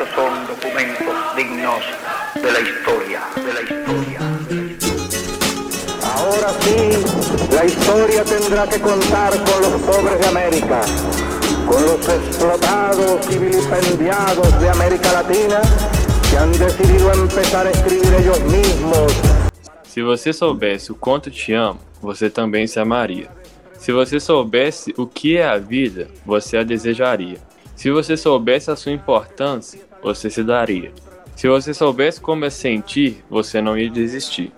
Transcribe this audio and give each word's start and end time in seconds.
estos 0.00 0.14
son 0.14 0.46
documentos 0.46 1.36
dignos 1.36 1.80
de 2.34 2.52
la 2.52 2.60
historia, 2.60 3.20
de 3.36 3.52
la 3.52 3.60
historia. 3.60 4.20
Ahora 6.16 6.48
sí, 6.60 7.54
la 7.54 7.64
historia 7.66 8.24
tendrá 8.24 8.66
que 8.66 8.80
contar 8.80 9.32
con 9.32 9.60
los 9.60 9.80
pobres 9.82 10.18
de 10.20 10.26
América, 10.26 10.80
con 11.68 11.82
los 11.84 12.08
explotados 12.08 13.30
y 13.30 13.38
vilipendiados 13.38 14.60
de 14.60 14.70
América 14.70 15.12
Latina 15.12 15.60
que 16.30 16.38
han 16.38 16.52
decidido 16.52 17.12
empezar 17.12 17.66
a 17.66 17.70
escribir 17.70 18.14
ellos 18.14 18.40
mismos. 18.44 19.12
Se 19.82 20.02
você 20.02 20.32
soubesse 20.32 20.92
o 20.92 20.94
quanto 20.94 21.30
te 21.30 21.52
amo, 21.52 21.80
você 22.00 22.30
também 22.30 22.66
se 22.66 22.80
amaria. 22.80 23.28
Se 23.78 23.92
você 23.92 24.18
soubesse 24.18 24.94
o 24.96 25.06
que 25.06 25.36
é 25.36 25.46
a 25.46 25.58
vida, 25.58 26.08
você 26.24 26.58
a 26.58 26.62
desejaria. 26.62 27.38
Se 27.80 27.90
você 27.90 28.14
soubesse 28.14 28.70
a 28.70 28.76
sua 28.76 28.92
importância, 28.92 29.89
você 30.02 30.30
se 30.30 30.42
daria. 30.42 30.92
Se 31.36 31.48
você 31.48 31.72
soubesse 31.72 32.20
como 32.20 32.44
é 32.44 32.50
sentir, 32.50 33.24
você 33.30 33.60
não 33.60 33.76
ia 33.78 33.88
desistir. 33.88 34.52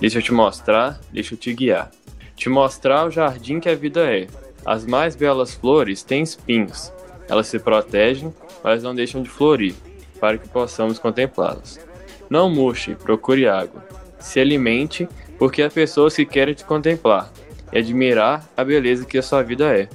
Deixa 0.00 0.18
eu 0.18 0.22
te 0.22 0.32
mostrar, 0.32 1.00
deixa 1.12 1.34
eu 1.34 1.38
te 1.38 1.52
guiar. 1.52 1.90
Te 2.36 2.48
mostrar 2.48 3.06
o 3.06 3.10
jardim 3.10 3.60
que 3.60 3.68
a 3.68 3.74
vida 3.74 4.00
é. 4.10 4.26
As 4.64 4.84
mais 4.84 5.14
belas 5.16 5.54
flores 5.54 6.02
têm 6.02 6.22
espinhos. 6.22 6.92
Elas 7.28 7.46
se 7.46 7.58
protegem, 7.58 8.34
mas 8.62 8.82
não 8.82 8.94
deixam 8.94 9.22
de 9.22 9.28
florir, 9.28 9.74
para 10.18 10.36
que 10.36 10.48
possamos 10.48 10.98
contemplá-las. 10.98 11.80
Não 12.28 12.50
murche, 12.50 12.94
procure 12.94 13.48
água. 13.48 13.84
Se 14.18 14.40
alimente, 14.40 15.08
porque 15.38 15.62
há 15.62 15.70
pessoas 15.70 16.14
que 16.14 16.24
querem 16.24 16.54
te 16.54 16.64
contemplar 16.64 17.32
e 17.72 17.78
admirar 17.78 18.48
a 18.56 18.64
beleza 18.64 19.06
que 19.06 19.18
a 19.18 19.22
sua 19.22 19.42
vida 19.42 19.74
é. 19.74 19.88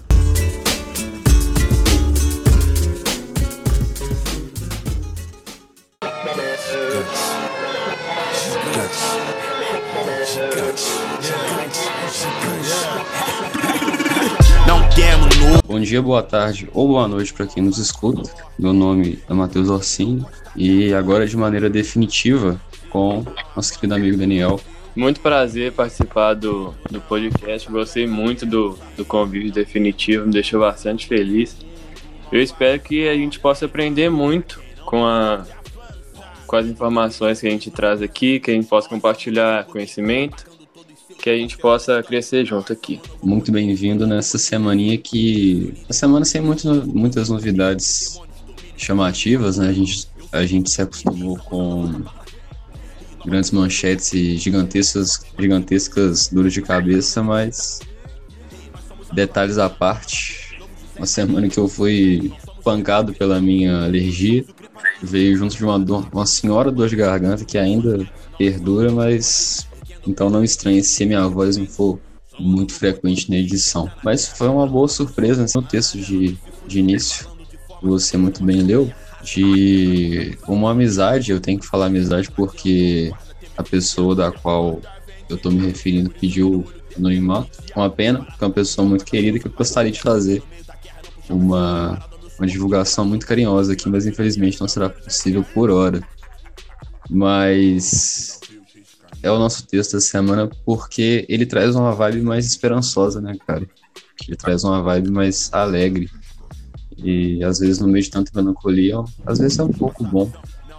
Bom 15.75 15.81
dia, 15.81 16.01
boa 16.01 16.23
tarde 16.23 16.69
ou 16.73 16.87
boa 16.87 17.05
noite 17.05 17.33
para 17.33 17.45
quem 17.45 17.61
nos 17.61 17.77
escuta. 17.77 18.23
Meu 18.57 18.71
nome 18.71 19.19
é 19.29 19.33
Matheus 19.33 19.69
Orsini 19.69 20.25
e 20.55 20.93
agora 20.93 21.27
de 21.27 21.35
maneira 21.35 21.69
definitiva 21.69 22.57
com 22.89 23.25
nosso 23.53 23.73
querido 23.73 23.93
amigo 23.93 24.15
Daniel. 24.15 24.57
Muito 24.95 25.19
prazer 25.19 25.73
participar 25.73 26.33
do, 26.33 26.73
do 26.89 27.01
podcast. 27.01 27.69
Gostei 27.69 28.07
muito 28.07 28.45
do, 28.45 28.79
do 28.95 29.03
convívio 29.03 29.51
definitivo, 29.51 30.25
me 30.25 30.31
deixou 30.31 30.61
bastante 30.61 31.07
feliz. 31.07 31.57
Eu 32.31 32.41
espero 32.41 32.79
que 32.79 33.09
a 33.09 33.13
gente 33.13 33.37
possa 33.41 33.65
aprender 33.65 34.09
muito 34.09 34.61
com, 34.85 35.05
a, 35.05 35.45
com 36.47 36.55
as 36.55 36.67
informações 36.67 37.41
que 37.41 37.47
a 37.47 37.51
gente 37.51 37.69
traz 37.69 38.01
aqui, 38.01 38.39
que 38.39 38.49
a 38.49 38.53
gente 38.53 38.67
possa 38.67 38.87
compartilhar 38.87 39.65
conhecimento, 39.65 40.45
que 41.25 41.29
a 41.31 41.35
gente 41.35 41.57
possa 41.57 42.03
crescer 42.03 42.45
junto 42.45 42.71
aqui. 42.71 43.01
Muito 43.23 43.51
bem-vindo 43.51 44.05
nessa 44.05 44.37
semaninha 44.37 44.95
que. 44.95 45.73
A 45.89 45.93
semana 45.93 46.23
sem 46.23 46.39
muito, 46.39 46.67
muitas 46.87 47.29
novidades 47.29 48.21
chamativas, 48.77 49.57
né? 49.57 49.69
A 49.69 49.73
gente, 49.73 50.07
a 50.31 50.45
gente 50.45 50.69
se 50.69 50.83
acostumou 50.83 51.35
com 51.37 52.03
grandes 53.25 53.49
manchetes 53.49 54.13
e 54.13 54.37
gigantescas, 54.37 55.25
gigantescas 55.39 56.27
duras 56.27 56.53
de 56.53 56.61
cabeça, 56.61 57.23
mas 57.23 57.79
detalhes 59.11 59.57
à 59.57 59.67
parte. 59.67 60.59
Uma 60.95 61.07
semana 61.07 61.49
que 61.49 61.57
eu 61.57 61.67
fui 61.67 62.31
pancado 62.63 63.15
pela 63.15 63.41
minha 63.41 63.85
alergia, 63.85 64.45
veio 65.01 65.35
junto 65.35 65.57
de 65.57 65.65
uma, 65.65 65.79
dor, 65.79 66.07
uma 66.13 66.27
senhora 66.27 66.71
dor 66.71 66.87
de 66.87 66.95
garganta 66.95 67.43
que 67.43 67.57
ainda 67.57 68.07
perdura, 68.37 68.91
mas 68.91 69.67
então 70.07 70.29
não 70.29 70.43
estranhe 70.43 70.83
se 70.83 71.03
a 71.03 71.07
minha 71.07 71.27
voz 71.27 71.57
não 71.57 71.65
for 71.65 71.99
muito 72.39 72.73
frequente 72.73 73.29
na 73.29 73.37
edição. 73.37 73.89
Mas 74.03 74.27
foi 74.27 74.47
uma 74.47 74.67
boa 74.67 74.87
surpresa 74.87 75.45
no 75.55 75.61
né? 75.61 75.67
texto 75.69 75.97
de, 75.97 76.37
de 76.67 76.79
início, 76.79 77.27
que 77.79 77.85
você 77.85 78.17
muito 78.17 78.43
bem 78.43 78.61
leu 78.61 78.91
de 79.23 80.37
uma 80.47 80.71
amizade, 80.71 81.31
eu 81.31 81.39
tenho 81.39 81.59
que 81.59 81.65
falar 81.65 81.87
amizade 81.87 82.29
porque 82.31 83.11
a 83.57 83.63
pessoa 83.63 84.15
da 84.15 84.31
qual 84.31 84.79
eu 85.27 85.37
tô 85.37 85.49
me 85.49 85.65
referindo 85.65 86.09
pediu 86.09 86.63
anonimato. 86.95 87.49
Uma 87.75 87.89
pena, 87.89 88.23
porque 88.23 88.43
é 88.43 88.47
uma 88.47 88.53
pessoa 88.53 88.87
muito 88.87 89.03
querida 89.03 89.39
que 89.39 89.47
eu 89.47 89.51
gostaria 89.51 89.91
de 89.91 89.99
fazer 89.99 90.43
uma, 91.29 91.99
uma 92.37 92.47
divulgação 92.47 93.03
muito 93.03 93.25
carinhosa 93.25 93.73
aqui, 93.73 93.89
mas 93.89 94.05
infelizmente 94.05 94.61
não 94.61 94.67
será 94.67 94.89
possível 94.89 95.43
por 95.53 95.71
hora. 95.71 96.01
Mas 97.09 98.34
é 99.25 99.31
o 99.31 99.39
nosso 99.39 99.65
texto 99.65 99.93
da 99.93 99.99
semana 99.99 100.47
porque 100.63 101.25
ele 101.27 101.47
traz 101.47 101.75
uma 101.75 101.91
vibe 101.93 102.21
mais 102.21 102.45
esperançosa, 102.45 103.19
né, 103.19 103.35
cara? 103.47 103.67
Ele 104.27 104.37
traz 104.37 104.63
uma 104.63 104.83
vibe 104.83 105.09
mais 105.09 105.49
alegre. 105.51 106.11
E 106.95 107.43
às 107.43 107.57
vezes 107.57 107.79
no 107.79 107.87
meio 107.87 108.03
de 108.03 108.11
tanta 108.11 108.31
melancolia, 108.35 109.03
às 109.25 109.39
vezes 109.39 109.57
é 109.57 109.63
um 109.63 109.71
pouco 109.71 110.03
bom 110.03 110.31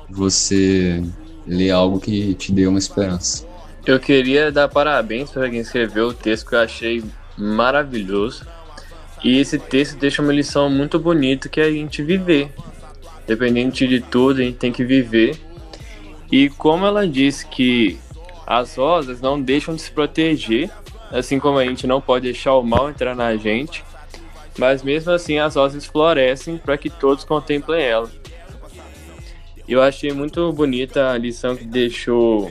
você 0.09 1.03
ler 1.45 1.73
algo 1.73 1.99
que 1.99 2.35
te 2.35 2.53
dê 2.53 2.69
uma 2.69 2.79
esperança. 2.79 3.45
Eu 3.85 3.99
queria 3.99 4.53
dar 4.53 4.69
parabéns 4.69 5.31
para 5.31 5.51
quem 5.51 5.59
escreveu 5.59 6.09
o 6.09 6.15
texto 6.15 6.47
que 6.47 6.55
eu 6.55 6.61
achei 6.61 7.03
maravilhoso. 7.37 8.47
E 9.25 9.41
esse 9.41 9.59
texto 9.59 9.99
deixa 9.99 10.23
uma 10.23 10.33
lição 10.33 10.71
muito 10.71 11.01
bonita 11.01 11.49
que 11.49 11.61
é 11.61 11.65
a 11.65 11.71
gente 11.71 12.01
viver. 12.01 12.53
Dependente 13.27 13.89
de 13.89 14.01
tudo, 14.01 14.41
a 14.41 14.45
gente 14.45 14.57
tem 14.57 14.71
que 14.71 14.85
viver. 14.85 15.37
E 16.31 16.49
como 16.51 16.87
ela 16.87 17.09
disse 17.09 17.45
que 17.47 17.99
as 18.47 18.77
rosas 18.77 19.21
não 19.21 19.41
deixam 19.41 19.75
de 19.75 19.83
se 19.83 19.91
proteger, 19.91 20.71
assim 21.11 21.39
como 21.39 21.59
a 21.59 21.65
gente 21.65 21.87
não 21.87 22.01
pode 22.01 22.25
deixar 22.25 22.55
o 22.55 22.63
mal 22.63 22.89
entrar 22.89 23.15
na 23.17 23.37
gente, 23.37 23.85
mas 24.59 24.83
mesmo 24.83 25.13
assim 25.13 25.39
as 25.39 25.57
rosas 25.57 25.85
florescem 25.85 26.57
para 26.57 26.79
que 26.79 26.89
todos 26.89 27.25
contemplem 27.25 27.83
ela. 27.83 28.11
Eu 29.69 29.83
achei 29.83 30.13
muito 30.13 30.53
bonita 30.53 31.11
a 31.11 31.19
lição 31.19 31.57
que 31.57 31.65
deixou 31.65 32.51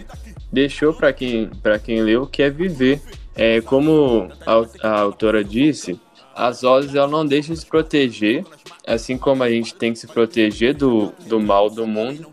deixou 0.51 0.94
para 0.94 1.13
quem 1.13 1.50
para 1.63 1.79
quem 1.79 2.01
leu, 2.01 2.28
que 2.28 2.44
é 2.44 2.50
viver. 2.50 3.01
É 3.34 3.61
como 3.61 4.29
a, 4.45 4.88
a 4.88 5.00
autora 5.01 5.44
disse, 5.44 6.00
as 6.34 6.63
rosas 6.63 6.94
ela 6.94 7.07
não 7.07 7.25
deixam 7.25 7.53
de 7.53 7.61
se 7.61 7.66
proteger, 7.66 8.45
assim 8.85 9.17
como 9.17 9.44
a 9.44 9.50
gente 9.50 9.73
tem 9.75 9.94
que 9.94 10.00
se 10.00 10.07
proteger 10.07 10.73
do, 10.73 11.13
do 11.28 11.39
mal 11.39 11.69
do 11.69 11.88
mundo, 11.88 12.28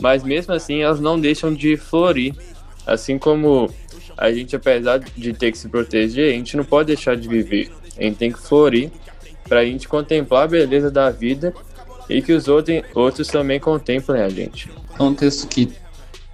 mas 0.00 0.22
mesmo 0.22 0.52
assim 0.52 0.80
elas 0.80 1.00
não 1.00 1.20
deixam 1.20 1.52
de 1.52 1.76
florir. 1.76 2.34
Assim 2.86 3.18
como 3.18 3.70
a 4.16 4.32
gente, 4.32 4.56
apesar 4.56 4.98
de 4.98 5.32
ter 5.32 5.52
que 5.52 5.58
se 5.58 5.68
proteger, 5.68 6.32
a 6.32 6.36
gente 6.36 6.56
não 6.56 6.64
pode 6.64 6.88
deixar 6.88 7.16
de 7.16 7.28
viver. 7.28 7.70
A 7.96 8.02
gente 8.02 8.16
tem 8.16 8.32
que 8.32 8.40
florir 8.40 8.90
para 9.48 9.60
a 9.60 9.64
gente 9.64 9.88
contemplar 9.88 10.44
a 10.44 10.48
beleza 10.48 10.90
da 10.90 11.10
vida 11.10 11.54
e 12.08 12.20
que 12.22 12.32
os 12.32 12.46
outros 12.48 13.28
também 13.28 13.60
contemplem 13.60 14.22
a 14.22 14.28
gente. 14.28 14.70
É 14.98 15.02
um 15.02 15.14
texto 15.14 15.46
que 15.46 15.72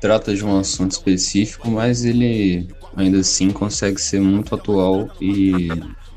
trata 0.00 0.34
de 0.34 0.44
um 0.44 0.58
assunto 0.58 0.92
específico, 0.92 1.70
mas 1.70 2.04
ele 2.04 2.69
ainda 2.97 3.19
assim 3.19 3.50
consegue 3.50 4.00
ser 4.00 4.20
muito 4.20 4.54
atual 4.54 5.08
e, 5.20 5.69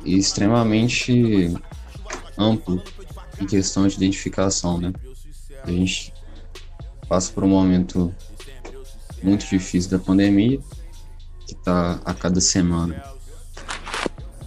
e 0.05 0.17
extremamente 0.17 1.53
amplo 2.37 2.81
em 3.39 3.45
questão 3.45 3.87
de 3.87 3.95
identificação, 3.95 4.79
né? 4.79 4.93
A 5.63 5.71
gente 5.71 6.13
passa 7.07 7.31
por 7.33 7.43
um 7.43 7.49
momento 7.49 8.13
muito 9.23 9.47
difícil 9.47 9.91
da 9.91 9.99
pandemia, 9.99 10.59
que 11.45 11.53
está 11.53 11.99
a 12.05 12.13
cada 12.13 12.41
semana 12.41 13.03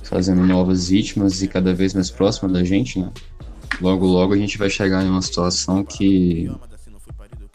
fazendo 0.02 0.46
novas 0.46 0.88
vítimas 0.88 1.42
e 1.42 1.48
cada 1.48 1.74
vez 1.74 1.94
mais 1.94 2.10
próxima 2.10 2.52
da 2.52 2.62
gente, 2.62 2.98
né? 2.98 3.10
logo 3.80 4.06
logo 4.06 4.34
a 4.34 4.36
gente 4.36 4.56
vai 4.58 4.70
chegar 4.70 5.04
em 5.04 5.08
uma 5.08 5.22
situação 5.22 5.84
que 5.84 6.50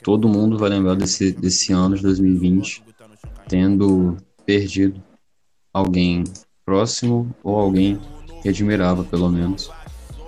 todo 0.04 0.28
mundo 0.28 0.58
vai 0.58 0.70
lembrar 0.70 0.96
desse, 0.96 1.32
desse 1.32 1.72
ano 1.72 1.96
de 1.96 2.02
2020 2.02 2.84
tendo 3.48 4.16
perdido 4.46 5.02
alguém 5.74 6.24
próximo 6.64 7.36
ou 7.44 7.60
alguém 7.60 8.00
que 8.42 8.50
admirava, 8.50 9.04
pelo 9.04 9.30
menos, 9.30 9.72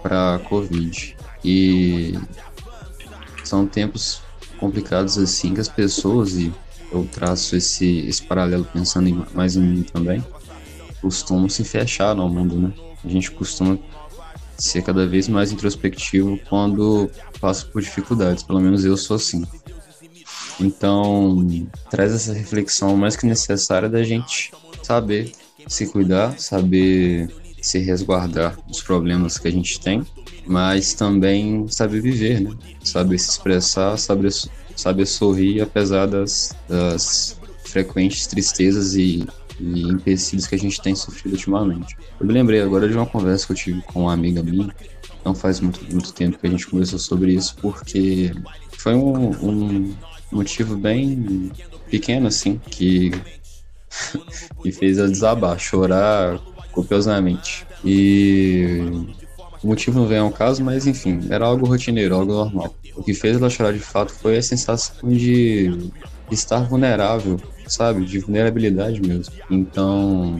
para 0.01 0.35
a 0.35 0.39
Covid. 0.39 1.15
E 1.45 2.13
são 3.43 3.67
tempos 3.67 4.21
complicados 4.59 5.17
assim 5.17 5.53
que 5.53 5.61
as 5.61 5.69
pessoas, 5.69 6.33
e 6.33 6.51
eu 6.91 7.07
traço 7.11 7.55
esse, 7.55 7.99
esse 8.07 8.23
paralelo 8.23 8.65
pensando 8.65 9.07
em, 9.07 9.25
mais 9.33 9.55
em 9.55 9.61
mim 9.61 9.83
também, 9.83 10.23
costumam 11.01 11.49
se 11.49 11.63
fechar 11.63 12.15
no 12.15 12.27
mundo, 12.29 12.55
né? 12.59 12.73
A 13.03 13.07
gente 13.07 13.31
costuma 13.31 13.79
ser 14.57 14.83
cada 14.83 15.07
vez 15.07 15.27
mais 15.27 15.51
introspectivo 15.51 16.39
quando 16.47 17.09
passo 17.39 17.67
por 17.67 17.81
dificuldades, 17.81 18.43
pelo 18.43 18.59
menos 18.59 18.85
eu 18.85 18.95
sou 18.95 19.15
assim. 19.15 19.43
Então, 20.59 21.43
traz 21.89 22.13
essa 22.13 22.33
reflexão 22.33 22.95
mais 22.95 23.15
que 23.15 23.25
necessária 23.25 23.89
da 23.89 24.03
gente 24.03 24.51
saber 24.83 25.31
se 25.67 25.88
cuidar, 25.88 26.39
saber 26.39 27.29
se 27.61 27.79
resguardar 27.79 28.57
dos 28.67 28.81
problemas 28.81 29.38
que 29.38 29.47
a 29.47 29.51
gente 29.51 29.79
tem, 29.79 30.05
mas 30.45 30.93
também 30.93 31.67
saber 31.67 32.01
viver, 32.01 32.41
né? 32.41 32.51
Saber 32.83 33.17
se 33.17 33.29
expressar, 33.31 33.97
saber, 33.97 34.31
saber 34.75 35.06
sorrir 35.06 35.62
apesar 35.62 36.06
das, 36.06 36.56
das 36.68 37.39
frequentes 37.63 38.27
tristezas 38.27 38.95
e, 38.95 39.27
e 39.59 39.83
empecilhos 39.83 40.47
que 40.47 40.56
a 40.56 40.59
gente 40.59 40.81
tem 40.81 40.95
sofrido 40.95 41.33
ultimamente. 41.33 41.95
Eu 42.19 42.25
me 42.25 42.33
lembrei 42.33 42.62
agora 42.62 42.88
de 42.88 42.95
uma 42.95 43.06
conversa 43.06 43.45
que 43.45 43.53
eu 43.53 43.57
tive 43.57 43.81
com 43.81 44.01
uma 44.01 44.13
amiga 44.13 44.44
minha, 44.44 44.73
não 45.23 45.35
faz 45.35 45.59
muito, 45.59 45.83
muito 45.91 46.13
tempo 46.13 46.38
que 46.38 46.47
a 46.47 46.50
gente 46.50 46.68
conversou 46.68 47.00
sobre 47.00 47.33
isso, 47.33 47.56
porque 47.62 48.33
foi 48.71 48.95
um, 48.95 49.29
um 49.45 49.95
motivo 50.31 50.75
bem 50.75 51.51
pequeno, 51.89 52.27
assim, 52.27 52.59
que 52.69 53.12
me 54.63 54.71
fez 54.71 54.97
ela 54.97 55.09
desabar, 55.09 55.59
chorar 55.59 56.39
copiosamente. 56.71 57.65
E 57.83 59.07
o 59.63 59.67
motivo 59.67 59.99
não 59.99 60.07
vem 60.07 60.17
ao 60.17 60.31
caso, 60.31 60.63
mas 60.63 60.87
enfim, 60.87 61.19
era 61.29 61.45
algo 61.45 61.65
rotineiro, 61.65 62.15
algo 62.15 62.33
normal. 62.33 62.75
O 62.95 63.03
que 63.03 63.13
fez 63.13 63.37
ela 63.37 63.49
chorar 63.49 63.73
de 63.73 63.79
fato 63.79 64.11
foi 64.11 64.37
a 64.37 64.41
sensação 64.41 65.09
de 65.09 65.91
estar 66.31 66.61
vulnerável, 66.61 67.39
sabe? 67.67 68.05
De 68.05 68.19
vulnerabilidade 68.19 69.01
mesmo. 69.01 69.33
Então, 69.49 70.35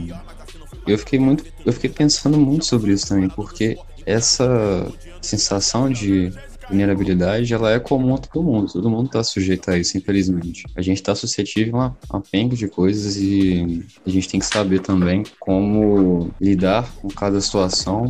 eu 0.88 0.97
fiquei 0.97 1.19
muito, 1.19 1.45
eu 1.65 1.73
fiquei 1.73 1.89
pensando 1.89 2.38
muito 2.38 2.65
sobre 2.65 2.91
isso 2.91 3.07
também, 3.07 3.29
porque 3.29 3.77
essa 4.06 4.91
sensação 5.21 5.89
de 5.89 6.33
vulnerabilidade, 6.71 7.53
ela 7.53 7.71
é 7.71 7.79
comum 7.79 8.15
a 8.15 8.17
todo 8.17 8.44
mundo. 8.44 8.71
Todo 8.71 8.89
mundo 8.89 9.07
está 9.07 9.24
sujeito 9.24 9.69
a 9.69 9.77
isso, 9.77 9.97
infelizmente. 9.97 10.63
A 10.75 10.81
gente 10.81 10.97
está 10.97 11.13
suscetível 11.13 11.79
a 11.79 11.95
uma 12.09 12.21
penca 12.21 12.56
de 12.56 12.67
coisas 12.67 13.17
e 13.17 13.85
a 14.06 14.09
gente 14.09 14.29
tem 14.29 14.39
que 14.39 14.45
saber 14.45 14.79
também 14.79 15.24
como 15.39 16.31
lidar 16.39 16.89
com 16.95 17.09
cada 17.09 17.39
situação. 17.41 18.07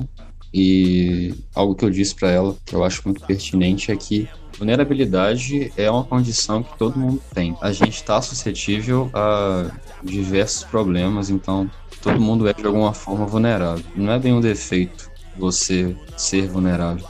E 0.54 1.34
algo 1.56 1.76
que 1.76 1.86
eu 1.86 1.90
disse 1.90 2.14
para 2.14 2.30
ela, 2.30 2.56
que 2.66 2.76
eu 2.76 2.84
acho 2.84 3.02
muito 3.06 3.26
pertinente, 3.26 3.92
é 3.92 3.96
que 3.96 4.28
vulnerabilidade 4.58 5.72
é 5.78 5.90
uma 5.90 6.04
condição 6.04 6.62
que 6.62 6.78
todo 6.78 7.00
mundo 7.00 7.22
tem. 7.34 7.56
A 7.62 7.72
gente 7.72 7.96
está 7.96 8.22
suscetível 8.22 9.10
a 9.14 9.72
diversos 10.04 10.64
problemas, 10.66 11.30
então 11.30 11.70
todo 12.02 12.20
mundo 12.20 12.48
é 12.48 12.54
de 12.54 12.66
alguma 12.66 12.94
forma 12.94 13.26
vulnerável. 13.26 13.84
Não 13.96 14.12
é 14.12 14.20
bem 14.20 14.34
um 14.34 14.42
defeito 14.42 15.10
você 15.38 15.96
ser 16.18 16.48
vulnerável. 16.48 17.08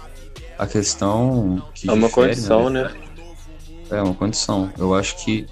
A 0.58 0.68
questão 0.68 1.62
que 1.74 1.90
é 1.90 1.94
uma 1.94 2.08
difere, 2.08 2.28
condição, 2.28 2.70
né? 2.70 2.94
É 3.90 4.02
uma 4.02 4.14
condição. 4.14 4.72
Eu 4.78 4.94
acho 4.94 5.24
que 5.26 5.48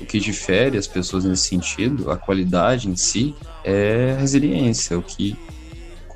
o 0.00 0.04
que 0.04 0.20
difere 0.20 0.76
as 0.76 0.86
pessoas 0.86 1.24
nesse 1.24 1.48
sentido, 1.48 2.10
a 2.10 2.16
qualidade 2.16 2.88
em 2.88 2.96
si, 2.96 3.34
é 3.64 4.14
a 4.16 4.20
resiliência, 4.20 4.98
o 4.98 5.02
que 5.02 5.34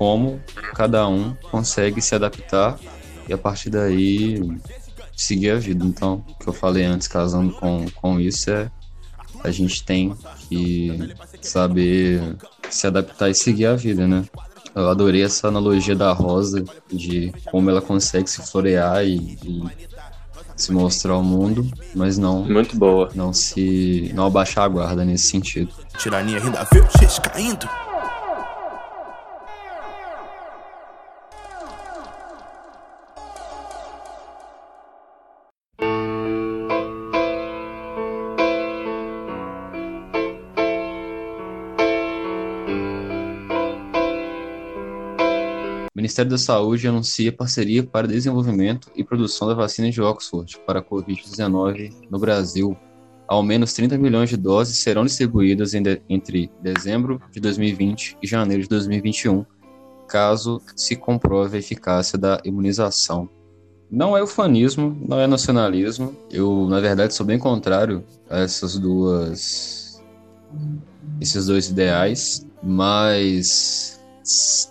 como 0.01 0.41
cada 0.73 1.07
um 1.07 1.35
consegue 1.51 2.01
se 2.01 2.15
adaptar 2.15 2.75
e 3.29 3.33
a 3.33 3.37
partir 3.37 3.69
daí 3.69 4.41
seguir 5.15 5.51
a 5.51 5.59
vida. 5.59 5.85
Então, 5.85 6.25
o 6.27 6.43
que 6.43 6.49
eu 6.49 6.53
falei 6.53 6.83
antes, 6.83 7.07
casando 7.07 7.53
com, 7.53 7.85
com 8.01 8.19
isso, 8.19 8.49
é 8.49 8.71
a 9.43 9.51
gente 9.51 9.83
tem 9.83 10.17
que 10.49 11.13
saber 11.39 12.35
se 12.67 12.87
adaptar 12.87 13.29
e 13.29 13.35
seguir 13.35 13.67
a 13.67 13.75
vida, 13.75 14.07
né? 14.07 14.25
Eu 14.73 14.89
adorei 14.89 15.21
essa 15.21 15.49
analogia 15.49 15.95
da 15.95 16.11
rosa, 16.13 16.63
de 16.91 17.31
como 17.51 17.69
ela 17.69 17.79
consegue 17.79 18.27
se 18.27 18.41
florear 18.41 19.05
e, 19.05 19.37
e 19.45 19.63
se 20.55 20.71
mostrar 20.71 21.13
ao 21.13 21.21
mundo, 21.21 21.71
mas 21.93 22.17
não. 22.17 22.43
Muito 22.43 22.75
boa. 22.75 23.11
Não 23.13 23.31
se. 23.33 24.11
não 24.15 24.25
abaixar 24.25 24.63
a 24.63 24.67
guarda 24.67 25.05
nesse 25.05 25.27
sentido. 25.27 25.71
Tirania 25.99 26.41
ainda 26.41 26.67
vê 26.73 26.79
o 26.79 27.21
caindo. 27.21 27.69
Ministério 46.11 46.31
da 46.31 46.37
Saúde 46.37 46.89
anuncia 46.89 47.31
parceria 47.31 47.83
para 47.83 48.05
desenvolvimento 48.05 48.91
e 48.93 49.01
produção 49.01 49.47
da 49.47 49.53
vacina 49.53 49.89
de 49.89 50.01
Oxford 50.01 50.59
para 50.67 50.79
a 50.79 50.83
Covid-19 50.83 51.93
no 52.09 52.19
Brasil. 52.19 52.75
Ao 53.25 53.41
menos 53.41 53.71
30 53.71 53.97
milhões 53.97 54.29
de 54.29 54.35
doses 54.35 54.75
serão 54.79 55.05
distribuídas 55.05 55.71
de, 55.71 56.01
entre 56.09 56.51
dezembro 56.61 57.21
de 57.31 57.39
2020 57.39 58.17
e 58.21 58.27
janeiro 58.27 58.63
de 58.63 58.67
2021, 58.67 59.45
caso 60.05 60.61
se 60.75 60.97
comprove 60.97 61.55
a 61.55 61.59
eficácia 61.61 62.19
da 62.19 62.41
imunização. 62.43 63.29
Não 63.89 64.17
é 64.17 64.21
ufanismo, 64.21 64.97
não 65.07 65.17
é 65.17 65.25
nacionalismo. 65.27 66.13
Eu, 66.29 66.67
na 66.67 66.81
verdade, 66.81 67.13
sou 67.13 67.25
bem 67.25 67.39
contrário 67.39 68.03
a 68.29 68.39
essas 68.39 68.77
duas 68.77 70.03
esses 71.21 71.45
dois 71.45 71.69
ideais, 71.69 72.45
mas 72.61 74.00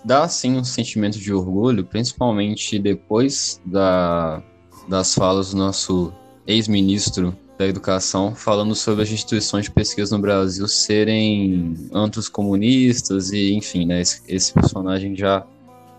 dá 0.05 0.27
sim 0.27 0.57
um 0.57 0.63
sentimento 0.63 1.17
de 1.17 1.33
orgulho, 1.33 1.85
principalmente 1.85 2.79
depois 2.79 3.61
da, 3.65 4.41
das 4.87 5.13
falas 5.13 5.51
do 5.51 5.57
nosso 5.57 6.13
ex-ministro 6.47 7.35
da 7.57 7.67
Educação 7.67 8.33
falando 8.33 8.73
sobre 8.73 9.03
as 9.03 9.11
instituições 9.11 9.65
de 9.65 9.71
pesquisa 9.71 10.15
no 10.15 10.21
Brasil 10.21 10.67
serem 10.67 11.75
antros 11.93 12.27
comunistas 12.27 13.31
e, 13.31 13.53
enfim, 13.53 13.85
né, 13.85 14.01
esse, 14.01 14.21
esse 14.27 14.53
personagem 14.53 15.15
já 15.15 15.45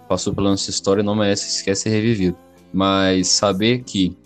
passou 0.08 0.34
pela 0.34 0.50
nossa 0.50 0.70
história 0.70 1.02
e 1.02 1.04
não 1.04 1.14
merece 1.14 1.50
sequer 1.50 1.76
ser 1.76 1.90
revivido. 1.90 2.36
Mas 2.72 3.28
saber 3.28 3.82
que, 3.84 4.16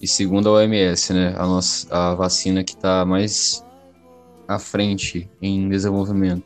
e 0.00 0.08
segundo 0.08 0.48
a 0.48 0.52
OMS, 0.52 1.12
né, 1.12 1.34
a, 1.36 1.46
nossa, 1.46 1.94
a 1.94 2.14
vacina 2.14 2.64
que 2.64 2.72
está 2.72 3.04
mais 3.04 3.64
à 4.48 4.58
frente 4.58 5.28
em 5.40 5.68
desenvolvimento 5.68 6.44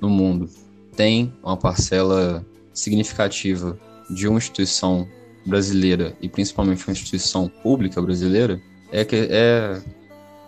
no 0.00 0.10
mundo 0.10 0.48
tem 0.96 1.32
uma 1.42 1.56
parcela 1.56 2.44
significativa 2.72 3.78
de 4.10 4.28
uma 4.28 4.38
instituição 4.38 5.08
brasileira 5.44 6.16
e 6.20 6.28
principalmente 6.28 6.86
uma 6.86 6.92
instituição 6.92 7.48
pública 7.62 8.00
brasileira, 8.00 8.60
é 8.90 9.04
que 9.04 9.28
é 9.30 9.80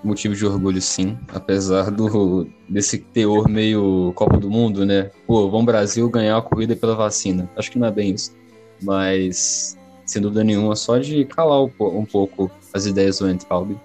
motivo 0.03 0.35
de 0.35 0.45
orgulho 0.45 0.81
sim, 0.81 1.19
apesar 1.29 1.91
do 1.91 2.47
desse 2.69 2.99
teor 2.99 3.49
meio 3.49 4.13
Copa 4.15 4.37
do 4.37 4.51
Mundo, 4.51 4.85
né? 4.85 5.11
Pô, 5.27 5.49
vamos 5.51 5.65
Brasil 5.65 6.09
ganhar 6.11 6.37
a 6.37 6.43
corrida 6.43 6.77
pela 6.77 6.95
vacina. 6.95 7.51
Acho 7.57 7.71
que 7.71 7.79
não 7.79 7.89
é 7.89 7.91
bem 7.91 8.11
isso, 8.13 8.37
mas 8.83 9.79
sem 10.05 10.21
dúvida 10.21 10.45
nenhuma, 10.45 10.77
só 10.77 10.99
de 10.99 11.25
calar 11.25 11.63
um 11.63 12.05
pouco 12.05 12.51
as 12.73 12.85
ideias 12.85 13.19
do 13.19 13.31
Entraub. 13.31 13.77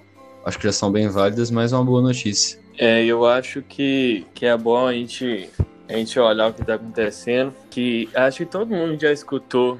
Acho 0.45 0.57
que 0.57 0.65
já 0.65 0.73
são 0.73 0.91
bem 0.91 1.07
válidas, 1.07 1.49
mas 1.49 1.71
é 1.71 1.75
uma 1.75 1.85
boa 1.85 2.01
notícia. 2.01 2.59
É, 2.77 3.03
eu 3.05 3.25
acho 3.25 3.61
que, 3.61 4.25
que 4.33 4.45
é 4.45 4.57
bom 4.57 4.87
a 4.87 4.93
gente 4.93 5.49
a 5.89 5.93
gente 5.93 6.19
olhar 6.19 6.49
o 6.49 6.53
que 6.53 6.61
está 6.61 6.75
acontecendo, 6.75 7.53
que 7.69 8.07
acho 8.13 8.37
que 8.37 8.45
todo 8.45 8.67
mundo 8.67 8.99
já 9.01 9.11
escutou 9.11 9.79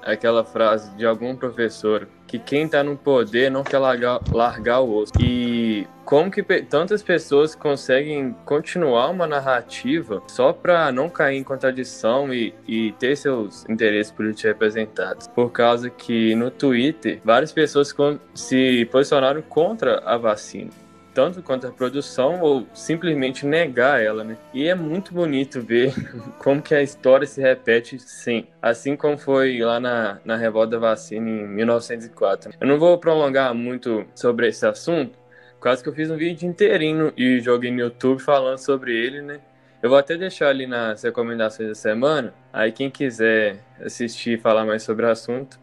aquela 0.00 0.42
frase 0.44 0.90
de 0.96 1.06
algum 1.06 1.36
professor 1.36 2.08
que 2.26 2.38
quem 2.38 2.64
está 2.64 2.82
no 2.82 2.96
poder 2.96 3.50
não 3.50 3.62
quer 3.62 3.78
largar, 3.78 4.18
largar 4.32 4.80
o 4.80 4.96
osso. 4.96 5.12
E 5.20 5.86
como 6.04 6.30
que 6.30 6.42
tantas 6.62 7.02
pessoas 7.02 7.54
conseguem 7.54 8.34
continuar 8.46 9.10
uma 9.10 9.26
narrativa 9.26 10.22
só 10.26 10.50
para 10.50 10.90
não 10.90 11.10
cair 11.10 11.36
em 11.36 11.44
contradição 11.44 12.32
e, 12.32 12.54
e 12.66 12.92
ter 12.92 13.16
seus 13.16 13.68
interesses 13.68 14.10
políticos 14.10 14.44
representados? 14.44 15.26
Por 15.28 15.52
causa 15.52 15.90
que 15.90 16.34
no 16.34 16.50
Twitter 16.50 17.20
várias 17.22 17.52
pessoas 17.52 17.94
se 18.34 18.86
posicionaram 18.86 19.42
contra 19.42 19.98
a 19.98 20.16
vacina 20.16 20.81
tanto 21.14 21.42
quanto 21.42 21.66
a 21.66 21.70
produção 21.70 22.40
ou 22.40 22.66
simplesmente 22.72 23.46
negar 23.46 24.02
ela, 24.02 24.24
né? 24.24 24.36
E 24.52 24.68
é 24.68 24.74
muito 24.74 25.12
bonito 25.12 25.60
ver 25.60 25.92
como 26.38 26.62
que 26.62 26.74
a 26.74 26.82
história 26.82 27.26
se 27.26 27.40
repete 27.40 27.98
sim, 27.98 28.46
assim 28.60 28.96
como 28.96 29.18
foi 29.18 29.58
lá 29.60 29.78
na, 29.78 30.20
na 30.24 30.36
revolta 30.36 30.78
vacina 30.78 31.28
em 31.28 31.46
1904. 31.46 32.52
Eu 32.60 32.66
não 32.66 32.78
vou 32.78 32.98
prolongar 32.98 33.54
muito 33.54 34.04
sobre 34.14 34.48
esse 34.48 34.66
assunto, 34.66 35.18
quase 35.60 35.82
que 35.82 35.88
eu 35.88 35.94
fiz 35.94 36.10
um 36.10 36.16
vídeo 36.16 36.48
inteirinho 36.48 37.12
e 37.16 37.40
joguei 37.40 37.70
no 37.70 37.80
YouTube 37.80 38.20
falando 38.20 38.58
sobre 38.58 38.94
ele, 38.94 39.22
né? 39.22 39.40
Eu 39.82 39.90
vou 39.90 39.98
até 39.98 40.16
deixar 40.16 40.48
ali 40.48 40.66
nas 40.66 41.02
recomendações 41.02 41.68
da 41.68 41.74
semana, 41.74 42.32
aí 42.52 42.70
quem 42.70 42.88
quiser 42.88 43.58
assistir 43.84 44.38
e 44.38 44.40
falar 44.40 44.64
mais 44.64 44.84
sobre 44.84 45.04
o 45.04 45.10
assunto, 45.10 45.58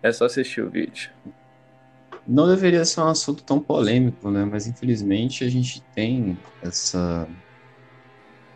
é 0.00 0.12
só 0.12 0.26
assistir 0.26 0.60
o 0.60 0.70
vídeo 0.70 1.10
não 2.26 2.48
deveria 2.48 2.84
ser 2.84 3.00
um 3.00 3.08
assunto 3.08 3.42
tão 3.42 3.60
polêmico, 3.60 4.30
né? 4.30 4.44
Mas 4.44 4.66
infelizmente 4.66 5.44
a 5.44 5.48
gente 5.48 5.82
tem 5.94 6.38
essa 6.62 7.28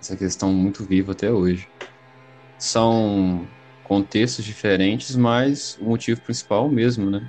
essa 0.01 0.17
questão 0.17 0.53
muito 0.53 0.85
viva 0.85 1.13
até 1.13 1.31
hoje. 1.31 1.69
São 2.59 3.47
contextos 3.85 4.45
diferentes, 4.45 5.17
mas 5.17 5.77
o 5.81 5.85
motivo 5.85 6.21
principal 6.21 6.65
é 6.65 6.69
o 6.69 6.71
mesmo, 6.71 7.11
né? 7.11 7.29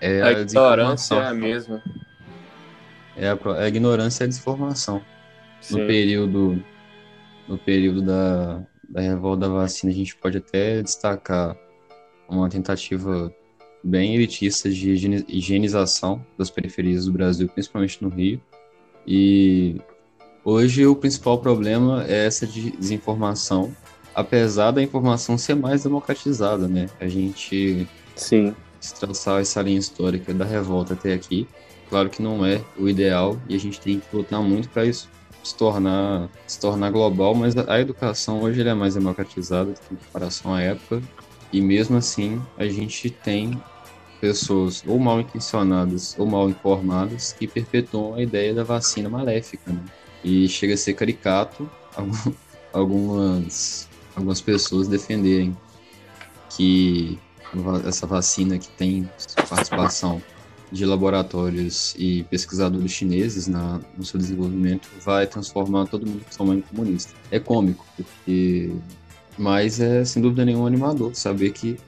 É 0.00 0.22
a, 0.22 0.26
a 0.28 0.32
ignorância 0.32 1.14
é 1.14 1.26
a 1.26 1.34
mesma. 1.34 1.82
É 3.16 3.28
a, 3.28 3.38
a 3.58 3.68
ignorância 3.68 4.22
e 4.22 4.24
a 4.24 4.28
desinformação. 4.28 5.02
Sim. 5.60 5.80
No 5.80 5.86
período 5.86 6.64
no 7.48 7.58
período 7.58 8.00
da, 8.00 8.62
da 8.88 9.00
revolta 9.00 9.40
da 9.40 9.48
vacina, 9.48 9.90
a 9.90 9.94
gente 9.94 10.14
pode 10.16 10.38
até 10.38 10.80
destacar 10.82 11.56
uma 12.28 12.48
tentativa 12.48 13.34
bem 13.82 14.14
elitista 14.14 14.68
de 14.68 15.24
higienização 15.28 16.24
das 16.36 16.50
periferias 16.50 17.06
do 17.06 17.12
Brasil, 17.12 17.48
principalmente 17.48 18.02
no 18.02 18.08
Rio. 18.08 18.40
E 19.06 19.80
hoje 20.44 20.86
o 20.86 20.94
principal 20.94 21.38
problema 21.38 22.04
é 22.06 22.26
essa 22.26 22.46
desinformação, 22.46 23.74
apesar 24.14 24.70
da 24.70 24.82
informação 24.82 25.38
ser 25.38 25.54
mais 25.54 25.82
democratizada, 25.82 26.68
né? 26.68 26.88
A 27.00 27.08
gente 27.08 27.86
Sim. 28.14 28.54
traçar 28.98 29.40
essa 29.40 29.62
linha 29.62 29.78
histórica 29.78 30.34
da 30.34 30.44
revolta 30.44 30.94
até 30.94 31.14
aqui, 31.14 31.48
claro 31.88 32.10
que 32.10 32.22
não 32.22 32.44
é 32.44 32.60
o 32.78 32.88
ideal 32.88 33.40
e 33.48 33.54
a 33.54 33.58
gente 33.58 33.80
tem 33.80 34.00
que 34.00 34.14
lutar 34.14 34.42
muito 34.42 34.68
para 34.68 34.84
isso 34.84 35.08
se 35.42 35.56
tornar, 35.56 36.28
se 36.46 36.60
tornar 36.60 36.90
global, 36.90 37.34
mas 37.34 37.56
a 37.56 37.80
educação 37.80 38.42
hoje 38.42 38.66
é 38.66 38.74
mais 38.74 38.94
democratizada 38.94 39.74
em 39.90 39.96
comparação 39.96 40.54
à 40.54 40.60
época, 40.60 41.02
e 41.52 41.60
mesmo 41.60 41.96
assim 41.96 42.40
a 42.56 42.66
gente 42.66 43.10
tem 43.10 43.60
pessoas 44.20 44.84
ou 44.86 44.98
mal 44.98 45.20
intencionadas 45.20 46.14
ou 46.18 46.26
mal 46.26 46.48
informadas 46.48 47.32
que 47.32 47.46
perpetuam 47.46 48.14
a 48.14 48.22
ideia 48.22 48.54
da 48.54 48.62
vacina 48.62 49.08
maléfica, 49.08 49.72
né? 49.72 49.82
E 50.22 50.48
chega 50.48 50.74
a 50.74 50.76
ser 50.76 50.94
caricato 50.94 51.68
algumas, 52.72 53.88
algumas 54.14 54.40
pessoas 54.40 54.86
defenderem 54.86 55.56
que 56.50 57.18
essa 57.86 58.06
vacina 58.06 58.58
que 58.58 58.68
tem 58.68 59.08
participação 59.48 60.22
de 60.70 60.84
laboratórios 60.86 61.94
e 61.98 62.22
pesquisadores 62.24 62.92
chineses 62.92 63.48
na, 63.48 63.80
no 63.96 64.04
seu 64.04 64.20
desenvolvimento 64.20 64.88
vai 65.04 65.26
transformar 65.26 65.86
todo 65.86 66.06
mundo 66.06 66.22
em 66.54 66.60
comunista. 66.60 67.12
É 67.30 67.40
cômico, 67.40 67.84
porque 67.96 68.70
mas 69.36 69.80
é 69.80 70.04
sem 70.04 70.20
dúvida 70.20 70.44
nenhuma 70.44 70.66
animador 70.66 71.14
saber 71.14 71.50
que 71.52 71.78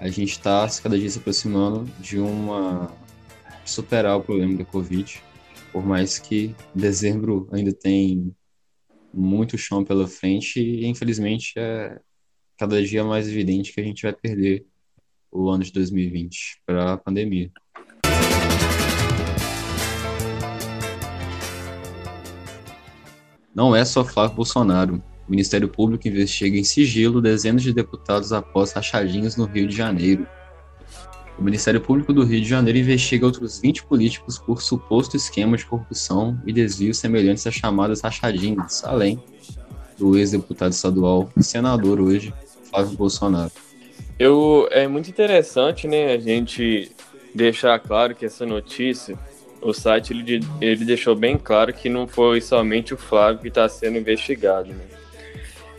a 0.00 0.08
gente 0.08 0.30
está 0.30 0.66
cada 0.82 0.98
dia 0.98 1.10
se 1.10 1.18
aproximando 1.18 1.84
de 2.00 2.18
uma 2.18 2.90
superar 3.66 4.16
o 4.16 4.22
problema 4.22 4.56
da 4.56 4.64
Covid, 4.64 5.22
por 5.70 5.84
mais 5.84 6.18
que 6.18 6.54
dezembro 6.74 7.46
ainda 7.52 7.70
tem 7.70 8.34
muito 9.12 9.58
chão 9.58 9.84
pela 9.84 10.08
frente 10.08 10.58
e 10.58 10.86
infelizmente 10.86 11.52
é 11.58 12.00
cada 12.56 12.82
dia 12.82 13.04
mais 13.04 13.28
evidente 13.28 13.74
que 13.74 13.80
a 13.80 13.84
gente 13.84 14.02
vai 14.02 14.14
perder 14.14 14.66
o 15.30 15.50
ano 15.50 15.62
de 15.62 15.72
2020 15.72 16.62
para 16.64 16.94
a 16.94 16.96
pandemia. 16.96 17.50
Não 23.54 23.76
é 23.76 23.84
só 23.84 24.02
Flávio 24.02 24.36
Bolsonaro. 24.36 25.09
O 25.30 25.32
Ministério 25.32 25.68
Público 25.68 26.08
investiga 26.08 26.58
em 26.58 26.64
sigilo 26.64 27.22
dezenas 27.22 27.62
de 27.62 27.72
deputados 27.72 28.32
após 28.32 28.72
rachadinhas 28.72 29.36
no 29.36 29.44
Rio 29.44 29.68
de 29.68 29.76
Janeiro. 29.76 30.26
O 31.38 31.42
Ministério 31.44 31.80
Público 31.80 32.12
do 32.12 32.24
Rio 32.24 32.40
de 32.40 32.48
Janeiro 32.48 32.80
investiga 32.80 33.26
outros 33.26 33.60
20 33.60 33.84
políticos 33.84 34.40
por 34.40 34.60
suposto 34.60 35.16
esquema 35.16 35.56
de 35.56 35.64
corrupção 35.64 36.36
e 36.44 36.52
desvios 36.52 36.98
semelhantes 36.98 37.46
às 37.46 37.54
chamadas 37.54 38.00
rachadinhas, 38.00 38.82
além 38.82 39.22
do 39.96 40.18
ex-deputado 40.18 40.72
estadual 40.72 41.30
e 41.36 41.44
senador 41.44 42.00
hoje, 42.00 42.34
Flávio 42.68 42.96
Bolsonaro. 42.96 43.52
Eu, 44.18 44.66
é 44.72 44.88
muito 44.88 45.10
interessante, 45.10 45.86
né, 45.86 46.12
a 46.12 46.18
gente 46.18 46.90
deixar 47.32 47.78
claro 47.78 48.16
que 48.16 48.26
essa 48.26 48.44
notícia, 48.44 49.16
o 49.62 49.72
site 49.72 50.12
ele, 50.12 50.40
ele 50.60 50.84
deixou 50.84 51.14
bem 51.14 51.38
claro 51.38 51.72
que 51.72 51.88
não 51.88 52.08
foi 52.08 52.40
somente 52.40 52.92
o 52.92 52.96
Flávio 52.96 53.42
que 53.42 53.48
está 53.48 53.68
sendo 53.68 53.96
investigado, 53.96 54.70
né? 54.70 54.99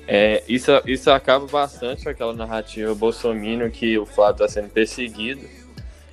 É, 0.08 0.44
isso, 0.48 0.72
isso 0.86 1.10
acaba 1.12 1.46
bastante 1.48 2.04
com 2.04 2.10
aquela 2.10 2.34
narrativa 2.34 2.94
bolsominion 2.94 3.70
que 3.70 3.98
o 3.98 4.06
Flávio 4.06 4.44
está 4.44 4.48
sendo 4.48 4.70
perseguido. 4.70 5.42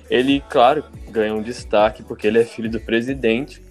Ele, 0.09 0.41
claro, 0.49 0.83
ganha 1.09 1.33
um 1.33 1.41
destaque 1.41 2.03
porque 2.03 2.27
ele 2.27 2.39
é 2.39 2.45
filho 2.45 2.69
do 2.69 2.79
presidente. 2.79 3.61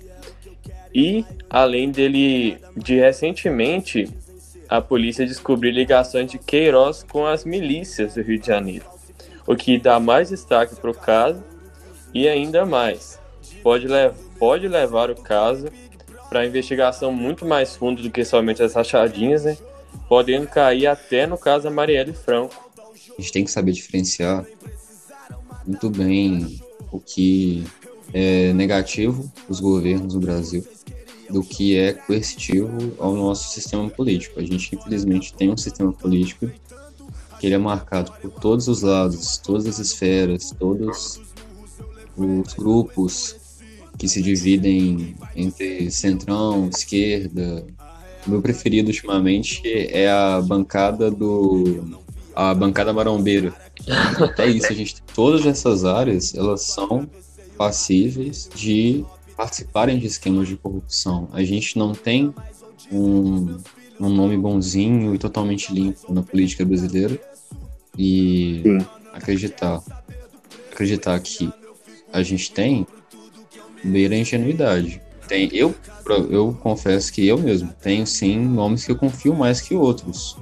E, 0.94 1.24
além 1.48 1.90
dele, 1.90 2.58
de 2.76 2.96
recentemente, 2.96 4.08
a 4.68 4.80
polícia 4.80 5.26
descobriu 5.26 5.72
ligações 5.72 6.30
de 6.30 6.38
Queiroz 6.38 7.02
com 7.02 7.26
as 7.26 7.44
milícias 7.44 8.14
do 8.14 8.22
Rio 8.22 8.38
de 8.38 8.46
Janeiro, 8.46 8.84
o 9.46 9.56
que 9.56 9.78
dá 9.78 9.98
mais 9.98 10.28
destaque 10.28 10.76
para 10.76 10.90
o 10.90 10.94
caso 10.94 11.42
e 12.12 12.28
ainda 12.28 12.66
mais, 12.66 13.18
pode, 13.62 13.86
lev 13.86 14.14
pode 14.38 14.68
levar 14.68 15.10
o 15.10 15.16
caso 15.16 15.68
para 16.28 16.46
investigação 16.46 17.12
muito 17.12 17.46
mais 17.46 17.76
fundo 17.76 18.02
do 18.02 18.10
que 18.10 18.24
somente 18.24 18.62
as 18.62 18.74
rachadinhas, 18.74 19.44
né? 19.44 19.56
Podendo 20.08 20.46
cair 20.46 20.86
até 20.86 21.26
no 21.26 21.38
caso 21.38 21.64
da 21.64 21.70
Marielle 21.70 22.12
Franco. 22.12 22.54
A 23.16 23.20
gente 23.20 23.32
tem 23.32 23.44
que 23.44 23.50
saber 23.50 23.72
diferenciar 23.72 24.46
muito 25.66 25.90
bem 25.90 26.60
o 26.90 26.98
que 26.98 27.64
é 28.12 28.52
negativo 28.52 29.30
dos 29.46 29.60
governos 29.60 30.14
no 30.14 30.20
Brasil 30.20 30.64
do 31.30 31.42
que 31.42 31.76
é 31.76 31.92
coercitivo 31.92 32.94
ao 32.98 33.14
nosso 33.14 33.52
sistema 33.52 33.88
político. 33.90 34.40
A 34.40 34.42
gente, 34.42 34.74
infelizmente, 34.74 35.34
tem 35.34 35.50
um 35.50 35.56
sistema 35.56 35.92
político 35.92 36.50
que 37.38 37.46
ele 37.46 37.54
é 37.54 37.58
marcado 37.58 38.12
por 38.20 38.30
todos 38.40 38.66
os 38.66 38.82
lados, 38.82 39.38
todas 39.38 39.66
as 39.66 39.78
esferas, 39.78 40.54
todos 40.58 41.20
os 42.16 42.54
grupos 42.54 43.36
que 43.96 44.08
se 44.08 44.22
dividem 44.22 45.14
entre 45.36 45.90
centrão, 45.90 46.68
esquerda, 46.68 47.66
meu 48.28 48.42
preferido 48.42 48.88
ultimamente 48.88 49.62
é 49.66 50.10
a 50.10 50.40
bancada 50.40 51.10
do. 51.10 51.98
a 52.34 52.54
bancada 52.54 52.92
marombeira. 52.92 53.54
É 54.38 54.46
isso, 54.46 54.70
a 54.70 54.74
gente. 54.74 55.02
Todas 55.14 55.46
essas 55.46 55.84
áreas, 55.84 56.34
elas 56.34 56.62
são 56.62 57.08
passíveis 57.56 58.48
de 58.54 59.04
participarem 59.36 59.98
de 59.98 60.06
esquemas 60.06 60.48
de 60.48 60.56
corrupção. 60.56 61.28
A 61.32 61.42
gente 61.42 61.78
não 61.78 61.92
tem 61.92 62.34
um, 62.90 63.58
um 64.00 64.08
nome 64.08 64.36
bonzinho 64.36 65.14
e 65.14 65.18
totalmente 65.18 65.72
limpo 65.72 66.12
na 66.12 66.22
política 66.22 66.64
brasileira. 66.64 67.18
E 67.96 68.60
Sim. 68.62 68.86
acreditar 69.12 69.82
acreditar 70.78 71.18
que 71.18 71.52
a 72.12 72.22
gente 72.22 72.52
tem 72.52 72.86
beira 73.82 74.14
a 74.14 74.18
ingenuidade. 74.18 75.02
Tem, 75.26 75.48
eu, 75.52 75.74
eu 76.14 76.56
confesso 76.62 77.12
que 77.12 77.26
eu 77.26 77.38
mesmo 77.38 77.72
tenho 77.82 78.06
sim 78.06 78.38
nomes 78.38 78.84
que 78.84 78.92
eu 78.92 78.96
confio 78.96 79.34
mais 79.34 79.60
que 79.60 79.74
outros. 79.74 80.36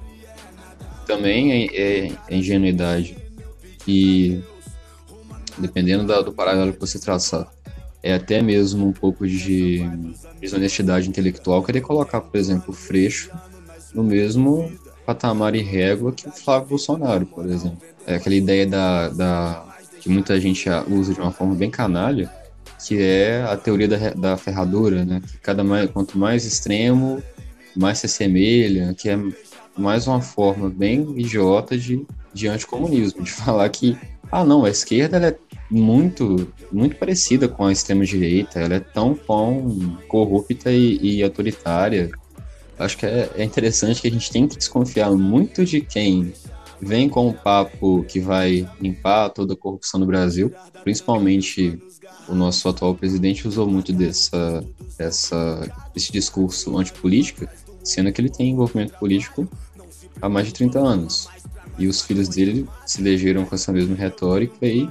Também 1.06 1.68
é, 1.68 2.06
é 2.28 2.36
ingenuidade. 2.36 3.16
E 3.86 4.40
dependendo 5.58 6.04
da, 6.04 6.20
do 6.20 6.32
paralelo 6.32 6.72
que 6.72 6.80
você 6.80 6.98
traçar, 6.98 7.50
é 8.02 8.14
até 8.14 8.42
mesmo 8.42 8.86
um 8.86 8.92
pouco 8.92 9.26
de 9.26 9.84
desonestidade 10.40 11.08
intelectual 11.08 11.62
querer 11.62 11.80
colocar, 11.80 12.20
por 12.20 12.36
exemplo, 12.36 12.70
o 12.70 12.72
Freixo 12.72 13.30
no 13.94 14.04
mesmo 14.04 14.72
patamar 15.04 15.54
e 15.54 15.62
régua 15.62 16.12
que 16.12 16.28
o 16.28 16.32
Flávio 16.32 16.68
Bolsonaro, 16.68 17.26
por 17.26 17.46
exemplo. 17.46 17.78
É 18.06 18.16
aquela 18.16 18.34
ideia 18.34 18.66
da, 18.66 19.08
da 19.08 19.78
que 20.00 20.08
muita 20.08 20.40
gente 20.40 20.68
usa 20.88 21.14
de 21.14 21.20
uma 21.20 21.32
forma 21.32 21.54
bem 21.54 21.70
canalha, 21.70 22.30
que 22.84 23.00
é 23.00 23.42
a 23.42 23.56
teoria 23.56 23.88
da, 23.88 24.10
da 24.10 24.36
ferradura, 24.36 25.04
né? 25.04 25.20
Que 25.26 25.38
cada 25.38 25.64
mais, 25.64 25.90
quanto 25.90 26.18
mais 26.18 26.44
extremo, 26.44 27.22
mais 27.76 27.98
se 27.98 28.06
assemelha, 28.06 28.94
que 28.94 29.08
é 29.08 29.18
mais 29.76 30.06
uma 30.06 30.20
forma 30.20 30.70
bem 30.70 31.14
idiota 31.18 31.76
de, 31.76 32.06
de 32.32 32.48
anticomunismo, 32.48 33.22
de 33.22 33.30
falar 33.32 33.68
que, 33.68 33.96
ah 34.30 34.44
não, 34.44 34.64
a 34.64 34.70
esquerda 34.70 35.18
é 35.18 35.36
muito, 35.70 36.52
muito 36.72 36.96
parecida 36.96 37.48
com 37.48 37.64
a 37.64 37.72
extrema-direita, 37.72 38.60
ela 38.60 38.74
é 38.74 38.80
tão, 38.80 39.14
tão 39.14 39.98
corrupta 40.08 40.70
e, 40.70 40.98
e 41.00 41.22
autoritária. 41.22 42.10
Acho 42.78 42.98
que 42.98 43.06
é, 43.06 43.30
é 43.36 43.44
interessante 43.44 44.02
que 44.02 44.08
a 44.08 44.10
gente 44.10 44.30
tem 44.30 44.46
que 44.46 44.56
desconfiar 44.56 45.10
muito 45.12 45.64
de 45.64 45.80
quem 45.80 46.32
vem 46.80 47.08
com 47.08 47.28
o 47.28 47.34
papo 47.34 48.04
que 48.04 48.20
vai 48.20 48.68
limpar 48.80 49.30
toda 49.30 49.54
a 49.54 49.56
corrupção 49.56 50.00
no 50.00 50.06
Brasil, 50.06 50.52
principalmente 50.82 51.78
o 52.28 52.34
nosso 52.34 52.68
atual 52.68 52.94
presidente 52.94 53.46
usou 53.46 53.68
muito 53.68 53.92
dessa, 53.92 54.64
desse 55.94 56.12
discurso 56.12 56.76
antipolítica, 56.76 57.50
sendo 57.82 58.12
que 58.12 58.20
ele 58.20 58.30
tem 58.30 58.50
envolvimento 58.50 58.94
político 58.98 59.48
há 60.20 60.28
mais 60.28 60.46
de 60.46 60.54
30 60.54 60.78
anos. 60.78 61.28
E 61.78 61.86
os 61.86 62.02
filhos 62.02 62.28
dele 62.28 62.66
se 62.86 63.00
elegeram 63.00 63.44
com 63.44 63.54
essa 63.54 63.72
mesma 63.72 63.94
retórica 63.94 64.66
e 64.66 64.88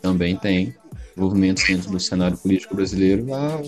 também 0.00 0.36
tem 0.36 0.74
envolvimentos 1.16 1.64
dentro 1.64 1.90
do 1.90 2.00
cenário 2.00 2.38
político 2.38 2.74
brasileiro 2.74 3.26
há 3.34 3.60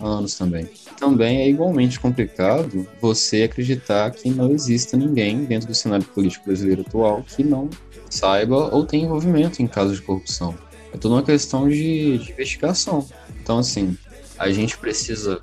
anos 0.00 0.36
também. 0.36 0.68
Também 0.98 1.42
é 1.42 1.48
igualmente 1.48 2.00
complicado 2.00 2.86
você 3.00 3.42
acreditar 3.42 4.10
que 4.10 4.30
não 4.30 4.50
exista 4.50 4.96
ninguém 4.96 5.44
dentro 5.44 5.68
do 5.68 5.74
cenário 5.74 6.04
político 6.06 6.46
brasileiro 6.46 6.82
atual 6.82 7.22
que 7.22 7.42
não 7.42 7.68
saiba 8.08 8.74
ou 8.74 8.84
tenha 8.84 9.04
envolvimento 9.04 9.62
em 9.62 9.66
casos 9.66 9.96
de 9.96 10.02
corrupção. 10.02 10.54
É 10.92 10.96
tudo 10.96 11.14
uma 11.14 11.22
questão 11.22 11.68
de, 11.68 12.18
de 12.18 12.32
investigação. 12.32 13.06
Então, 13.42 13.58
assim, 13.58 13.96
a 14.38 14.50
gente 14.50 14.78
precisa 14.78 15.40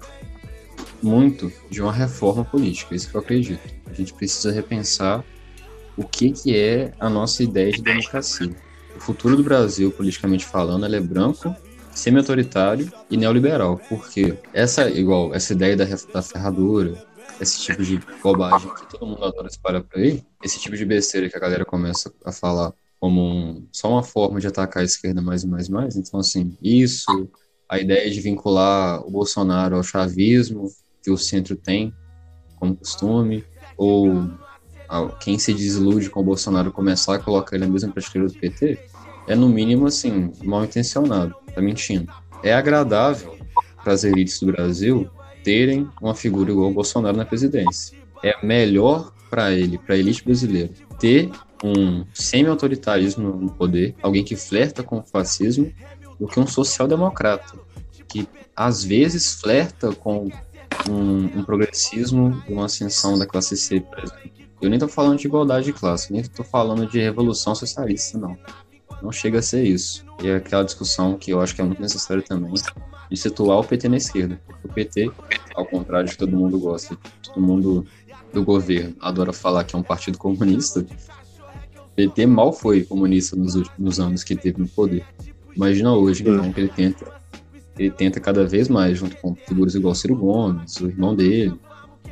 muito 1.01 1.51
de 1.69 1.81
uma 1.81 1.91
reforma 1.91 2.45
política, 2.45 2.95
isso 2.95 3.09
que 3.09 3.15
eu 3.15 3.21
acredito. 3.21 3.61
A 3.85 3.93
gente 3.93 4.13
precisa 4.13 4.51
repensar 4.51 5.23
o 5.95 6.03
que, 6.03 6.31
que 6.31 6.55
é 6.57 6.93
a 6.99 7.09
nossa 7.09 7.43
ideia 7.43 7.71
de 7.71 7.81
democracia. 7.81 8.55
O 8.95 8.99
futuro 8.99 9.35
do 9.35 9.43
Brasil, 9.43 9.91
politicamente 9.91 10.45
falando, 10.45 10.85
é 10.85 10.99
branco, 10.99 11.55
semi-autoritário 11.95 12.91
e 13.09 13.17
neoliberal, 13.17 13.79
porque 13.89 14.37
essa, 14.53 14.89
igual, 14.89 15.33
essa 15.33 15.53
ideia 15.53 15.75
da, 15.75 15.85
da 15.85 16.21
ferradura, 16.21 17.03
esse 17.39 17.59
tipo 17.59 17.83
de 17.83 17.99
bobagem 18.21 18.73
que 18.73 18.89
todo 18.89 19.05
mundo 19.05 19.23
adora 19.23 19.47
espalhar 19.47 19.83
por 19.83 19.99
aí, 19.99 20.23
esse 20.43 20.59
tipo 20.59 20.75
de 20.75 20.85
besteira 20.85 21.29
que 21.29 21.37
a 21.37 21.39
galera 21.39 21.65
começa 21.65 22.11
a 22.25 22.31
falar 22.31 22.73
como 22.99 23.21
um, 23.21 23.67
só 23.71 23.89
uma 23.89 24.03
forma 24.03 24.39
de 24.39 24.47
atacar 24.47 24.81
a 24.81 24.85
esquerda 24.85 25.21
mais 25.21 25.43
e 25.43 25.47
mais 25.47 25.67
e 25.67 25.71
mais. 25.71 25.95
Então, 25.97 26.19
assim, 26.19 26.57
isso, 26.61 27.29
a 27.67 27.77
ideia 27.79 28.09
de 28.09 28.21
vincular 28.21 29.05
o 29.05 29.11
Bolsonaro 29.11 29.75
ao 29.75 29.83
chavismo, 29.83 30.69
que 31.03 31.11
o 31.11 31.17
centro 31.17 31.55
tem 31.55 31.93
como 32.55 32.77
costume, 32.77 33.43
ou 33.75 34.29
quem 35.19 35.37
se 35.37 35.53
desilude 35.53 36.09
com 36.09 36.21
o 36.21 36.23
Bolsonaro 36.23 36.71
começar 36.71 37.15
a 37.15 37.19
colocar 37.19 37.55
ele 37.55 37.65
na 37.65 37.71
mesma 37.71 37.91
prateleira 37.91 38.31
do 38.31 38.39
PT, 38.39 38.79
é 39.27 39.35
no 39.35 39.49
mínimo, 39.49 39.87
assim, 39.87 40.31
mal 40.43 40.63
intencionado, 40.63 41.35
tá 41.53 41.61
mentindo. 41.61 42.11
É 42.43 42.53
agradável 42.53 43.37
para 43.83 43.93
as 43.93 44.03
elites 44.03 44.39
do 44.39 44.47
Brasil 44.47 45.09
terem 45.43 45.89
uma 46.01 46.15
figura 46.15 46.51
igual 46.51 46.69
o 46.69 46.73
Bolsonaro 46.73 47.17
na 47.17 47.25
presidência. 47.25 47.97
É 48.23 48.33
melhor 48.45 49.11
para 49.29 49.51
ele, 49.51 49.77
para 49.77 49.95
a 49.95 49.97
elite 49.97 50.23
brasileira, 50.23 50.69
ter 50.99 51.29
um 51.63 52.05
semi-autoritarismo 52.13 53.29
no 53.29 53.51
poder, 53.51 53.95
alguém 54.01 54.23
que 54.23 54.35
flerta 54.35 54.83
com 54.83 54.99
o 54.99 55.03
fascismo, 55.03 55.71
do 56.19 56.27
que 56.27 56.39
um 56.39 56.47
social-democrata, 56.47 57.57
que 58.07 58.27
às 58.55 58.83
vezes 58.83 59.33
flerta 59.33 59.93
com 59.93 60.29
um, 60.89 61.39
um 61.39 61.43
progressismo 61.43 62.43
uma 62.47 62.65
ascensão 62.65 63.17
da 63.17 63.25
classe 63.25 63.55
C, 63.57 63.79
por 63.79 63.99
exemplo. 63.99 64.31
Eu 64.61 64.69
nem 64.69 64.77
estou 64.77 64.89
falando 64.89 65.19
de 65.19 65.27
igualdade 65.27 65.65
de 65.65 65.73
classe, 65.73 66.11
nem 66.11 66.21
estou 66.21 66.45
falando 66.45 66.87
de 66.87 66.99
revolução 66.99 67.53
socialista, 67.53 68.17
não. 68.17 68.37
Não 69.03 69.11
chega 69.11 69.39
a 69.39 69.41
ser 69.41 69.65
isso. 69.65 70.05
E 70.23 70.29
é 70.29 70.37
aquela 70.37 70.63
discussão 70.63 71.17
que 71.17 71.31
eu 71.31 71.41
acho 71.41 71.53
que 71.53 71.59
é 71.59 71.65
muito 71.65 71.81
necessária 71.81 72.23
também, 72.23 72.53
de 73.11 73.17
situar 73.17 73.59
o 73.59 73.63
PT 73.63 73.89
na 73.89 73.97
esquerda. 73.97 74.39
Porque 74.47 74.67
o 74.67 74.73
PT, 74.73 75.11
ao 75.53 75.65
contrário 75.65 76.09
de 76.09 76.17
todo 76.17 76.37
mundo 76.37 76.57
gosta, 76.57 76.97
todo 77.21 77.41
mundo 77.41 77.85
do 78.31 78.43
governo 78.45 78.95
adora 79.01 79.33
falar 79.33 79.65
que 79.65 79.75
é 79.75 79.77
um 79.79 79.83
partido 79.83 80.17
comunista, 80.17 80.79
o 80.79 81.95
PT 81.95 82.25
mal 82.25 82.53
foi 82.53 82.83
comunista 82.83 83.35
nos 83.35 83.55
últimos 83.55 83.99
anos 83.99 84.23
que 84.23 84.37
teve 84.37 84.61
no 84.61 84.69
poder. 84.69 85.05
Imagina 85.53 85.93
hoje, 85.93 86.23
então, 86.23 86.53
que 86.53 86.61
ele 86.61 86.69
tenta, 86.69 87.05
ele 87.77 87.91
tenta 87.91 88.21
cada 88.21 88.45
vez 88.45 88.69
mais, 88.69 88.97
junto 88.97 89.17
com 89.17 89.35
figuras 89.35 89.75
igual 89.75 89.93
Ciro 89.93 90.15
Gomes, 90.15 90.77
o 90.77 90.87
irmão 90.87 91.13
dele, 91.13 91.53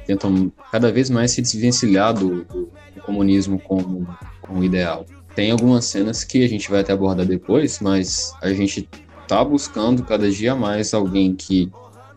tentam 0.05 0.51
cada 0.69 0.91
vez 0.91 1.09
mais 1.09 1.31
se 1.31 1.41
desvencilhar 1.41 2.13
do, 2.13 2.43
do, 2.43 2.69
do 2.93 3.01
comunismo 3.01 3.57
como, 3.59 4.05
como 4.41 4.61
ideal. 4.61 5.05
Tem 5.35 5.51
algumas 5.51 5.85
cenas 5.85 6.23
que 6.23 6.43
a 6.43 6.47
gente 6.47 6.69
vai 6.69 6.81
até 6.81 6.93
abordar 6.93 7.25
depois, 7.25 7.79
mas 7.79 8.33
a 8.41 8.51
gente 8.51 8.87
está 9.21 9.43
buscando 9.43 10.03
cada 10.03 10.29
dia 10.29 10.55
mais 10.55 10.93
alguém 10.93 11.33
que 11.33 11.71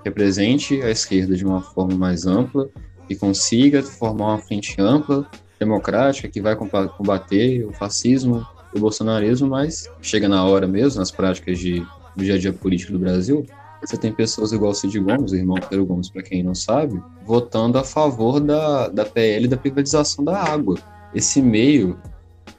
represente 0.04 0.82
a 0.82 0.90
esquerda 0.90 1.36
de 1.36 1.44
uma 1.44 1.60
forma 1.60 1.96
mais 1.96 2.26
ampla 2.26 2.68
e 3.08 3.14
consiga 3.14 3.82
formar 3.82 4.26
uma 4.26 4.38
frente 4.38 4.80
ampla, 4.80 5.26
democrática, 5.58 6.28
que 6.28 6.40
vai 6.40 6.56
combater 6.56 7.64
o 7.64 7.72
fascismo, 7.72 8.44
o 8.74 8.80
bolsonarismo, 8.80 9.48
mas 9.48 9.88
chega 10.02 10.28
na 10.28 10.44
hora 10.44 10.66
mesmo, 10.66 10.98
nas 10.98 11.10
práticas 11.10 11.58
de, 11.58 11.86
do 12.16 12.24
dia 12.24 12.34
a 12.34 12.38
dia 12.38 12.52
político 12.52 12.92
do 12.92 12.98
Brasil, 12.98 13.46
você 13.80 13.96
tem 13.96 14.12
pessoas 14.12 14.52
igual 14.52 14.72
o 14.72 14.74
Cid 14.74 14.98
Gomes, 14.98 15.32
o 15.32 15.36
irmão 15.36 15.56
Pedro 15.68 15.84
Gomes, 15.84 16.08
para 16.08 16.22
quem 16.22 16.42
não 16.42 16.54
sabe, 16.54 17.00
votando 17.24 17.78
a 17.78 17.84
favor 17.84 18.40
da, 18.40 18.88
da 18.88 19.04
PL 19.04 19.46
da 19.46 19.56
privatização 19.56 20.24
da 20.24 20.42
água. 20.42 20.78
Esse 21.14 21.42
meio 21.42 21.98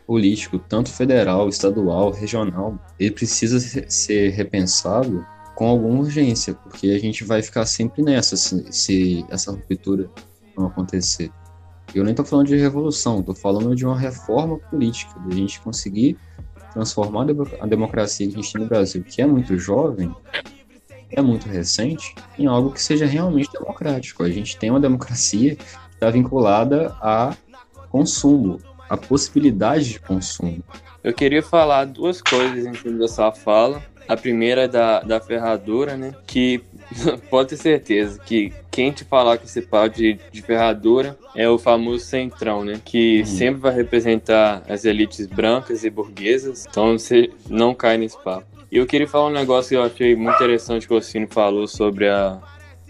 político, 0.05 0.59
tanto 0.59 0.91
federal, 0.91 1.49
estadual, 1.49 2.11
regional, 2.11 2.79
ele 2.99 3.11
precisa 3.11 3.59
ser 3.89 4.29
repensado 4.31 5.25
com 5.55 5.67
alguma 5.67 6.01
urgência, 6.01 6.53
porque 6.53 6.87
a 6.87 6.99
gente 6.99 7.23
vai 7.23 7.41
ficar 7.41 7.65
sempre 7.65 8.03
nessa 8.03 8.35
se, 8.35 8.71
se 8.71 9.25
essa 9.29 9.51
ruptura 9.51 10.09
não 10.57 10.67
acontecer. 10.67 11.31
Eu 11.93 12.03
nem 12.03 12.11
estou 12.11 12.25
falando 12.25 12.47
de 12.47 12.57
revolução, 12.57 13.19
estou 13.19 13.35
falando 13.35 13.75
de 13.75 13.85
uma 13.85 13.97
reforma 13.97 14.57
política, 14.57 15.17
de 15.21 15.33
a 15.33 15.37
gente 15.37 15.61
conseguir 15.61 16.17
transformar 16.73 17.25
a 17.61 17.65
democracia 17.65 18.27
que 18.27 18.33
a 18.33 18.41
gente 18.41 18.51
tem 18.51 18.61
no 18.61 18.67
Brasil, 18.67 19.01
que 19.01 19.21
é 19.21 19.25
muito 19.25 19.57
jovem, 19.57 20.13
é 21.09 21.21
muito 21.21 21.47
recente, 21.47 22.13
em 22.37 22.47
algo 22.47 22.71
que 22.71 22.81
seja 22.81 23.05
realmente 23.05 23.49
democrático. 23.51 24.23
A 24.23 24.29
gente 24.29 24.57
tem 24.57 24.69
uma 24.69 24.79
democracia 24.79 25.55
que 25.55 25.63
está 25.93 26.09
vinculada 26.09 26.93
a 27.01 27.33
consumo, 27.89 28.59
a 28.89 28.97
possibilidade 28.97 29.91
de 29.91 29.99
consumo. 29.99 30.63
Eu 31.03 31.13
queria 31.13 31.43
falar 31.43 31.85
duas 31.85 32.21
coisas 32.21 32.65
em 32.65 32.73
cima 32.73 32.97
dessa 32.97 33.31
fala. 33.31 33.81
A 34.07 34.15
primeira 34.15 34.63
é 34.63 34.67
da, 34.67 35.01
da 35.01 35.19
ferradura, 35.19 35.95
né? 35.97 36.13
Que 36.25 36.63
pode 37.29 37.49
ter 37.49 37.57
certeza 37.57 38.19
que 38.19 38.53
quem 38.71 38.91
te 38.91 39.03
falar 39.03 39.37
que 39.37 39.45
esse 39.45 39.61
pau 39.61 39.87
de, 39.89 40.19
de 40.31 40.41
ferradura 40.41 41.17
é 41.35 41.49
o 41.49 41.57
famoso 41.57 42.05
centrão, 42.05 42.63
né? 42.63 42.79
Que 42.83 43.19
uhum. 43.19 43.25
sempre 43.25 43.61
vai 43.61 43.73
representar 43.73 44.63
as 44.67 44.85
elites 44.85 45.25
brancas 45.25 45.83
e 45.83 45.89
burguesas. 45.89 46.65
Então 46.69 46.97
você 46.97 47.31
não 47.49 47.73
cai 47.73 47.97
nesse 47.97 48.17
papo. 48.23 48.45
E 48.71 48.77
eu 48.77 48.85
queria 48.85 49.07
falar 49.07 49.27
um 49.27 49.33
negócio 49.33 49.69
que 49.69 49.75
eu 49.75 49.83
achei 49.83 50.15
muito 50.15 50.35
interessante 50.35 50.87
que 50.87 50.93
o 50.93 51.01
Cine 51.01 51.27
falou 51.27 51.67
sobre 51.67 52.09
a, 52.09 52.39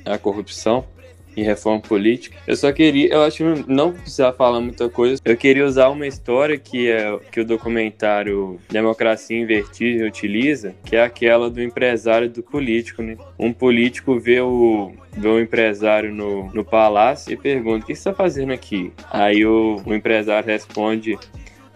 a 0.06 0.18
corrupção 0.18 0.86
e 1.36 1.44
reforma 1.44 1.82
política. 1.82 2.38
Eu 2.48 2.56
só 2.56 2.72
queria, 2.72 3.14
eu 3.14 3.24
acho 3.24 3.38
que 3.38 3.72
não 3.72 3.92
precisar 3.92 4.34
falar 4.34 4.62
muita 4.62 4.90
coisa. 4.90 5.22
Eu 5.24 5.38
queria 5.38 5.66
usar 5.66 5.90
uma 5.90 6.08
história 6.08 6.58
que 6.58 6.90
é 6.90 7.18
que 7.32 7.40
o 7.40 7.46
documentário 7.46 8.60
Democracia 8.70 9.38
em 9.38 9.46
Vertigem 9.46 10.08
utiliza, 10.08 10.74
que 10.86 10.96
é 10.96 11.04
aquela 11.04 11.50
do 11.50 11.62
empresário 11.62 12.26
e 12.26 12.30
do 12.30 12.44
político, 12.44 13.02
né? 13.02 13.18
Um 13.38 13.52
político 13.52 14.20
vê 14.20 14.42
o 14.42 14.94
vê 15.18 15.28
o 15.30 15.40
empresário 15.40 16.14
no, 16.14 16.52
no 16.54 16.64
palácio 16.64 17.32
e 17.34 17.38
pergunta: 17.38 17.84
"O 17.84 17.88
que 17.88 17.96
você 17.96 18.00
está 18.00 18.14
fazendo 18.14 18.52
aqui?" 18.52 18.92
Aí 19.10 19.46
o, 19.46 19.82
o 19.86 19.94
empresário 19.94 20.48
responde: 20.48 21.18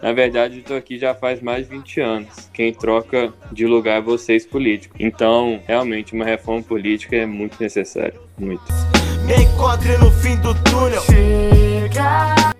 na 0.02 0.12
verdade, 0.12 0.58
eu 0.58 0.64
tô 0.64 0.74
aqui 0.74 0.98
já 0.98 1.14
faz 1.14 1.42
mais 1.42 1.68
de 1.68 1.76
20 1.76 2.00
anos. 2.00 2.50
Quem 2.54 2.72
troca 2.72 3.32
de 3.52 3.66
lugar 3.66 3.98
é 3.98 4.00
vocês 4.00 4.46
políticos. 4.46 4.96
Então, 4.98 5.60
realmente, 5.66 6.14
uma 6.14 6.24
reforma 6.24 6.62
política 6.62 7.16
é 7.16 7.26
muito 7.26 7.60
necessária. 7.60 8.14
Muito. 8.38 8.62
Encontre 9.38 9.96
no 9.98 10.10
fim 10.10 10.34
do 10.40 10.52
túnel. 10.64 11.00
Chega. 11.02 12.52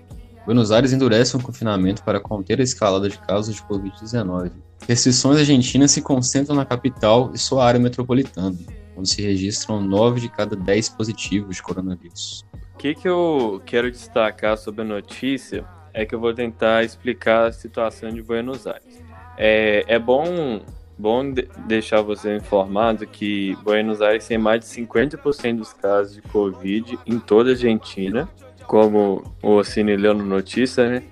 Buenos 0.45 0.71
Aires 0.71 0.93
endurece 0.93 1.35
um 1.35 1.39
confinamento 1.41 2.01
para 2.01 2.17
conter 2.17 2.61
a 2.61 2.63
escalada 2.63 3.09
de 3.09 3.17
casos 3.17 3.55
de 3.55 3.61
Covid-19. 3.63 4.51
Restrições 4.87 5.37
argentinas 5.37 5.91
se 5.91 6.01
concentram 6.01 6.55
na 6.55 6.63
capital 6.63 7.29
e 7.33 7.37
sua 7.37 7.65
área 7.65 7.79
metropolitana, 7.79 8.57
onde 8.95 9.09
se 9.09 9.21
registram 9.21 9.81
9 9.81 10.21
de 10.21 10.29
cada 10.29 10.55
10 10.55 10.89
positivos 10.89 11.57
de 11.57 11.61
coronavírus. 11.61 12.45
O 12.73 12.77
que, 12.77 12.95
que 12.95 13.07
eu 13.09 13.61
quero 13.65 13.91
destacar 13.91 14.57
sobre 14.57 14.81
a 14.81 14.85
notícia 14.85 15.65
é 15.93 16.05
que 16.05 16.15
eu 16.15 16.21
vou 16.21 16.33
tentar 16.33 16.85
explicar 16.85 17.47
a 17.47 17.51
situação 17.51 18.09
de 18.11 18.21
Buenos 18.21 18.65
Aires. 18.65 19.03
É, 19.37 19.83
é 19.87 19.99
bom, 19.99 20.61
bom 21.01 21.33
deixar 21.65 22.01
você 22.01 22.35
informado 22.35 23.07
que 23.07 23.57
Buenos 23.63 24.01
Aires 24.01 24.27
tem 24.27 24.37
mais 24.37 24.59
de 24.59 24.67
50% 24.67 25.57
dos 25.57 25.73
casos 25.73 26.13
de 26.13 26.21
Covid 26.21 26.99
em 27.07 27.19
toda 27.19 27.49
a 27.49 27.53
Argentina, 27.53 28.29
como 28.67 29.23
o 29.41 29.63
Cine 29.63 29.97
leu 29.97 30.13
no 30.13 30.23
notícia, 30.23 30.87
né? 30.87 31.03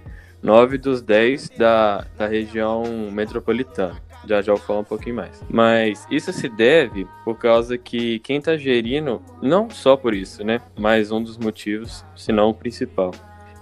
9 0.43 0.78
dos 0.78 1.02
10 1.02 1.49
da, 1.58 2.06
da 2.17 2.28
região 2.28 2.84
metropolitana. 3.12 3.99
Já 4.28 4.41
já 4.41 4.54
vou 4.54 4.62
falar 4.62 4.80
um 4.82 4.86
pouquinho 4.86 5.15
mais. 5.15 5.43
Mas 5.49 6.06
isso 6.12 6.32
se 6.32 6.47
deve 6.47 7.08
por 7.25 7.38
causa 7.38 7.78
que 7.78 8.19
quem 8.19 8.38
está 8.38 8.56
gerindo, 8.56 9.21
não 9.41 9.69
só 9.69 9.97
por 9.97 10.13
isso, 10.13 10.43
né? 10.43 10.62
Mas 10.78 11.12
um 11.12 11.21
dos 11.21 11.38
motivos, 11.38 12.06
se 12.15 12.32
não 12.32 12.49
o 12.49 12.54
principal, 12.54 13.12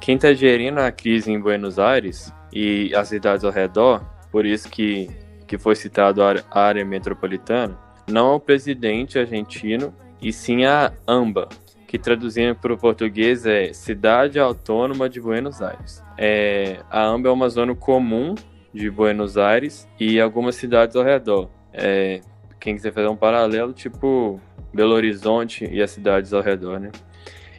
quem 0.02 0.16
está 0.16 0.34
gerindo 0.34 0.80
a 0.80 0.92
crise 0.92 1.32
em 1.32 1.40
Buenos 1.40 1.80
Aires 1.80 2.34
e 2.52 2.94
as 2.94 3.08
cidades 3.08 3.46
ao 3.46 3.52
redor, 3.52 4.04
por 4.32 4.46
isso 4.46 4.70
que, 4.70 5.10
que 5.48 5.58
foi 5.58 5.76
citado 5.76 6.22
a 6.22 6.36
área 6.52 6.84
metropolitana, 6.84 7.78
não 8.08 8.36
o 8.36 8.40
presidente 8.40 9.18
argentino, 9.18 9.94
e 10.22 10.34
sim 10.34 10.66
a 10.66 10.92
AMBA, 11.06 11.48
que 11.88 11.98
traduzindo 11.98 12.56
para 12.56 12.74
o 12.74 12.78
português 12.78 13.46
é 13.46 13.72
Cidade 13.72 14.40
Autônoma 14.40 15.08
de 15.08 15.22
Buenos 15.22 15.62
Aires. 15.62 16.04
É, 16.18 16.80
a 16.90 17.04
AMBA 17.06 17.30
é 17.30 17.32
uma 17.32 17.50
zona 17.50 17.74
comum 17.74 18.36
de 18.74 18.90
Buenos 18.90 19.38
Aires 19.38 19.88
e 20.00 20.20
algumas 20.20 20.56
cidades 20.56 20.96
ao 20.96 21.04
redor. 21.04 21.50
É, 21.72 22.22
quem 22.60 22.76
quiser 22.76 22.92
fazer 22.92 23.08
um 23.08 23.16
paralelo, 23.16 23.72
tipo 23.72 24.40
Belo 24.74 24.94
Horizonte 24.94 25.66
e 25.72 25.82
as 25.82 25.92
cidades 25.92 26.34
ao 26.34 26.42
redor, 26.42 26.80
né? 26.80 26.92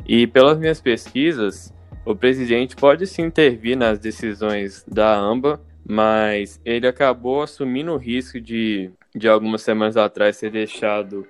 E 0.07 0.27
pelas 0.27 0.59
minhas 0.59 0.81
pesquisas, 0.81 1.73
o 2.05 2.15
presidente 2.15 2.77
pode 2.77 3.07
sim 3.07 3.23
intervir 3.23 3.77
nas 3.77 3.99
decisões 3.99 4.85
da 4.87 5.17
AMBA, 5.17 5.61
mas 5.89 6.61
ele 6.67 6.87
acabou 6.87 7.43
assumindo 7.43 7.95
o 7.95 7.97
risco 7.97 8.39
de, 8.39 8.91
de 9.17 9.27
algumas 9.27 9.63
semanas 9.63 9.97
atrás, 9.97 10.37
ser 10.37 10.51
deixado 10.51 11.27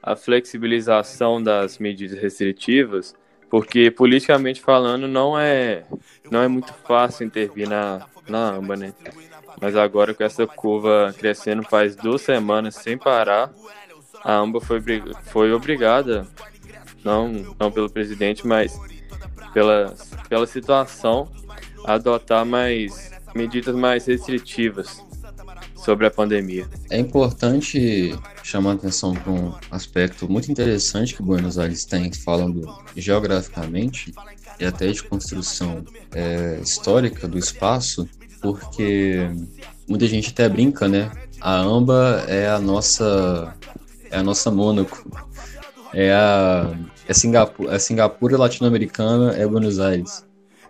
a 0.00 0.14
flexibilização 0.14 1.42
das 1.42 1.78
medidas 1.78 2.16
restritivas, 2.16 3.16
porque 3.50 3.90
politicamente 3.90 4.60
falando 4.60 5.08
não 5.08 5.36
é 5.36 5.84
não 6.30 6.40
é 6.40 6.46
muito 6.46 6.72
fácil 6.72 7.26
intervir 7.26 7.68
na, 7.68 8.06
na 8.28 8.50
AMBA, 8.50 8.76
né? 8.76 8.94
Mas 9.60 9.74
agora 9.74 10.14
com 10.14 10.22
essa 10.22 10.46
curva 10.46 11.12
crescendo 11.18 11.64
faz 11.64 11.96
duas 11.96 12.22
semanas 12.22 12.76
sem 12.76 12.96
parar, 12.96 13.52
a 14.22 14.36
AMBA 14.36 14.60
foi, 14.60 14.80
foi 15.24 15.52
obrigada, 15.52 16.24
não, 17.02 17.28
não 17.58 17.72
pelo 17.72 17.90
presidente, 17.90 18.46
mas 18.46 18.78
pela, 19.52 19.92
pela 20.28 20.46
situação, 20.46 21.28
a 21.84 21.94
adotar 21.94 22.44
mais 22.44 23.15
medidas 23.36 23.74
mais 23.74 24.06
restritivas 24.06 25.04
sobre 25.76 26.06
a 26.06 26.10
pandemia. 26.10 26.66
É 26.90 26.98
importante 26.98 28.18
chamar 28.42 28.72
atenção 28.72 29.14
para 29.14 29.30
um 29.30 29.54
aspecto 29.70 30.28
muito 30.28 30.50
interessante 30.50 31.14
que 31.14 31.22
Buenos 31.22 31.58
Aires 31.58 31.84
tem, 31.84 32.12
falando 32.12 32.66
geograficamente 32.96 34.12
e 34.58 34.64
até 34.64 34.90
de 34.90 35.02
construção 35.02 35.84
é, 36.12 36.58
histórica 36.62 37.28
do 37.28 37.38
espaço, 37.38 38.08
porque 38.40 39.30
muita 39.88 40.06
gente 40.06 40.30
até 40.30 40.48
brinca, 40.48 40.88
né? 40.88 41.10
A 41.40 41.60
AMBA 41.60 42.24
é 42.26 42.48
a 42.48 42.58
nossa 42.58 43.54
é 44.10 44.18
a 44.18 44.22
nossa 44.22 44.50
Mônaco, 44.50 45.08
é 45.92 46.12
a 46.12 46.74
é 47.06 47.14
Singapura, 47.14 47.74
é 47.74 47.78
Singapura 47.78 48.36
latino-americana, 48.36 49.36
é 49.36 49.46
Buenos 49.46 49.78
Aires. 49.78 50.25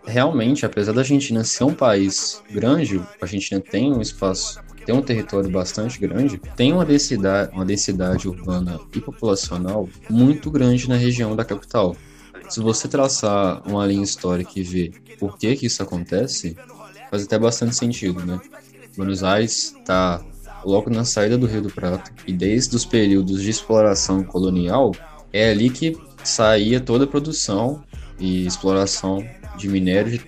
Realmente, 0.07 0.65
apesar 0.65 0.93
da 0.93 1.01
Argentina 1.01 1.43
ser 1.43 1.65
um 1.65 1.73
país 1.73 2.41
grande, 2.49 2.97
a 2.97 3.25
Argentina 3.25 3.59
tem 3.59 3.91
um 3.91 4.01
espaço, 4.01 4.57
tem 4.85 4.95
um 4.95 5.01
território 5.01 5.49
bastante 5.51 5.99
grande, 5.99 6.37
tem 6.55 6.71
uma 6.71 6.85
densidade, 6.85 7.51
uma 7.53 7.65
densidade 7.65 8.25
urbana 8.25 8.79
e 8.95 9.01
populacional 9.01 9.87
muito 10.09 10.49
grande 10.49 10.87
na 10.87 10.95
região 10.95 11.35
da 11.35 11.43
capital. 11.43 11.93
Se 12.47 12.61
você 12.61 12.87
traçar 12.87 13.61
uma 13.67 13.85
linha 13.85 14.01
histórica 14.03 14.51
e 14.55 14.63
ver 14.63 14.93
por 15.19 15.37
que 15.37 15.57
que 15.57 15.65
isso 15.65 15.83
acontece, 15.83 16.55
faz 17.11 17.23
até 17.23 17.37
bastante 17.37 17.75
sentido, 17.75 18.25
né? 18.25 18.39
Buenos 18.95 19.23
Aires 19.23 19.75
está 19.77 20.23
logo 20.63 20.89
na 20.89 21.03
saída 21.03 21.37
do 21.37 21.45
Rio 21.47 21.63
do 21.63 21.69
Prata 21.69 22.13
e 22.25 22.31
desde 22.31 22.73
os 22.77 22.85
períodos 22.85 23.41
de 23.41 23.49
exploração 23.49 24.23
colonial 24.23 24.93
é 25.33 25.51
ali 25.51 25.69
que 25.69 25.97
saía 26.23 26.79
toda 26.79 27.03
a 27.03 27.07
produção 27.07 27.83
e 28.17 28.45
exploração 28.45 29.23
de 29.57 29.67
minério 29.67 30.11
de 30.11 30.21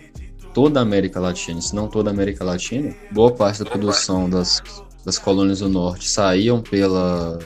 toda 0.54 0.80
a 0.80 0.84
América 0.84 1.20
Latina, 1.20 1.62
se 1.62 1.76
não 1.76 1.88
toda 1.88 2.10
a 2.10 2.14
América 2.14 2.44
Latina. 2.44 2.94
Boa 3.12 3.32
parte 3.32 3.64
da 3.64 3.70
produção 3.70 4.30
das, 4.30 4.62
das 5.06 5.18
colônias 5.18 5.60
do 5.60 5.70
norte 5.70 6.10
saíam 6.10 6.62
pela 6.62 7.40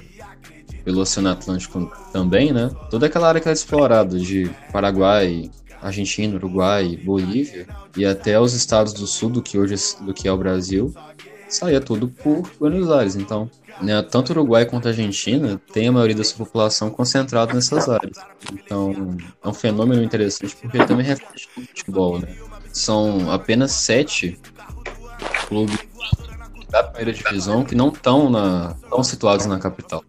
pelo 0.83 0.99
Oceano 0.99 1.29
Atlântico 1.29 1.89
também, 2.11 2.51
né? 2.51 2.69
Toda 2.89 3.05
aquela 3.05 3.29
área 3.29 3.39
que 3.39 3.47
era 3.47 3.53
explorada 3.53 4.19
de 4.19 4.51
Paraguai, 4.71 5.49
Argentina, 5.81 6.35
Uruguai, 6.35 6.99
Bolívia 7.03 7.67
e 7.95 8.05
até 8.05 8.39
os 8.39 8.53
estados 8.53 8.93
do 8.93 9.07
sul 9.07 9.29
do 9.29 9.41
que 9.41 9.57
hoje 9.57 9.75
do 10.01 10.13
que 10.13 10.27
é 10.27 10.31
o 10.31 10.37
Brasil, 10.37 10.93
saía 11.55 11.79
tudo 11.79 12.07
por 12.07 12.49
Buenos 12.59 12.89
Aires. 12.91 13.15
Então, 13.15 13.49
né, 13.81 14.01
tanto 14.01 14.31
Uruguai 14.31 14.65
quanto 14.65 14.87
Argentina 14.87 15.61
tem 15.71 15.87
a 15.87 15.91
maioria 15.91 16.15
da 16.15 16.23
sua 16.23 16.45
população 16.45 16.89
concentrada 16.89 17.53
nessas 17.53 17.87
áreas. 17.89 18.17
Então, 18.51 19.17
é 19.43 19.47
um 19.47 19.53
fenômeno 19.53 20.03
interessante 20.03 20.55
porque 20.55 20.85
também 20.85 21.05
reflete 21.05 21.49
o 21.57 21.61
futebol, 21.61 22.19
né? 22.19 22.27
São 22.71 23.31
apenas 23.31 23.71
sete 23.71 24.39
clubes 25.47 25.77
da 26.69 26.83
primeira 26.83 27.13
divisão 27.13 27.63
que 27.63 27.75
não 27.75 27.89
estão 27.89 28.31
tão 28.89 29.03
situados 29.03 29.45
na 29.45 29.59
capital. 29.59 30.03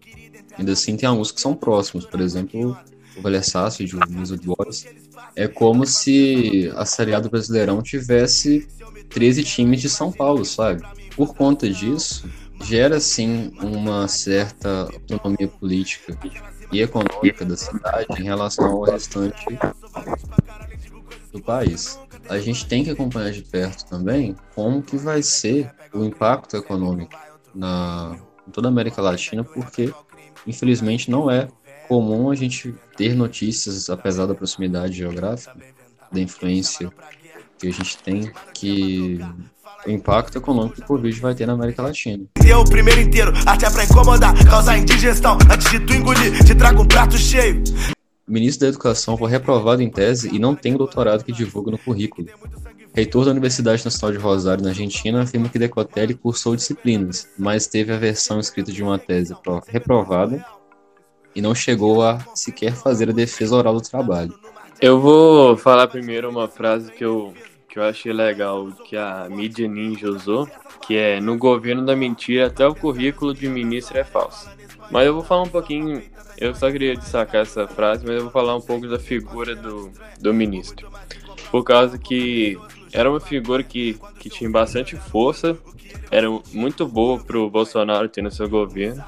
Ainda 0.57 0.71
assim, 0.71 0.97
tem 0.97 1.07
alguns 1.07 1.31
que 1.31 1.39
são 1.39 1.53
próximos, 1.53 2.05
por 2.05 2.19
exemplo, 2.21 2.77
o 3.17 3.21
Valer 3.21 3.43
Sarsfield, 3.43 3.95
o 3.95 3.99
Luiz 4.09 4.31
Boys. 4.31 4.85
É 5.35 5.47
como 5.47 5.85
se 5.85 6.71
a 6.75 6.85
Série 6.85 7.13
A 7.13 7.19
do 7.19 7.29
Brasileirão 7.29 7.81
tivesse 7.81 8.67
13 9.09 9.43
times 9.43 9.81
de 9.81 9.89
São 9.89 10.11
Paulo, 10.11 10.45
sabe? 10.45 10.81
Por 11.15 11.33
conta 11.35 11.69
disso, 11.69 12.29
gera 12.63 12.99
sim 12.99 13.53
uma 13.61 14.07
certa 14.07 14.89
autonomia 15.09 15.47
política 15.47 16.17
e 16.71 16.81
econômica 16.81 17.45
da 17.45 17.55
cidade 17.55 18.07
em 18.19 18.23
relação 18.23 18.65
ao 18.65 18.83
restante 18.83 19.45
do 21.31 21.41
país. 21.41 21.99
A 22.29 22.39
gente 22.39 22.65
tem 22.65 22.83
que 22.83 22.89
acompanhar 22.89 23.31
de 23.31 23.41
perto 23.43 23.85
também 23.85 24.35
como 24.53 24.81
que 24.81 24.97
vai 24.97 25.21
ser 25.21 25.71
o 25.93 26.03
impacto 26.03 26.57
econômico 26.57 27.13
na 27.53 28.17
em 28.47 28.51
toda 28.51 28.67
a 28.67 28.71
América 28.71 29.01
Latina, 29.01 29.43
porque 29.43 29.91
infelizmente 30.45 31.09
não 31.09 31.29
é 31.31 31.47
comum 31.87 32.29
a 32.29 32.35
gente 32.35 32.75
ter 32.95 33.15
notícias, 33.15 33.89
apesar 33.89 34.25
da 34.25 34.35
proximidade 34.35 34.93
geográfica, 34.93 35.55
da 36.11 36.19
influência 36.19 36.91
que 37.57 37.67
a 37.67 37.71
gente 37.71 37.97
tem, 37.99 38.31
que 38.53 39.19
impacto 39.87 40.37
econômico 40.37 40.75
que 40.75 40.81
o 40.81 40.85
Covid 40.85 41.19
vai 41.19 41.35
ter 41.35 41.45
na 41.45 41.53
América 41.53 41.81
Latina. 41.81 42.25
Eu 42.45 42.59
o 42.59 42.69
primeiro 42.69 43.01
inteiro, 43.01 43.33
pra 43.71 43.83
incomodar, 43.83 44.33
causar 44.45 44.77
indigestão. 44.77 45.37
Antes 45.51 45.69
de 45.71 45.79
tu 45.79 45.93
engolir, 45.93 46.43
te 46.43 46.55
trago 46.55 46.81
um 46.81 46.87
prato 46.87 47.17
cheio. 47.17 47.63
O 48.27 48.31
ministro 48.31 48.61
da 48.61 48.69
Educação 48.69 49.17
foi 49.17 49.29
reprovado 49.29 49.81
em 49.83 49.89
tese 49.89 50.33
e 50.33 50.39
não 50.39 50.55
tem 50.55 50.73
o 50.73 50.77
doutorado 50.77 51.23
que 51.23 51.31
divulga 51.31 51.71
no 51.71 51.77
currículo. 51.77 52.27
Reitor 52.95 53.25
da 53.25 53.31
Universidade 53.31 53.83
Nacional 53.83 54.11
de 54.13 54.23
Rosário, 54.23 54.63
na 54.63 54.69
Argentina, 54.69 55.21
afirma 55.21 55.49
que 55.49 55.59
Decotelli 55.59 56.13
cursou 56.13 56.55
disciplinas, 56.55 57.27
mas 57.37 57.67
teve 57.67 57.91
a 57.91 57.97
versão 57.97 58.39
escrita 58.39 58.71
de 58.71 58.81
uma 58.81 58.97
tese 58.97 59.35
reprovada 59.67 60.43
e 61.35 61.41
não 61.41 61.53
chegou 61.53 62.01
a 62.01 62.19
sequer 62.33 62.73
fazer 62.73 63.09
a 63.09 63.13
defesa 63.13 63.55
oral 63.55 63.73
do 63.75 63.81
trabalho. 63.81 64.33
Eu 64.81 64.99
vou 64.99 65.55
falar 65.57 65.87
primeiro 65.87 66.29
uma 66.29 66.47
frase 66.47 66.91
que 66.91 67.03
eu, 67.03 67.33
que 67.75 67.79
eu 67.79 67.83
achei 67.83 68.13
legal, 68.13 68.71
que 68.85 68.95
a 68.95 69.27
mídia 69.29 69.67
ninja 69.67 70.07
usou, 70.07 70.47
que 70.87 70.95
é 70.95 71.19
no 71.19 71.37
governo 71.37 71.85
da 71.85 71.93
mentira 71.93 72.47
até 72.47 72.65
o 72.65 72.73
currículo 72.73 73.33
de 73.33 73.49
ministro 73.49 73.97
é 73.97 74.03
falso. 74.05 74.49
Mas 74.89 75.05
eu 75.05 75.13
vou 75.13 75.21
falar 75.21 75.41
um 75.41 75.49
pouquinho, 75.49 76.01
eu 76.37 76.55
só 76.55 76.71
queria 76.71 76.95
destacar 76.95 77.41
essa 77.41 77.67
frase, 77.67 78.05
mas 78.05 78.15
eu 78.15 78.21
vou 78.21 78.31
falar 78.31 78.55
um 78.55 78.61
pouco 78.61 78.87
da 78.87 78.97
figura 78.97 79.53
do, 79.53 79.91
do 80.21 80.33
ministro. 80.33 80.89
Por 81.51 81.65
causa 81.65 81.97
que 81.97 82.57
era 82.93 83.09
uma 83.09 83.19
figura 83.19 83.61
que, 83.61 83.99
que 84.19 84.29
tinha 84.29 84.49
bastante 84.49 84.95
força, 84.95 85.57
era 86.09 86.29
muito 86.53 86.87
boa 86.87 87.19
para 87.19 87.37
o 87.37 87.49
Bolsonaro 87.49 88.07
ter 88.07 88.21
no 88.21 88.31
seu 88.31 88.47
governo. 88.47 89.03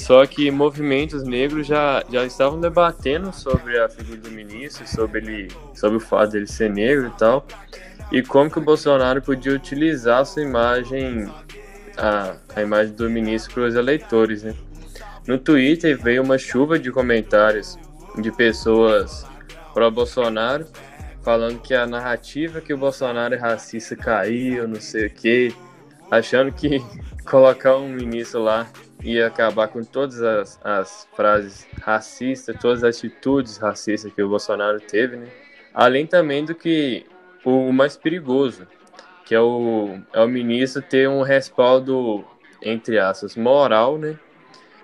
Só 0.00 0.24
que 0.26 0.50
movimentos 0.50 1.22
negros 1.22 1.66
já, 1.66 2.02
já 2.10 2.24
estavam 2.24 2.58
debatendo 2.58 3.32
sobre 3.34 3.78
a 3.78 3.86
figura 3.86 4.18
do 4.18 4.30
ministro, 4.30 4.88
sobre, 4.88 5.20
ele, 5.20 5.48
sobre 5.74 5.98
o 5.98 6.00
fato 6.00 6.32
dele 6.32 6.46
ser 6.46 6.70
negro 6.70 7.08
e 7.08 7.18
tal, 7.18 7.46
e 8.10 8.22
como 8.22 8.50
que 8.50 8.58
o 8.58 8.62
Bolsonaro 8.62 9.20
podia 9.20 9.52
utilizar 9.52 10.20
a 10.20 10.24
sua 10.24 10.42
imagem, 10.42 11.30
a, 11.98 12.34
a 12.56 12.62
imagem 12.62 12.94
do 12.94 13.10
ministro 13.10 13.52
para 13.52 13.64
os 13.64 13.74
eleitores. 13.74 14.42
Né? 14.42 14.54
No 15.26 15.36
Twitter 15.38 16.00
veio 16.00 16.22
uma 16.22 16.38
chuva 16.38 16.78
de 16.78 16.90
comentários 16.90 17.78
de 18.18 18.32
pessoas 18.32 19.26
pró-Bolsonaro 19.74 20.66
falando 21.22 21.60
que 21.60 21.74
a 21.74 21.86
narrativa 21.86 22.62
que 22.62 22.72
o 22.72 22.78
Bolsonaro 22.78 23.34
é 23.34 23.38
racista 23.38 23.94
caiu, 23.94 24.66
não 24.66 24.80
sei 24.80 25.08
o 25.08 25.10
quê, 25.10 25.52
achando 26.10 26.50
que 26.50 26.82
colocar 27.28 27.76
um 27.76 27.90
ministro 27.90 28.42
lá 28.42 28.66
ia 29.02 29.26
acabar 29.26 29.68
com 29.68 29.82
todas 29.82 30.22
as, 30.22 30.60
as 30.62 31.08
frases 31.14 31.66
racistas, 31.80 32.56
todas 32.60 32.84
as 32.84 32.96
atitudes 32.96 33.56
racistas 33.56 34.12
que 34.12 34.22
o 34.22 34.28
Bolsonaro 34.28 34.80
teve, 34.80 35.16
né? 35.16 35.28
Além 35.72 36.06
também 36.06 36.44
do 36.44 36.54
que 36.54 37.06
o 37.44 37.72
mais 37.72 37.96
perigoso, 37.96 38.66
que 39.24 39.34
é 39.34 39.40
o, 39.40 39.98
é 40.12 40.20
o 40.20 40.28
ministro 40.28 40.82
ter 40.82 41.08
um 41.08 41.22
respaldo, 41.22 42.24
entre 42.62 42.98
aspas, 42.98 43.36
moral, 43.36 43.98
né? 43.98 44.18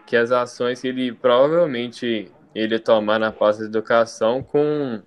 Que 0.07 0.17
as 0.17 0.31
ações 0.31 0.81
que 0.81 0.89
ele 0.89 1.13
provavelmente 1.13 2.31
ele 2.55 2.79
tomar 2.79 3.19
na 3.19 3.33
pasta 3.33 3.63
de 3.63 3.69
educação 3.69 4.43
com 4.43 5.03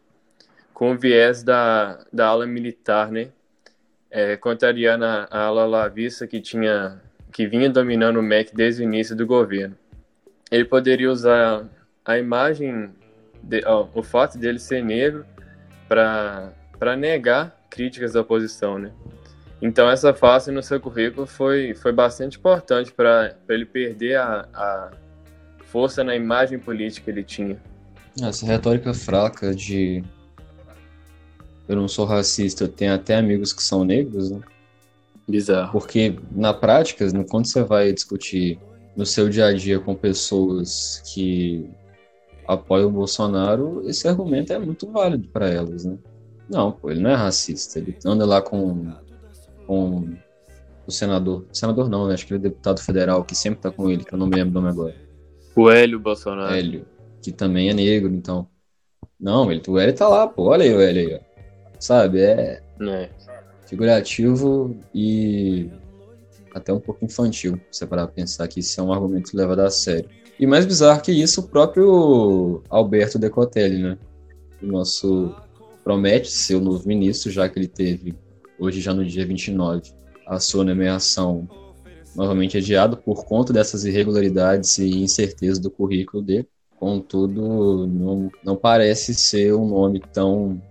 com 0.73 0.97
viés 0.97 1.43
da, 1.43 1.99
da 2.11 2.27
ala 2.27 2.45
militar, 2.45 3.11
né? 3.11 3.31
É, 4.09 4.37
contrariando 4.37 5.03
a 5.05 5.27
ala 5.29 5.65
lavista 5.65 6.25
que 6.25 6.39
tinha 6.39 7.01
que 7.31 7.47
vinha 7.47 7.69
dominando 7.69 8.17
o 8.17 8.23
MEC 8.23 8.55
desde 8.55 8.81
o 8.81 8.85
início 8.85 9.15
do 9.15 9.25
governo. 9.25 9.75
Ele 10.51 10.65
poderia 10.65 11.11
usar 11.11 11.65
a 12.03 12.17
imagem, 12.17 12.89
de, 13.43 13.63
ó, 13.65 13.87
o 13.93 14.01
fato 14.01 14.37
dele 14.37 14.59
ser 14.59 14.83
negro, 14.83 15.25
para 15.87 16.95
negar 16.97 17.55
críticas 17.69 18.13
da 18.13 18.21
oposição, 18.21 18.79
né? 18.79 18.91
Então 19.61 19.89
essa 19.89 20.13
face 20.13 20.51
no 20.51 20.63
seu 20.63 20.79
currículo 20.79 21.27
foi, 21.27 21.75
foi 21.75 21.91
bastante 21.91 22.37
importante 22.37 22.91
para 22.91 23.35
ele 23.49 23.65
perder 23.65 24.15
a, 24.15 24.47
a 24.53 24.91
força 25.65 26.03
na 26.03 26.15
imagem 26.15 26.57
política 26.57 27.05
que 27.05 27.11
ele 27.11 27.23
tinha. 27.23 27.57
Essa 28.21 28.45
retórica 28.45 28.93
fraca 28.93 29.53
de 29.53 30.03
eu 31.67 31.75
não 31.75 31.87
sou 31.87 32.05
racista, 32.05 32.63
eu 32.63 32.67
tenho 32.67 32.93
até 32.93 33.15
amigos 33.15 33.53
que 33.53 33.61
são 33.61 33.83
negros, 33.83 34.31
né? 34.31 34.41
Bizarro. 35.29 35.71
Porque 35.71 36.19
na 36.31 36.53
prática, 36.53 37.05
quando 37.29 37.45
você 37.45 37.63
vai 37.63 37.93
discutir 37.93 38.59
no 38.95 39.05
seu 39.05 39.29
dia 39.29 39.45
a 39.45 39.53
dia 39.53 39.79
com 39.79 39.93
pessoas 39.93 41.03
que 41.13 41.69
apoiam 42.47 42.89
o 42.89 42.91
Bolsonaro, 42.91 43.87
esse 43.87 44.07
argumento 44.07 44.51
é 44.51 44.57
muito 44.57 44.91
válido 44.91 45.27
para 45.29 45.47
elas, 45.47 45.85
né? 45.85 45.97
Não, 46.49 46.71
pô, 46.71 46.89
ele 46.89 46.99
não 46.99 47.11
é 47.11 47.15
racista. 47.15 47.77
Ele 47.77 47.95
anda 48.03 48.25
lá 48.25 48.41
com, 48.41 48.91
com 49.67 50.17
o 50.87 50.91
senador. 50.91 51.45
Senador 51.53 51.87
não, 51.87 52.07
né? 52.07 52.15
Acho 52.15 52.25
que 52.25 52.33
ele 52.33 52.39
é 52.39 52.49
deputado 52.49 52.81
federal 52.81 53.23
que 53.23 53.35
sempre 53.35 53.61
tá 53.61 53.69
com 53.69 53.87
ele, 53.87 54.03
que 54.03 54.13
eu 54.13 54.17
não 54.17 54.25
me 54.25 54.35
lembro 54.35 54.57
o 54.57 54.61
nome 54.61 54.69
agora. 54.69 54.95
O 55.55 55.69
Hélio 55.69 55.99
Bolsonaro. 55.99 56.55
Hélio, 56.55 56.87
que 57.21 57.31
também 57.31 57.69
é 57.69 57.73
negro, 57.73 58.11
então. 58.11 58.47
Não, 59.19 59.51
ele, 59.51 59.61
o 59.67 59.77
Hélio 59.77 59.95
tá 59.95 60.07
lá, 60.07 60.25
pô. 60.25 60.45
Olha 60.45 60.63
aí 60.63 60.73
o 60.73 60.81
Hélio 60.81 61.07
aí, 61.07 61.15
ó. 61.15 61.19
Sabe, 61.79 62.19
é 62.19 62.63
É. 62.81 63.09
figurativo 63.69 64.75
e 64.93 65.69
até 66.53 66.73
um 66.73 66.79
pouco 66.79 67.05
infantil, 67.05 67.59
se 67.71 67.85
parar 67.85 68.07
pra 68.07 68.15
pensar 68.15 68.47
que 68.47 68.59
isso 68.59 68.79
é 68.81 68.83
um 68.83 68.91
argumento 68.91 69.35
levado 69.37 69.59
a 69.59 69.69
sério. 69.69 70.09
E 70.39 70.47
mais 70.47 70.65
bizarro 70.65 71.01
que 71.01 71.11
isso, 71.11 71.41
o 71.41 71.47
próprio 71.47 72.63
Alberto 72.69 73.19
Decotelli, 73.19 73.83
né? 73.83 73.97
O 74.61 74.65
nosso 74.65 75.35
promete 75.83 76.31
ser 76.31 76.55
o 76.55 76.61
novo 76.61 76.87
ministro, 76.87 77.31
já 77.31 77.47
que 77.47 77.59
ele 77.59 77.67
teve, 77.67 78.15
hoje 78.57 78.81
já 78.81 78.93
no 78.93 79.05
dia 79.05 79.25
29, 79.25 79.93
a 80.25 80.39
sua 80.39 80.63
nomeação 80.63 81.47
novamente 82.15 82.57
adiada 82.57 82.95
por 82.95 83.23
conta 83.25 83.53
dessas 83.53 83.85
irregularidades 83.85 84.77
e 84.79 84.89
incertezas 85.03 85.59
do 85.59 85.69
currículo 85.69 86.23
dele. 86.23 86.47
Contudo, 86.77 87.85
não, 87.85 88.31
não 88.43 88.55
parece 88.55 89.13
ser 89.13 89.53
um 89.53 89.67
nome 89.67 90.01
tão 90.13 90.61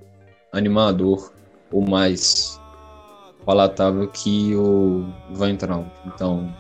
animador 0.52 1.32
ou 1.70 1.82
mais 1.82 2.58
palatável 3.48 4.06
que 4.06 4.54
o 4.54 5.11
Weintraub. 5.34 5.87
Então, 6.04 6.54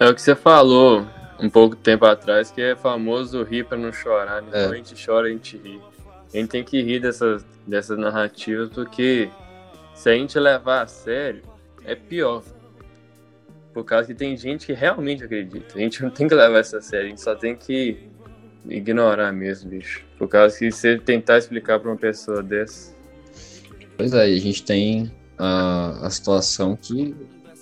É 0.00 0.08
o 0.08 0.14
que 0.14 0.22
você 0.22 0.34
falou 0.34 1.06
um 1.38 1.50
pouco 1.50 1.76
tempo 1.76 2.06
atrás, 2.06 2.50
que 2.50 2.62
é 2.62 2.74
famoso 2.74 3.42
rir 3.42 3.66
pra 3.66 3.76
não 3.76 3.92
chorar, 3.92 4.40
né? 4.40 4.48
É. 4.50 4.62
Quando 4.62 4.72
a 4.72 4.76
gente 4.78 5.06
chora, 5.06 5.26
a 5.26 5.30
gente 5.30 5.58
ri. 5.58 5.78
A 6.32 6.38
gente 6.38 6.48
tem 6.48 6.64
que 6.64 6.80
rir 6.80 7.00
dessas, 7.00 7.44
dessas 7.66 7.98
narrativas, 7.98 8.70
porque 8.70 9.28
se 9.94 10.08
a 10.08 10.14
gente 10.14 10.38
levar 10.38 10.84
a 10.84 10.86
sério, 10.86 11.42
é 11.84 11.94
pior. 11.94 12.42
Por 13.74 13.84
causa 13.84 14.06
que 14.06 14.14
tem 14.14 14.34
gente 14.38 14.64
que 14.64 14.72
realmente 14.72 15.22
acredita. 15.22 15.76
A 15.76 15.80
gente 15.80 16.02
não 16.02 16.08
tem 16.08 16.26
que 16.26 16.34
levar 16.34 16.60
essa 16.60 16.78
a 16.78 16.80
sério, 16.80 17.08
a 17.08 17.10
gente 17.10 17.20
só 17.20 17.34
tem 17.34 17.54
que 17.54 18.08
ignorar 18.66 19.32
mesmo, 19.32 19.68
bicho. 19.68 20.02
Por 20.16 20.28
causa 20.28 20.58
que 20.58 20.72
se 20.72 20.78
você 20.80 20.98
tentar 20.98 21.36
explicar 21.36 21.78
pra 21.78 21.90
uma 21.90 21.98
pessoa 21.98 22.42
dessa, 22.42 22.96
Pois 23.98 24.14
é, 24.14 24.22
a 24.22 24.38
gente 24.38 24.62
tem 24.62 25.12
a, 25.38 26.06
a 26.06 26.10
situação 26.10 26.76
que 26.76 27.14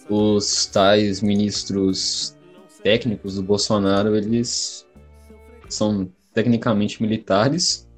os 0.08 0.66
tais 0.66 1.20
ministros 1.22 2.36
técnicos 2.82 3.36
do 3.36 3.42
Bolsonaro, 3.42 4.14
eles 4.14 4.86
são 5.68 6.10
tecnicamente 6.32 7.02
militares 7.02 7.88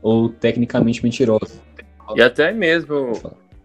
ou 0.00 0.28
tecnicamente 0.28 1.02
mentirosos. 1.02 1.58
E 2.14 2.22
até 2.22 2.52
mesmo 2.52 3.12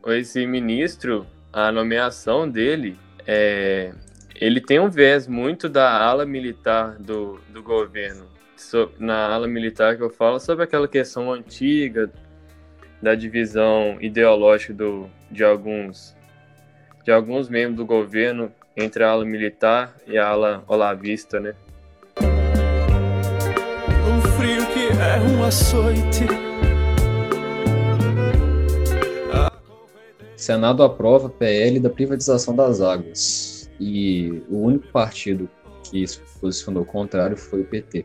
esse 0.07 0.45
ministro, 0.45 1.25
a 1.51 1.71
nomeação 1.71 2.49
dele, 2.49 2.97
é, 3.25 3.93
ele 4.35 4.59
tem 4.59 4.79
um 4.79 4.89
viés 4.89 5.27
muito 5.27 5.69
da 5.69 5.91
ala 6.01 6.25
militar 6.25 6.97
do, 6.99 7.39
do 7.49 7.63
governo. 7.63 8.25
So- 8.57 8.91
na 8.99 9.33
ala 9.33 9.47
militar 9.47 9.95
que 9.95 10.03
eu 10.03 10.09
falo 10.09 10.39
sobre 10.39 10.63
aquela 10.63 10.87
questão 10.87 11.31
antiga 11.31 12.11
da 13.05 13.13
divisão 13.13 13.97
ideológica 14.01 14.73
do, 14.73 15.07
de 15.29 15.43
alguns 15.43 16.15
de 17.03 17.11
alguns 17.11 17.47
membros 17.47 17.77
do 17.77 17.85
governo 17.85 18.51
entre 18.75 19.03
a 19.03 19.11
ala 19.11 19.23
militar 19.23 19.95
e 20.07 20.17
a 20.17 20.27
ala 20.27 20.63
olavista, 20.67 21.39
né? 21.39 21.53
Um 24.09 24.21
frio 24.31 24.65
que 24.73 24.87
é 24.87 25.19
um 25.21 25.43
açoite. 25.43 26.25
Senado 30.35 30.81
aprova 30.81 31.29
PL 31.29 31.79
da 31.79 31.91
privatização 31.91 32.55
das 32.55 32.81
águas. 32.81 33.69
E 33.79 34.41
o 34.49 34.63
único 34.63 34.87
partido 34.87 35.47
que 35.83 36.07
se 36.07 36.19
posicionou 36.41 36.83
contrário 36.83 37.37
foi 37.37 37.61
o 37.61 37.65
PT. 37.65 38.03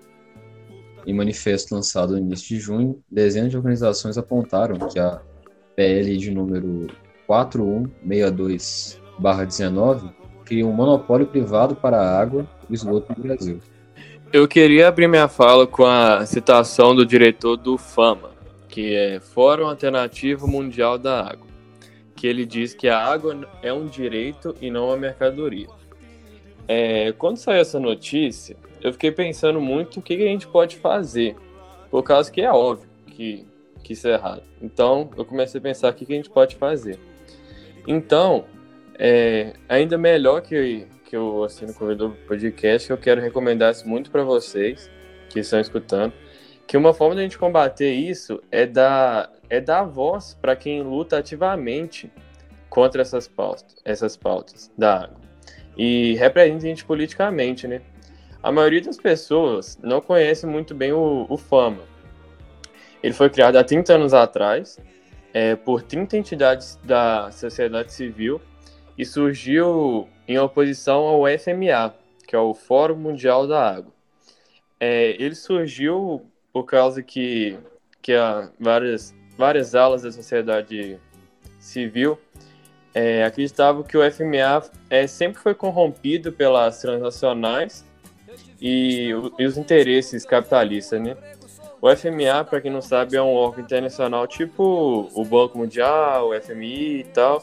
Em 1.07 1.15
manifesto 1.15 1.75
lançado 1.75 2.13
no 2.13 2.19
início 2.19 2.49
de 2.49 2.59
junho, 2.61 3.03
dezenas 3.11 3.51
de 3.51 3.57
organizações 3.57 4.19
apontaram 4.19 4.77
que 4.89 4.99
a 4.99 5.23
PL 5.75 6.15
de 6.17 6.31
número 6.31 6.89
4162-19 7.29 10.13
cria 10.45 10.67
um 10.67 10.73
monopólio 10.73 11.27
privado 11.27 11.75
para 11.77 11.97
a 11.97 12.21
água 12.21 12.47
e 12.69 12.75
esgoto 12.75 13.15
no 13.17 13.23
Brasil. 13.23 13.59
Eu 14.33 14.47
queria 14.47 14.87
abrir 14.89 15.09
minha 15.09 15.29
fala 15.29 15.67
com 15.67 15.85
a 15.85 16.25
citação 16.27 16.95
do 16.95 17.07
diretor 17.07 17.57
do 17.57 17.79
FAMA, 17.79 18.31
que 18.69 18.95
é 18.95 19.19
Fórum 19.21 19.67
Alternativo 19.67 20.47
Mundial 20.47 20.99
da 20.99 21.21
Água, 21.21 21.47
que 22.15 22.27
ele 22.27 22.47
diz 22.47 22.75
que 22.75 22.89
a 22.89 22.99
água 22.99 23.49
é 23.63 23.73
um 23.73 23.87
direito 23.87 24.55
e 24.61 24.71
não 24.71 24.87
uma 24.87 24.97
mercadoria. 24.97 25.69
É, 26.69 27.13
quando 27.13 27.39
saiu 27.39 27.61
essa 27.61 27.81
notícia, 27.81 28.57
eu 28.83 28.93
fiquei 28.93 29.11
pensando 29.11 29.61
muito 29.61 30.01
o 30.01 30.03
que, 30.03 30.17
que 30.17 30.23
a 30.23 30.27
gente 30.27 30.47
pode 30.47 30.77
fazer, 30.77 31.37
por 31.91 32.03
causa 32.03 32.31
que 32.31 32.41
é 32.41 32.53
óbvio 32.53 32.89
que, 33.07 33.47
que 33.83 33.93
isso 33.93 34.09
é 34.09 34.13
errado. 34.13 34.43
Então, 34.63 35.11
eu 35.17 35.25
comecei 35.25 35.59
a 35.59 35.63
pensar 35.63 35.91
o 35.91 35.95
que, 35.95 36.07
que 36.07 36.13
a 36.13 36.17
gente 36.17 36.31
pode 36.31 36.57
fazer. 36.57 36.99
Então, 37.87 38.45
é, 38.99 39.55
ainda 39.69 39.99
melhor 39.99 40.43
que, 40.43 40.87
que 41.05 41.17
eu 41.17 41.45
assino 41.45 41.73
o 41.73 42.11
podcast, 42.27 42.91
eu 42.91 42.97
quero 42.97 43.21
recomendar 43.21 43.73
isso 43.73 43.89
muito 43.89 44.11
para 44.11 44.23
vocês 44.23 44.91
que 45.29 45.41
estão 45.41 45.61
escutando, 45.61 46.13
que 46.67 46.77
uma 46.77 46.95
forma 46.95 47.15
de 47.15 47.21
a 47.21 47.25
gente 47.25 47.39
combater 47.39 47.93
isso 47.93 48.43
é 48.51 48.65
dar, 48.65 49.33
é 49.49 49.61
dar 49.61 49.85
voz 49.85 50.37
para 50.41 50.55
quem 50.55 50.83
luta 50.83 51.19
ativamente 51.19 52.11
contra 52.69 53.03
essas 53.03 53.27
pautas, 53.27 53.77
essas 53.85 54.17
pautas 54.17 54.71
da 54.79 55.05
água. 55.05 55.21
E 55.77 56.15
representa 56.15 56.65
a 56.65 56.69
gente 56.69 56.85
politicamente, 56.85 57.67
né? 57.67 57.81
A 58.43 58.51
maioria 58.51 58.81
das 58.81 58.97
pessoas 58.97 59.79
não 59.83 60.01
conhece 60.01 60.47
muito 60.47 60.75
bem 60.75 60.93
o, 60.93 61.27
o 61.29 61.37
FAMA. 61.37 61.83
Ele 63.03 63.13
foi 63.13 63.29
criado 63.29 63.57
há 63.57 63.65
30 63.65 63.95
anos 63.95 64.15
atrás 64.15 64.79
é, 65.35 65.55
por 65.57 65.83
30 65.83 66.17
entidades 66.17 66.79
da 66.83 67.31
sociedade 67.31 67.93
civil 67.93 68.41
e 68.97 69.05
surgiu 69.05 70.09
em 70.27 70.39
oposição 70.39 71.05
ao 71.05 71.23
FMA, 71.39 71.95
que 72.27 72.35
é 72.35 72.39
o 72.39 72.55
Fórum 72.55 72.97
Mundial 72.97 73.47
da 73.47 73.77
Água. 73.77 73.93
É, 74.79 75.11
ele 75.23 75.35
surgiu 75.35 76.23
por 76.53 76.65
causa 76.65 77.03
que, 77.03 77.59
que 78.01 78.15
há 78.15 78.51
várias, 78.59 79.15
várias 79.37 79.75
alas 79.75 80.03
da 80.03 80.11
sociedade 80.11 80.99
civil 81.59 82.19
é, 82.95 83.23
acreditavam 83.23 83.83
que 83.83 83.97
o 83.97 84.11
FMA 84.11 84.63
é, 84.89 85.07
sempre 85.07 85.41
foi 85.41 85.55
corrompido 85.55 86.33
pelas 86.33 86.81
transnacionais 86.81 87.85
e, 88.61 89.11
e 89.39 89.47
os 89.47 89.57
interesses 89.57 90.25
capitalistas, 90.25 91.01
né? 91.01 91.17
O 91.81 91.89
FMA, 91.97 92.45
para 92.45 92.61
quem 92.61 92.71
não 92.71 92.83
sabe, 92.83 93.17
é 93.17 93.23
um 93.23 93.33
órgão 93.33 93.65
internacional 93.65 94.27
tipo 94.27 95.09
o 95.15 95.25
Banco 95.25 95.57
Mundial, 95.57 96.29
o 96.29 96.41
FMI 96.41 97.01
e 97.01 97.05
tal. 97.05 97.43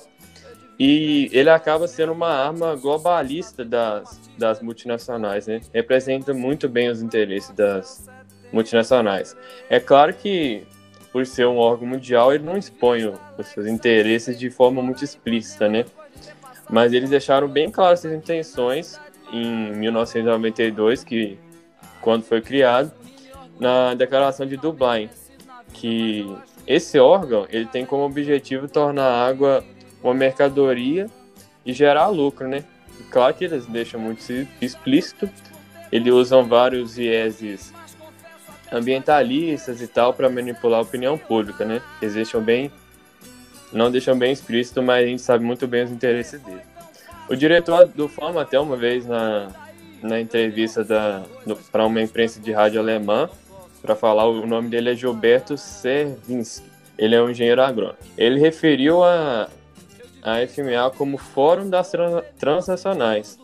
E 0.80 1.28
ele 1.34 1.50
acaba 1.50 1.88
sendo 1.88 2.12
uma 2.12 2.30
arma 2.30 2.76
globalista 2.76 3.66
das, 3.66 4.20
das 4.38 4.62
multinacionais, 4.62 5.48
né? 5.48 5.60
Representa 5.74 6.36
muito 6.36 6.70
bem 6.70 6.88
os 6.90 7.02
interesses 7.02 7.50
das 7.50 8.08
multinacionais. 8.54 9.36
É 9.72 9.80
claro 9.80 10.14
que, 10.14 10.68
por 11.12 11.26
ser 11.26 11.48
um 11.48 11.58
órgão 11.58 11.88
mundial, 11.88 12.32
ele 12.32 12.44
não 12.44 12.56
expõe 12.56 13.12
os 13.38 13.48
seus 13.48 13.66
interesses 13.66 14.38
de 14.38 14.52
forma 14.52 14.84
muito 14.84 15.04
explícita, 15.04 15.68
né? 15.68 15.84
Mas 16.70 16.94
eles 16.94 17.10
deixaram 17.10 17.48
bem 17.48 17.72
claras 17.72 18.06
essas 18.06 18.16
intenções 18.16 19.00
em 19.32 19.74
1992, 19.74 21.04
que 21.04 21.38
quando 22.02 22.24
foi 22.24 22.42
criado, 22.42 22.92
na 23.60 23.94
Declaração 23.94 24.46
de 24.46 24.56
Dublin, 24.56 25.10
que 25.74 26.26
esse 26.66 27.00
órgão 27.00 27.48
ele 27.50 27.66
tem 27.66 27.86
como 27.86 28.04
objetivo 28.04 28.68
tornar 28.68 29.06
a 29.06 29.28
água 29.28 29.64
uma 30.04 30.14
mercadoria 30.14 31.08
e 31.66 31.74
gerar 31.74 32.08
lucro, 32.08 32.48
né? 32.48 32.64
Claro 33.10 33.34
que 33.34 33.46
eles 33.46 33.66
deixam 33.66 34.00
muito 34.00 34.22
explícito, 34.62 35.30
eles 35.92 36.14
usam 36.14 36.46
vários 36.46 36.96
vieses 36.96 37.74
ambientalistas 38.72 39.82
e 39.82 39.88
tal 39.88 40.14
para 40.14 40.30
manipular 40.30 40.80
a 40.80 40.84
opinião 40.84 41.18
pública, 41.18 41.66
né? 41.66 41.82
Eles 42.02 42.16
deixam 42.16 42.42
bem, 42.42 42.72
não 43.72 43.90
deixam 43.90 44.18
bem 44.18 44.32
explícito, 44.32 44.82
mas 44.82 45.04
a 45.04 45.08
gente 45.08 45.22
sabe 45.22 45.44
muito 45.44 45.68
bem 45.68 45.84
os 45.84 45.92
interesses 45.92 46.40
dele. 46.42 46.62
O 47.30 47.36
diretor 47.36 47.88
do 47.88 48.08
Fama 48.08 48.42
até 48.42 48.60
uma 48.60 48.76
vez 48.78 49.06
na, 49.06 49.50
na 50.02 50.20
entrevista 50.20 50.86
para 51.72 51.86
uma 51.86 52.02
imprensa 52.02 52.40
de 52.40 52.52
rádio 52.52 52.80
alemã, 52.80 53.30
para 53.82 53.96
falar, 53.96 54.26
o 54.28 54.46
nome 54.46 54.70
dele 54.70 54.92
é 54.92 54.96
Gilberto 54.96 55.58
Servinski. 55.58 56.66
Ele 56.98 57.16
é 57.16 57.22
um 57.22 57.30
engenheiro 57.30 57.62
agrônomo. 57.62 57.98
Ele 58.18 58.40
referiu 58.40 59.04
a, 59.04 59.48
a 60.24 60.48
FMA 60.48 60.90
como 60.98 61.18
Fórum 61.18 61.70
das 61.70 61.92
Tran- 61.92 62.24
Transnacionais. 62.40 63.38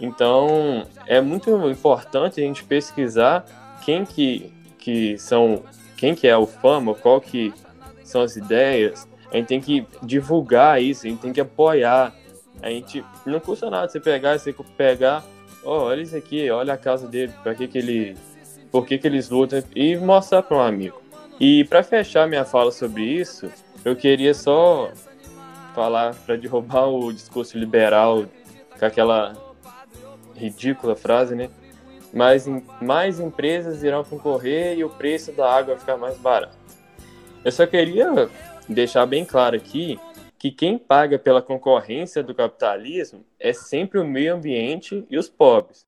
Então, 0.00 0.86
é 1.06 1.20
muito 1.20 1.50
importante 1.68 2.40
a 2.40 2.44
gente 2.44 2.64
pesquisar 2.64 3.44
quem 3.84 4.06
que, 4.06 4.50
que 4.78 5.18
são, 5.18 5.62
quem 5.96 6.14
que 6.14 6.26
é 6.26 6.36
o 6.36 6.46
fama, 6.46 6.94
qual 6.94 7.20
que 7.20 7.52
são 8.02 8.22
as 8.22 8.34
ideias. 8.34 9.06
A 9.30 9.36
gente 9.36 9.46
tem 9.46 9.60
que 9.60 9.86
divulgar 10.02 10.82
isso, 10.82 11.06
a 11.06 11.10
gente 11.10 11.20
tem 11.20 11.32
que 11.32 11.40
apoiar. 11.40 12.14
A 12.62 12.68
gente 12.68 13.04
não 13.24 13.40
custa 13.40 13.70
nada 13.70 13.88
você 13.88 14.00
pegar, 14.00 14.38
você 14.38 14.54
pegar, 14.76 15.24
oh, 15.64 15.70
olha 15.70 16.02
isso 16.02 16.16
aqui, 16.16 16.50
olha 16.50 16.74
a 16.74 16.78
casa 16.78 17.06
dele, 17.06 17.32
para 17.42 17.54
que 17.54 17.66
que 17.66 17.78
ele, 17.78 18.16
por 18.70 18.86
que 18.86 18.98
que 18.98 19.06
eles 19.06 19.30
lutam 19.30 19.62
e 19.74 19.96
mostrar 19.96 20.42
para 20.42 20.56
um 20.56 20.60
amigo. 20.60 21.00
E 21.38 21.64
para 21.64 21.82
fechar 21.82 22.28
minha 22.28 22.44
fala 22.44 22.70
sobre 22.70 23.02
isso, 23.02 23.50
eu 23.84 23.96
queria 23.96 24.34
só 24.34 24.90
falar 25.74 26.14
para 26.26 26.36
derrubar 26.36 26.88
o 26.88 27.12
discurso 27.12 27.56
liberal 27.56 28.26
com 28.78 28.84
aquela 28.84 29.34
ridícula 30.36 30.94
frase, 30.94 31.34
né? 31.34 31.48
Mais, 32.12 32.46
mais 32.80 33.20
empresas 33.20 33.82
irão 33.82 34.02
concorrer 34.04 34.76
e 34.76 34.84
o 34.84 34.90
preço 34.90 35.32
da 35.32 35.50
água 35.50 35.74
vai 35.74 35.78
ficar 35.78 35.96
mais 35.96 36.18
barato. 36.18 36.58
Eu 37.44 37.52
só 37.52 37.66
queria 37.66 38.28
deixar 38.68 39.06
bem 39.06 39.24
claro 39.24 39.56
aqui 39.56 39.98
que 40.40 40.50
quem 40.50 40.78
paga 40.78 41.18
pela 41.18 41.42
concorrência 41.42 42.22
do 42.22 42.34
capitalismo 42.34 43.26
é 43.38 43.52
sempre 43.52 43.98
o 43.98 44.06
meio 44.06 44.34
ambiente 44.34 45.06
e 45.10 45.18
os 45.18 45.28
pobres. 45.28 45.84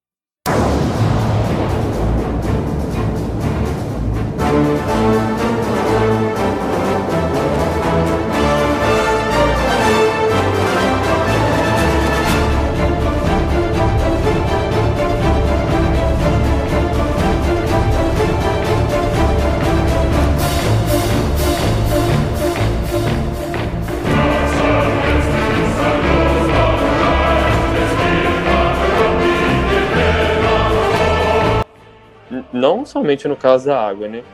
Não 32.82 32.86
somente 32.86 33.28
no 33.28 33.36
caso 33.36 33.66
da 33.66 33.80
água, 33.80 34.08
né? 34.08 34.24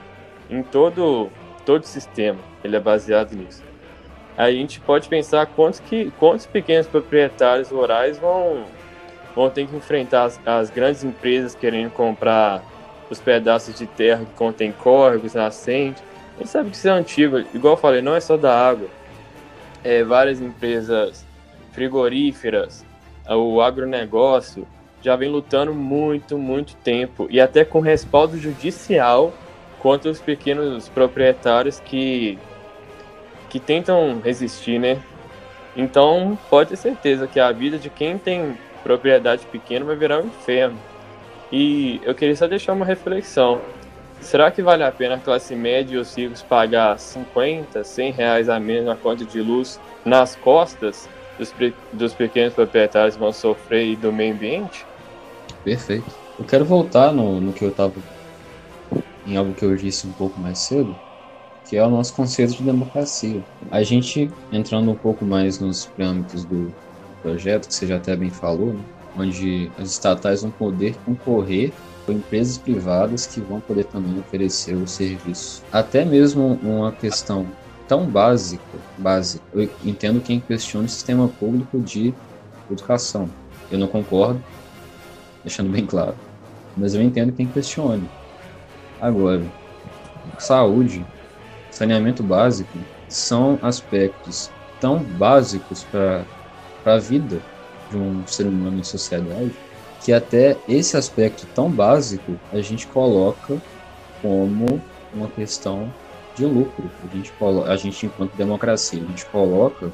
Em 0.50 0.62
todo 0.62 1.30
todo 1.66 1.84
sistema, 1.84 2.38
ele 2.64 2.76
é 2.76 2.80
baseado 2.80 3.34
nisso. 3.34 3.62
A 4.36 4.50
gente 4.50 4.80
pode 4.80 5.06
pensar 5.08 5.44
quantos 5.46 5.80
que 5.80 6.10
quantos 6.18 6.46
pequenos 6.46 6.86
proprietários 6.86 7.68
rurais 7.68 8.18
vão 8.18 8.64
vão 9.36 9.50
ter 9.50 9.66
que 9.66 9.76
enfrentar 9.76 10.24
as, 10.24 10.40
as 10.46 10.70
grandes 10.70 11.04
empresas 11.04 11.54
querendo 11.54 11.90
comprar 11.90 12.62
os 13.10 13.20
pedaços 13.20 13.74
de 13.74 13.86
terra 13.86 14.24
que 14.24 14.32
contém 14.32 14.72
córregos, 14.72 15.34
nascentes. 15.34 16.02
A 16.36 16.38
gente 16.38 16.48
sabe 16.48 16.70
que 16.70 16.76
isso 16.76 16.88
é 16.88 16.90
antigo, 16.90 17.38
igual 17.54 17.74
eu 17.74 17.78
falei, 17.78 18.00
não 18.00 18.14
é 18.14 18.20
só 18.20 18.36
da 18.36 18.54
água. 18.56 18.88
É, 19.84 20.02
várias 20.02 20.40
empresas 20.40 21.24
frigoríferas, 21.72 22.84
o 23.28 23.60
agronegócio, 23.60 24.66
já 25.02 25.16
vem 25.16 25.30
lutando 25.30 25.72
muito, 25.74 26.36
muito 26.36 26.74
tempo 26.76 27.26
e 27.30 27.40
até 27.40 27.64
com 27.64 27.80
respaldo 27.80 28.38
judicial 28.38 29.32
contra 29.78 30.10
os 30.10 30.20
pequenos 30.20 30.88
proprietários 30.88 31.80
que 31.80 32.38
que 33.48 33.58
tentam 33.58 34.20
resistir, 34.22 34.78
né? 34.78 35.00
Então, 35.74 36.38
pode 36.50 36.70
ter 36.70 36.76
certeza 36.76 37.26
que 37.26 37.40
a 37.40 37.50
vida 37.50 37.78
de 37.78 37.88
quem 37.88 38.18
tem 38.18 38.58
propriedade 38.82 39.46
pequena 39.46 39.86
vai 39.86 39.96
virar 39.96 40.18
um 40.18 40.26
inferno. 40.26 40.78
E 41.50 42.00
eu 42.04 42.14
queria 42.14 42.36
só 42.36 42.46
deixar 42.46 42.74
uma 42.74 42.84
reflexão. 42.84 43.60
Será 44.20 44.50
que 44.50 44.60
vale 44.60 44.82
a 44.82 44.92
pena 44.92 45.14
a 45.14 45.18
classe 45.18 45.54
média 45.54 45.94
e 45.94 45.98
os 45.98 46.14
ricos 46.14 46.42
pagar 46.42 46.98
50, 46.98 47.84
100 47.84 48.12
reais 48.12 48.48
a 48.48 48.58
menos 48.58 48.86
na 48.86 48.96
conta 48.96 49.24
de 49.24 49.40
luz 49.40 49.80
nas 50.04 50.36
costas 50.36 51.08
dos, 51.38 51.54
dos 51.92 52.14
pequenos 52.14 52.54
proprietários 52.54 53.16
vão 53.16 53.32
sofrer 53.32 53.86
e 53.86 53.96
do 53.96 54.12
meio 54.12 54.34
ambiente? 54.34 54.88
Perfeito. 55.62 56.16
Eu 56.36 56.44
quero 56.44 56.64
voltar 56.64 57.12
no, 57.12 57.40
no 57.40 57.52
que 57.54 57.64
eu 57.64 57.70
estava. 57.70 58.02
em 59.24 59.36
algo 59.36 59.54
que 59.54 59.64
eu 59.64 59.76
disse 59.76 60.06
um 60.06 60.14
pouco 60.14 60.40
mais 60.40 60.60
cedo, 60.60 61.00
que 61.64 61.76
é 61.76 61.84
o 61.86 61.90
nosso 61.90 62.14
conceito 62.14 62.54
de 62.54 62.64
democracia. 62.64 63.46
A 63.70 63.84
gente, 63.84 64.38
entrando 64.50 64.92
um 64.92 64.98
pouco 64.98 65.26
mais 65.26 65.60
nos 65.60 65.86
preâmbulos 65.86 66.46
do 66.46 66.76
projeto, 67.22 67.68
que 67.68 67.74
você 67.74 67.86
já 67.88 67.98
até 67.98 68.16
bem 68.16 68.30
falou, 68.32 68.74
né, 68.74 68.86
onde 69.14 69.74
as 69.76 69.90
estatais 69.90 70.42
vão 70.42 70.52
poder 70.52 71.00
concorrer 71.04 71.78
com 72.06 72.12
empresas 72.12 72.58
privadas 72.58 73.26
que 73.26 73.42
vão 73.42 73.60
poder 73.62 73.86
também 73.86 74.18
oferecer 74.20 74.76
o 74.76 74.86
serviço. 74.88 75.64
Até 75.72 76.04
mesmo 76.06 76.56
uma 76.62 76.96
questão 76.96 77.57
tão 77.88 78.06
básica, 78.06 78.62
básica. 78.98 79.42
Eu 79.52 79.62
entendo 79.84 80.20
quem 80.20 80.38
questiona 80.40 80.86
o 80.86 80.88
sistema 80.88 81.26
público 81.26 81.80
de 81.80 82.14
educação. 82.70 83.28
Eu 83.70 83.78
não 83.78 83.88
concordo, 83.88 84.44
deixando 85.42 85.70
bem 85.70 85.86
claro. 85.86 86.16
Mas 86.76 86.94
eu 86.94 87.02
entendo 87.02 87.32
quem 87.32 87.48
questione. 87.48 88.08
Agora, 89.00 89.42
saúde, 90.38 91.04
saneamento 91.70 92.22
básico 92.22 92.78
são 93.08 93.58
aspectos 93.62 94.50
tão 94.80 95.02
básicos 95.02 95.82
para 95.84 96.26
a 96.84 96.98
vida 96.98 97.40
de 97.90 97.96
um 97.96 98.26
ser 98.26 98.46
humano 98.46 98.78
em 98.78 98.84
sociedade 98.84 99.52
que 100.04 100.12
até 100.12 100.56
esse 100.68 100.96
aspecto 100.96 101.46
tão 101.54 101.70
básico 101.70 102.38
a 102.52 102.60
gente 102.60 102.86
coloca 102.86 103.60
como 104.22 104.80
uma 105.12 105.28
questão 105.28 105.92
de 106.38 106.46
lucro. 106.46 106.90
A 107.04 107.16
gente, 107.16 107.32
a 107.66 107.76
gente 107.76 108.06
enquanto 108.06 108.34
democracia, 108.34 109.02
a 109.02 109.06
gente 109.06 109.26
coloca 109.26 109.92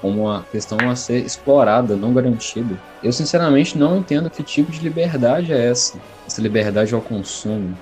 como 0.00 0.24
uma 0.24 0.44
questão 0.52 0.78
a 0.90 0.94
ser 0.94 1.24
explorada, 1.24 1.96
não 1.96 2.12
garantida. 2.12 2.78
Eu 3.02 3.12
sinceramente 3.12 3.78
não 3.78 3.96
entendo 3.96 4.28
que 4.28 4.42
tipo 4.42 4.70
de 4.70 4.80
liberdade 4.80 5.52
é 5.52 5.70
essa. 5.70 5.98
Essa 6.26 6.42
liberdade 6.42 6.94
ao 6.94 7.00
consumo, 7.00 7.76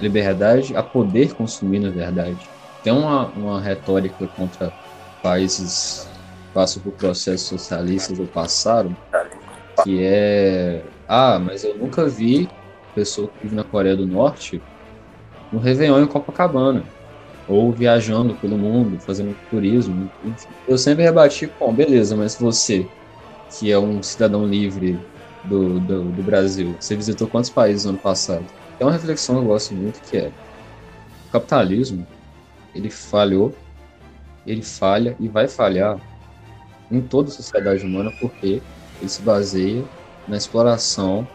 liberdade 0.00 0.76
a 0.76 0.82
poder 0.82 1.34
consumir, 1.34 1.80
na 1.80 1.90
verdade. 1.90 2.38
Tem 2.84 2.92
uma, 2.92 3.26
uma 3.28 3.60
retórica 3.60 4.26
contra 4.28 4.72
países 5.22 6.08
que 6.46 6.54
passam 6.54 6.82
por 6.82 6.92
processos 6.92 7.48
socialistas 7.48 8.18
ou 8.18 8.26
passaram, 8.26 8.96
que 9.82 10.04
é: 10.04 10.84
ah, 11.08 11.38
mas 11.38 11.64
eu 11.64 11.76
nunca 11.76 12.06
vi 12.06 12.48
pessoa 12.94 13.28
que 13.28 13.42
vive 13.42 13.56
na 13.56 13.64
Coreia 13.64 13.96
do 13.96 14.06
Norte 14.06 14.62
no 15.52 15.58
Réveillon 15.58 16.00
em 16.00 16.06
Copacabana 16.06 16.84
ou 17.50 17.72
viajando 17.72 18.34
pelo 18.36 18.56
mundo, 18.56 19.00
fazendo 19.00 19.36
turismo. 19.50 20.08
Enfim. 20.24 20.48
Eu 20.68 20.78
sempre 20.78 21.02
rebati 21.02 21.48
com, 21.48 21.72
beleza, 21.74 22.16
mas 22.16 22.36
você, 22.36 22.86
que 23.50 23.72
é 23.72 23.78
um 23.78 24.00
cidadão 24.02 24.46
livre 24.46 24.98
do, 25.44 25.80
do, 25.80 26.04
do, 26.04 26.22
Brasil, 26.22 26.76
você 26.78 26.94
visitou 26.94 27.26
quantos 27.26 27.50
países 27.50 27.84
no 27.84 27.90
ano 27.90 27.98
passado? 27.98 28.44
É 28.78 28.84
uma 28.84 28.92
reflexão 28.92 29.34
que 29.34 29.42
eu 29.42 29.46
gosto 29.46 29.74
muito 29.74 30.00
que 30.02 30.16
é 30.16 30.30
o 31.28 31.32
capitalismo, 31.32 32.06
ele 32.72 32.88
falhou, 32.88 33.52
ele 34.46 34.62
falha 34.62 35.16
e 35.18 35.28
vai 35.28 35.48
falhar 35.48 35.98
em 36.90 37.00
toda 37.00 37.30
a 37.30 37.32
sociedade 37.32 37.84
humana 37.84 38.12
porque 38.20 38.62
ele 39.00 39.08
se 39.08 39.22
baseia 39.22 39.84
na 40.28 40.36
exploração 40.36 41.26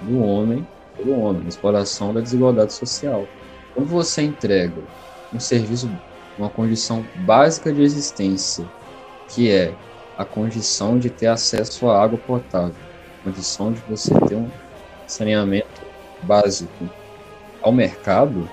do 0.00 0.22
homem 0.22 0.64
pelo 0.96 1.18
homem, 1.18 1.42
na 1.42 1.48
exploração 1.48 2.14
da 2.14 2.20
desigualdade 2.20 2.72
social. 2.72 3.26
Quando 3.74 3.88
você 3.88 4.22
entrega 4.22 4.82
um 5.32 5.40
serviço, 5.40 5.90
uma 6.38 6.48
condição 6.48 7.04
básica 7.16 7.72
de 7.72 7.82
existência, 7.82 8.64
que 9.28 9.50
é 9.50 9.74
a 10.16 10.24
condição 10.24 10.98
de 10.98 11.10
ter 11.10 11.26
acesso 11.26 11.88
à 11.88 12.02
água 12.02 12.18
potável, 12.18 12.74
condição 13.22 13.72
de 13.72 13.80
você 13.88 14.14
ter 14.26 14.36
um 14.36 14.50
saneamento 15.06 15.82
básico. 16.22 16.88
Ao 17.62 17.72
mercado, 17.72 18.48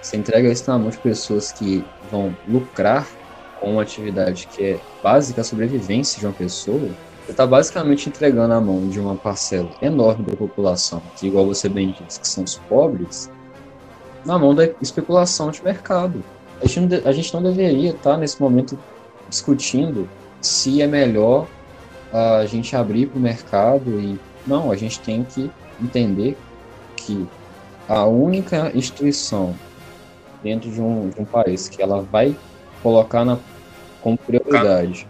você 0.00 0.16
entrega 0.16 0.50
isso 0.50 0.70
na 0.70 0.78
mão 0.78 0.90
de 0.90 0.98
pessoas 0.98 1.52
que 1.52 1.84
vão 2.10 2.36
lucrar 2.48 3.06
com 3.60 3.72
uma 3.72 3.82
atividade 3.82 4.48
que 4.48 4.64
é 4.64 4.80
básica 5.02 5.40
à 5.40 5.44
sobrevivência 5.44 6.18
de 6.18 6.26
uma 6.26 6.32
pessoa, 6.32 6.90
você 7.24 7.30
está 7.30 7.46
basicamente 7.46 8.08
entregando 8.08 8.52
a 8.52 8.60
mão 8.60 8.88
de 8.88 8.98
uma 8.98 9.14
parcela 9.14 9.70
enorme 9.80 10.24
da 10.24 10.36
população, 10.36 11.00
que, 11.16 11.28
igual 11.28 11.46
você 11.46 11.68
bem 11.68 11.94
disse, 11.96 12.18
que 12.18 12.26
são 12.26 12.42
os 12.42 12.56
pobres, 12.68 13.30
na 14.24 14.38
mão 14.38 14.54
da 14.54 14.68
especulação 14.80 15.50
de 15.50 15.62
mercado. 15.62 16.22
A 16.62 16.66
gente, 16.66 16.80
não, 16.80 17.08
a 17.08 17.12
gente 17.12 17.34
não 17.34 17.42
deveria 17.42 17.90
estar 17.90 18.16
nesse 18.16 18.40
momento 18.40 18.78
discutindo 19.28 20.08
se 20.40 20.82
é 20.82 20.86
melhor 20.86 21.46
a 22.12 22.44
gente 22.46 22.76
abrir 22.76 23.06
para 23.06 23.18
o 23.18 23.22
mercado 23.22 24.00
e 24.00 24.18
não, 24.46 24.70
a 24.70 24.76
gente 24.76 25.00
tem 25.00 25.24
que 25.24 25.50
entender 25.80 26.36
que 26.96 27.26
a 27.88 28.04
única 28.04 28.70
instituição 28.74 29.54
dentro 30.42 30.70
de 30.70 30.80
um, 30.80 31.08
de 31.08 31.20
um 31.20 31.24
país 31.24 31.68
que 31.68 31.82
ela 31.82 32.02
vai 32.02 32.36
colocar 32.82 33.24
na, 33.24 33.38
como 34.00 34.18
prioridade 34.18 35.06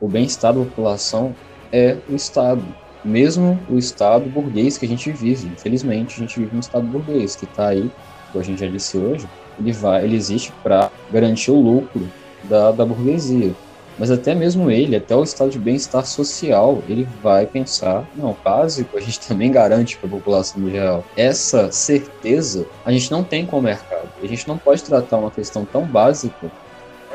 o 0.00 0.08
bem-estar 0.08 0.52
da 0.52 0.60
população 0.60 1.34
é 1.72 1.96
o 2.08 2.14
Estado. 2.14 2.62
Mesmo 3.06 3.58
o 3.68 3.78
Estado 3.78 4.28
burguês 4.28 4.76
que 4.76 4.84
a 4.84 4.88
gente 4.88 5.10
vive. 5.12 5.46
Infelizmente, 5.48 6.16
a 6.16 6.18
gente 6.18 6.38
vive 6.38 6.56
um 6.56 6.60
Estado 6.60 6.86
burguês 6.86 7.36
que 7.36 7.44
está 7.44 7.68
aí, 7.68 7.90
como 8.32 8.42
a 8.42 8.44
gente 8.44 8.60
já 8.60 8.66
disse 8.66 8.98
hoje, 8.98 9.28
ele, 9.58 9.72
vai, 9.72 10.04
ele 10.04 10.16
existe 10.16 10.52
para 10.62 10.90
garantir 11.10 11.50
o 11.50 11.60
lucro 11.60 12.06
da, 12.44 12.70
da 12.72 12.84
burguesia. 12.84 13.54
Mas 13.98 14.10
até 14.10 14.34
mesmo 14.34 14.70
ele, 14.70 14.94
até 14.94 15.16
o 15.16 15.22
estado 15.22 15.50
de 15.50 15.58
bem-estar 15.58 16.04
social, 16.04 16.82
ele 16.86 17.08
vai 17.22 17.46
pensar, 17.46 18.06
não, 18.14 18.36
básico 18.44 18.96
a 18.96 19.00
gente 19.00 19.20
também 19.26 19.50
garante 19.50 19.96
para 19.96 20.06
a 20.06 20.10
população 20.10 20.60
no 20.60 20.70
geral. 20.70 21.04
Essa 21.16 21.72
certeza 21.72 22.66
a 22.84 22.92
gente 22.92 23.10
não 23.10 23.24
tem 23.24 23.46
com 23.46 23.58
o 23.58 23.62
mercado. 23.62 24.08
A 24.22 24.26
gente 24.26 24.46
não 24.46 24.58
pode 24.58 24.82
tratar 24.82 25.16
uma 25.16 25.30
questão 25.30 25.64
tão 25.64 25.84
básica 25.84 26.50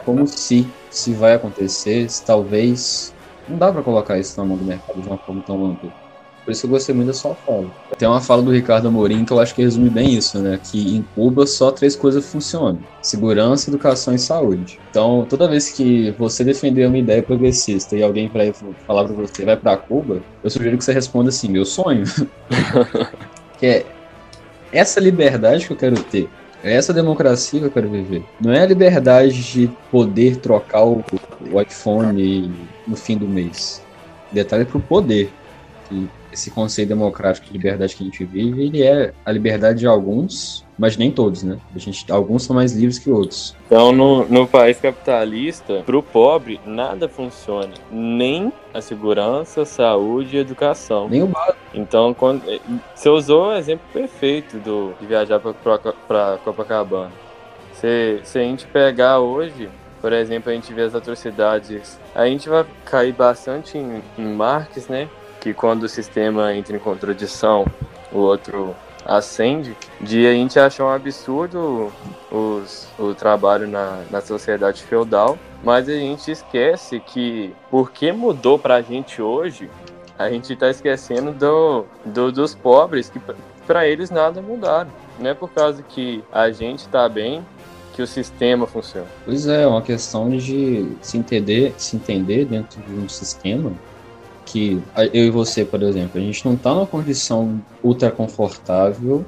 como 0.04 0.26
se, 0.26 0.68
se 0.90 1.14
vai 1.14 1.34
acontecer, 1.36 2.10
se 2.10 2.24
talvez. 2.24 3.14
Não 3.48 3.58
dá 3.58 3.72
para 3.72 3.82
colocar 3.82 4.18
isso 4.18 4.40
na 4.40 4.46
mão 4.46 4.58
do 4.58 4.64
mercado 4.64 5.02
de 5.02 5.08
uma 5.08 5.18
forma 5.18 5.42
tão 5.42 5.66
ampla. 5.66 5.92
Por 6.44 6.52
isso 6.52 6.62
que 6.62 6.68
eu 6.68 6.72
gostei 6.72 6.96
muito 6.96 7.08
da 7.08 7.14
sua 7.14 7.36
fala. 7.36 7.68
Tem 7.98 8.08
uma 8.08 8.20
fala 8.20 8.42
do 8.42 8.52
Ricardo 8.52 8.88
Amorim 8.88 9.24
que 9.24 9.32
eu 9.32 9.40
acho 9.40 9.54
que 9.54 9.62
resume 9.62 9.90
bem 9.90 10.16
isso, 10.16 10.40
né? 10.40 10.60
Que 10.62 10.98
em 10.98 11.06
Cuba 11.14 11.46
só 11.46 11.72
três 11.72 11.96
coisas 11.96 12.26
funcionam: 12.26 12.80
segurança, 13.02 13.70
educação 13.70 14.16
e 14.16 14.20
saúde. 14.20 14.80
Então, 14.90 15.26
toda 15.30 15.48
vez 15.48 15.70
que 15.70 16.12
você 16.18 16.44
defender 16.44 16.88
uma 16.88 16.98
ideia 16.98 17.22
progressista 17.22 17.96
e 17.96 18.02
alguém 18.02 18.28
vai 18.28 18.52
falar 18.88 19.06
para 19.06 19.14
você, 19.14 19.46
vai 19.46 19.56
para 19.56 19.78
Cuba, 19.78 20.22
eu 20.44 20.50
sugiro 20.50 20.78
que 20.78 20.84
você 20.84 20.94
responda 20.94 21.30
assim: 21.30 21.48
meu 21.48 21.64
sonho. 21.64 22.06
que 23.60 23.66
é 23.68 23.86
essa 24.72 25.00
liberdade 25.00 25.68
que 25.68 25.74
eu 25.74 25.78
quero 25.78 26.02
ter. 26.04 26.28
É 26.64 26.74
essa 26.74 26.94
democracia 26.94 27.60
que 27.60 27.66
eu 27.66 27.72
quero 27.72 27.90
viver. 27.90 28.24
Não 28.40 28.52
é 28.52 28.62
a 28.62 28.66
liberdade 28.66 29.44
de 29.44 29.70
poder 29.92 30.38
trocar 30.38 30.86
o, 30.86 31.04
o 31.52 31.62
iPhone 31.62 32.52
no 32.88 32.96
fim 32.96 33.18
do 33.18 33.28
mês. 33.28 33.82
Detalhe 34.32 34.64
é 34.64 34.66
pro 34.66 34.80
poder. 34.80 35.32
Que 35.90 36.08
esse 36.32 36.50
conceito 36.50 36.90
democrático 36.90 37.48
de 37.48 37.54
liberdade 37.54 37.96
que 37.96 38.04
a 38.04 38.06
gente 38.06 38.24
vive, 38.24 38.64
ele 38.64 38.84
é 38.84 39.14
a 39.26 39.32
liberdade 39.32 39.80
de 39.80 39.88
alguns, 39.88 40.66
mas 40.78 40.96
nem 40.96 41.12
todos, 41.12 41.44
né? 41.44 41.58
A 41.76 41.80
gente, 41.80 42.10
alguns 42.12 42.44
são 42.44 42.56
mais 42.56 42.74
livres 42.74 42.98
que 42.98 43.12
outros. 43.12 43.56
Então, 43.66 43.92
no, 43.92 44.26
no 44.28 44.48
país 44.48 44.80
capitalista, 44.80 45.84
para 45.86 45.98
o 45.98 46.02
pobre, 46.02 46.60
nada 46.66 47.10
funciona. 47.10 47.74
Nem 47.92 48.52
a 48.74 48.82
segurança, 48.82 49.66
saúde 49.66 50.38
e 50.38 50.40
educação. 50.40 51.10
Nem 51.10 51.24
o 51.24 51.28
básico. 51.28 51.58
Então, 51.74 52.14
quando, 52.14 52.50
eh, 52.50 52.60
você 52.96 53.10
usou 53.10 53.48
o 53.48 53.54
exemplo 53.54 53.86
perfeito 53.92 54.58
do, 54.58 54.94
de 55.00 55.06
viajar 55.06 55.40
para 55.40 56.38
Copacabana. 56.44 57.12
Se, 57.74 58.20
se 58.24 58.40
a 58.40 58.42
gente 58.44 58.66
pegar 58.68 59.20
hoje, 59.20 59.70
por 60.02 60.12
exemplo, 60.12 60.52
a 60.52 60.56
gente 60.56 60.74
vê 60.74 60.82
as 60.82 60.96
atrocidades, 60.96 62.00
a 62.16 62.26
gente 62.26 62.50
vai 62.50 62.66
cair 62.86 63.14
bastante 63.14 63.78
em, 63.78 64.02
em 64.18 64.34
Marx, 64.34 64.88
né? 64.88 65.08
que 65.42 65.54
quando 65.54 65.84
o 65.84 65.90
sistema 65.90 66.54
entra 66.54 66.76
em 66.76 66.80
contradição, 66.80 67.66
o 68.12 68.20
outro 68.20 68.76
acende, 69.04 69.76
de 70.00 70.28
a 70.28 70.32
gente 70.32 70.60
achar 70.60 70.86
um 70.86 70.92
absurdo 70.92 71.92
os, 72.32 72.88
o 73.00 73.16
trabalho 73.16 73.68
na, 73.68 74.04
na 74.12 74.22
sociedade 74.22 74.84
feudal, 74.84 75.38
mas 75.64 75.90
a 75.90 75.94
gente 75.94 76.32
esquece 76.32 77.00
que 77.00 77.54
porque 77.72 78.12
mudou 78.12 78.60
pra 78.60 78.82
gente 78.82 79.20
hoje, 79.22 79.70
a 80.18 80.30
gente 80.30 80.54
está 80.54 80.70
esquecendo 80.70 81.32
do, 81.32 81.86
do, 82.06 82.32
dos 82.32 82.54
pobres, 82.54 83.10
que 83.10 83.20
para 83.66 83.88
eles 83.88 84.12
nada 84.12 84.40
mudaram. 84.42 84.92
Não 85.18 85.32
é 85.32 85.34
por 85.34 85.50
causa 85.50 85.82
que 85.82 86.24
a 86.32 86.52
gente 86.52 86.82
está 86.82 87.10
bem 87.10 87.44
que 88.02 88.04
o 88.04 88.08
sistema 88.08 88.66
funciona. 88.66 89.06
Pois 89.26 89.48
é, 89.48 89.64
é 89.64 89.68
uma 89.68 89.82
questão 89.82 90.30
de 90.30 90.88
se 91.02 91.18
entender, 91.18 91.74
se 91.78 91.96
entender 91.96 92.46
dentro 92.46 92.82
de 92.82 92.94
um 92.94 93.08
sistema 93.08 93.72
que 94.46 94.82
eu 95.14 95.26
e 95.26 95.30
você, 95.30 95.64
por 95.64 95.82
exemplo, 95.84 96.20
a 96.20 96.24
gente 96.24 96.44
não 96.44 96.56
está 96.56 96.74
numa 96.74 96.88
condição 96.88 97.62
ultra 97.84 98.10
confortável 98.10 99.24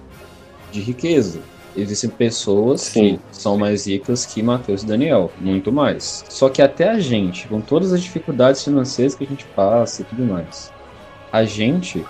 de 0.71 0.81
riqueza. 0.81 1.39
Existem 1.75 2.09
pessoas 2.09 2.81
Sim. 2.81 3.19
que 3.29 3.37
são 3.37 3.57
mais 3.57 3.87
ricas 3.87 4.25
que 4.25 4.43
Matheus 4.43 4.83
e 4.83 4.85
Daniel, 4.85 5.31
muito 5.39 5.71
mais. 5.71 6.25
Só 6.29 6.49
que 6.49 6.61
até 6.61 6.89
a 6.89 6.99
gente, 6.99 7.47
com 7.47 7.61
todas 7.61 7.93
as 7.93 8.01
dificuldades 8.01 8.63
financeiras 8.63 9.15
que 9.15 9.23
a 9.23 9.27
gente 9.27 9.45
passa 9.55 10.01
e 10.01 10.05
tudo 10.05 10.23
mais, 10.23 10.71
a 11.31 11.43
gente 11.45 12.03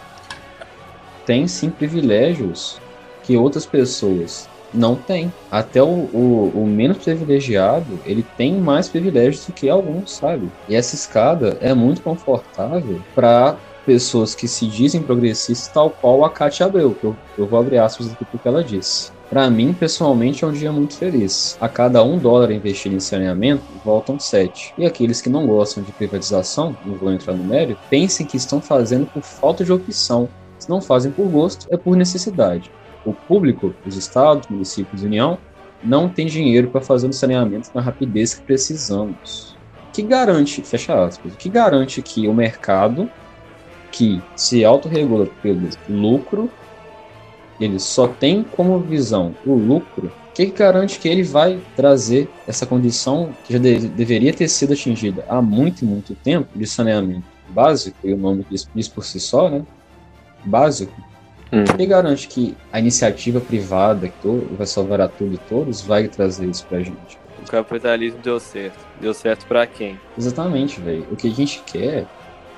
tem 1.25 1.47
sim 1.47 1.69
privilégios 1.69 2.77
que 3.23 3.37
outras 3.37 3.65
pessoas 3.65 4.49
não 4.73 4.95
tem. 4.95 5.31
Até 5.51 5.81
o, 5.81 5.87
o, 6.13 6.51
o, 6.55 6.65
menos 6.65 6.97
privilegiado, 6.97 7.99
ele 8.05 8.25
tem 8.37 8.53
mais 8.53 8.89
privilégios 8.89 9.45
do 9.45 9.53
que 9.53 9.69
alguns, 9.69 10.11
sabe? 10.11 10.49
E 10.67 10.75
essa 10.75 10.95
escada 10.95 11.57
é 11.61 11.73
muito 11.73 12.01
confortável 12.01 13.01
para 13.13 13.55
pessoas 13.85 14.33
que 14.33 14.47
se 14.47 14.65
dizem 14.65 15.01
progressistas, 15.01 15.67
tal 15.67 15.89
qual 15.89 16.23
a 16.23 16.29
Katia 16.29 16.65
Abreu, 16.65 16.95
que 16.95 17.03
eu, 17.03 17.15
eu 17.37 17.45
vou 17.45 17.59
abrir 17.59 17.77
aspas 17.77 18.11
aqui 18.11 18.25
porque 18.25 18.47
ela 18.47 18.63
disse. 18.63 19.11
Para 19.29 19.49
mim, 19.49 19.73
pessoalmente, 19.73 20.43
é 20.43 20.47
um 20.47 20.51
dia 20.51 20.71
muito 20.71 20.95
feliz. 20.95 21.57
A 21.59 21.67
cada 21.67 22.03
um 22.03 22.19
dólar 22.19 22.51
investido 22.51 22.95
em 22.95 22.99
saneamento, 22.99 23.63
voltam 23.83 24.19
sete. 24.19 24.73
E 24.77 24.85
aqueles 24.85 25.21
que 25.21 25.29
não 25.29 25.47
gostam 25.47 25.83
de 25.83 25.91
privatização, 25.91 26.77
não 26.85 26.95
vou 26.95 27.11
entrar 27.11 27.33
no 27.33 27.43
mérito, 27.43 27.79
pensem 27.89 28.27
que 28.27 28.37
estão 28.37 28.61
fazendo 28.61 29.07
por 29.07 29.23
falta 29.23 29.63
de 29.63 29.73
opção. 29.73 30.29
Se 30.59 30.69
não 30.69 30.79
fazem 30.79 31.11
por 31.11 31.27
gosto, 31.27 31.67
é 31.71 31.77
por 31.77 31.95
necessidade 31.95 32.71
o 33.05 33.13
público, 33.13 33.73
os 33.85 33.95
estados, 33.95 34.47
municípios 34.47 35.03
e 35.03 35.05
União, 35.05 35.37
não 35.83 36.07
tem 36.07 36.25
dinheiro 36.25 36.69
para 36.69 36.81
fazer 36.81 37.07
o 37.07 37.13
saneamento 37.13 37.69
na 37.73 37.81
rapidez 37.81 38.33
que 38.33 38.41
precisamos. 38.41 39.55
Que 39.91 40.01
garante, 40.01 40.61
fecha 40.61 41.05
aspas, 41.05 41.35
que 41.35 41.49
garante 41.49 42.01
que 42.01 42.27
o 42.27 42.33
mercado, 42.33 43.09
que 43.91 44.21
se 44.35 44.63
autorregula 44.63 45.27
pelo 45.41 45.69
lucro, 45.87 46.49
ele 47.59 47.79
só 47.79 48.07
tem 48.07 48.43
como 48.43 48.79
visão 48.79 49.35
o 49.45 49.53
lucro, 49.53 50.11
que 50.33 50.47
garante 50.47 50.99
que 50.99 51.07
ele 51.07 51.21
vai 51.21 51.61
trazer 51.75 52.27
essa 52.47 52.65
condição 52.65 53.31
que 53.43 53.53
já 53.53 53.59
de, 53.59 53.87
deveria 53.87 54.33
ter 54.33 54.47
sido 54.47 54.73
atingida 54.73 55.23
há 55.29 55.41
muito, 55.41 55.85
muito 55.85 56.15
tempo 56.15 56.57
de 56.57 56.65
saneamento 56.65 57.23
básico, 57.49 57.97
e 58.03 58.13
o 58.13 58.17
nome 58.17 58.43
diz, 58.49 58.67
diz 58.73 58.87
por 58.87 59.05
si 59.05 59.19
só, 59.19 59.49
né? 59.49 59.63
Básico, 60.43 60.93
Hum. 61.53 61.65
Quem 61.77 61.87
garante 61.87 62.27
que 62.27 62.57
a 62.71 62.79
iniciativa 62.79 63.39
privada, 63.39 64.07
que 64.07 64.27
vai 64.57 64.65
salvar 64.65 64.99
a 65.01 65.07
tudo 65.07 65.35
e 65.35 65.37
todos, 65.37 65.81
vai 65.81 66.07
trazer 66.07 66.47
isso 66.47 66.65
pra 66.65 66.79
gente? 66.79 67.19
O 67.45 67.45
capitalismo 67.47 68.19
deu 68.23 68.39
certo. 68.39 68.79
Deu 68.99 69.13
certo 69.13 69.45
para 69.45 69.67
quem? 69.67 69.99
Exatamente, 70.17 70.81
velho. 70.81 71.05
O 71.11 71.15
que 71.15 71.27
a 71.27 71.31
gente 71.31 71.61
quer, 71.67 72.07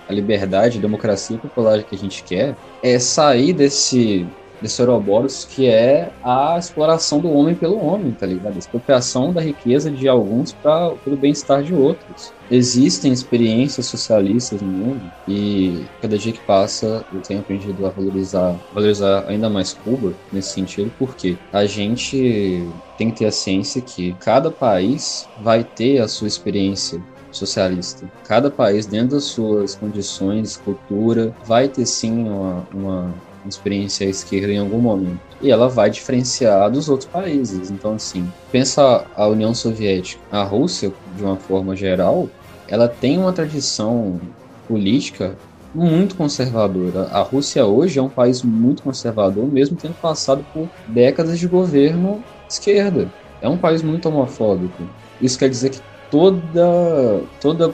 a 0.07 0.13
liberdade, 0.13 0.77
a 0.77 0.81
democracia 0.81 1.37
popular 1.37 1.83
que 1.83 1.93
a 1.93 1.97
gente 1.97 2.23
quer, 2.23 2.55
é 2.81 2.97
sair 2.97 3.51
desse 3.51 4.25
desse 4.65 4.81
Ouroboros, 4.81 5.45
que 5.45 5.67
é 5.67 6.11
a 6.23 6.57
exploração 6.57 7.19
do 7.19 7.31
homem 7.31 7.53
pelo 7.53 7.77
homem, 7.77 8.11
tá 8.11 8.25
ligado? 8.25 8.55
A 8.55 8.59
expropriação 8.59 9.31
da 9.31 9.39
riqueza 9.39 9.91
de 9.91 10.07
alguns 10.07 10.51
para 10.51 10.93
o 11.05 11.15
bem-estar 11.15 11.61
de 11.63 11.73
outros. 11.73 12.33
Existem 12.49 13.11
experiências 13.11 13.85
socialistas 13.85 14.61
no 14.61 14.67
mundo 14.67 15.01
e 15.27 15.85
cada 16.01 16.17
dia 16.17 16.33
que 16.33 16.41
passa 16.41 17.05
eu 17.13 17.21
tenho 17.21 17.39
aprendido 17.39 17.85
a 17.85 17.89
valorizar, 17.89 18.55
valorizar 18.73 19.25
ainda 19.27 19.49
mais 19.49 19.73
Cuba 19.73 20.13
nesse 20.31 20.49
sentido, 20.49 20.91
porque 20.97 21.37
a 21.53 21.65
gente 21.65 22.67
tem 22.97 23.11
que 23.11 23.19
ter 23.19 23.25
a 23.25 23.31
ciência 23.31 23.81
que 23.81 24.13
cada 24.19 24.51
país 24.51 25.27
vai 25.41 25.63
ter 25.63 25.99
a 25.99 26.07
sua 26.07 26.27
experiência 26.27 27.01
socialista. 27.31 28.09
Cada 28.23 28.49
país, 28.49 28.85
dentro 28.85 29.15
das 29.15 29.25
suas 29.25 29.75
condições, 29.75 30.57
cultura, 30.57 31.35
vai 31.45 31.67
ter 31.67 31.85
sim 31.85 32.27
uma, 32.27 32.65
uma 32.73 33.13
experiência 33.49 34.07
à 34.07 34.09
esquerda 34.09 34.51
em 34.51 34.59
algum 34.59 34.79
momento. 34.79 35.19
E 35.41 35.51
ela 35.51 35.67
vai 35.67 35.89
diferenciar 35.89 36.69
dos 36.71 36.89
outros 36.89 37.09
países. 37.09 37.69
Então, 37.69 37.93
assim, 37.93 38.27
pensa 38.51 39.05
a 39.15 39.27
União 39.27 39.53
Soviética. 39.53 40.21
A 40.31 40.43
Rússia, 40.43 40.91
de 41.15 41.23
uma 41.23 41.35
forma 41.35 41.75
geral, 41.75 42.27
ela 42.67 42.87
tem 42.87 43.17
uma 43.17 43.33
tradição 43.33 44.19
política 44.67 45.35
muito 45.73 46.15
conservadora. 46.15 47.03
A 47.11 47.21
Rússia 47.21 47.65
hoje 47.65 47.99
é 47.99 48.01
um 48.01 48.09
país 48.09 48.41
muito 48.41 48.81
conservador, 48.81 49.45
mesmo 49.45 49.77
tendo 49.77 49.95
passado 49.95 50.43
por 50.53 50.69
décadas 50.87 51.37
de 51.37 51.47
governo 51.47 52.23
esquerda. 52.49 53.09
É 53.41 53.49
um 53.49 53.57
país 53.57 53.81
muito 53.81 54.07
homofóbico. 54.07 54.83
Isso 55.21 55.37
quer 55.37 55.49
dizer 55.49 55.71
que 55.71 55.81
toda, 56.09 57.21
toda, 57.41 57.73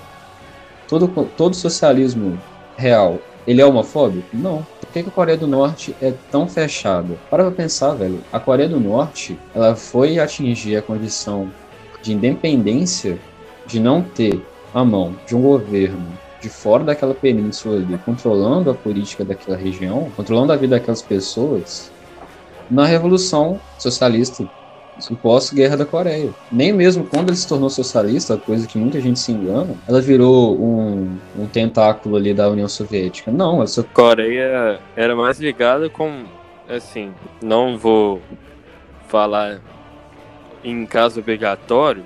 todo, 0.87 1.07
todo 1.37 1.55
socialismo 1.55 2.37
real 2.75 3.19
ele 3.45 3.61
é 3.61 3.65
homofóbico? 3.65 4.27
Não. 4.33 4.65
Por 4.79 4.89
que, 4.89 4.99
a 4.99 5.03
Coreia 5.03 5.37
do 5.37 5.47
Norte 5.47 5.95
é 6.01 6.13
tão 6.31 6.47
fechada? 6.47 7.15
Para 7.29 7.43
pra 7.43 7.51
pensar, 7.51 7.93
velho. 7.93 8.19
A 8.31 8.39
Coreia 8.39 8.69
do 8.69 8.79
Norte, 8.79 9.37
ela 9.55 9.75
foi 9.75 10.19
atingir 10.19 10.75
a 10.75 10.81
condição 10.81 11.51
de 12.01 12.13
independência 12.13 13.19
de 13.65 13.79
não 13.79 14.01
ter 14.01 14.45
a 14.73 14.83
mão 14.83 15.15
de 15.27 15.35
um 15.35 15.41
governo 15.41 16.07
de 16.41 16.49
fora 16.49 16.83
daquela 16.83 17.13
península 17.13 17.77
ali, 17.77 17.97
controlando 17.99 18.71
a 18.71 18.73
política 18.73 19.23
daquela 19.23 19.55
região, 19.55 20.11
controlando 20.15 20.51
a 20.51 20.55
vida 20.55 20.75
daquelas 20.75 21.01
pessoas, 21.01 21.91
na 22.69 22.85
Revolução 22.85 23.59
Socialista 23.77 24.49
pós-guerra 25.21 25.77
da 25.77 25.85
Coreia. 25.85 26.31
Nem 26.51 26.73
mesmo 26.73 27.05
quando 27.05 27.29
ele 27.29 27.37
se 27.37 27.47
tornou 27.47 27.69
socialista, 27.69 28.37
coisa 28.37 28.67
que 28.67 28.77
muita 28.77 28.99
gente 28.99 29.19
se 29.19 29.31
engana, 29.31 29.75
ela 29.87 30.01
virou 30.01 30.55
um, 30.59 31.17
um 31.37 31.47
tentáculo 31.47 32.15
ali 32.15 32.33
da 32.33 32.49
União 32.49 32.67
Soviética. 32.67 33.31
Não, 33.31 33.63
essa 33.63 33.83
Coreia 33.83 34.79
era 34.95 35.15
mais 35.15 35.39
ligada 35.39 35.89
com, 35.89 36.23
assim, 36.69 37.11
não 37.41 37.77
vou 37.77 38.21
falar 39.07 39.59
em 40.63 40.85
caso 40.85 41.19
obrigatório, 41.19 42.05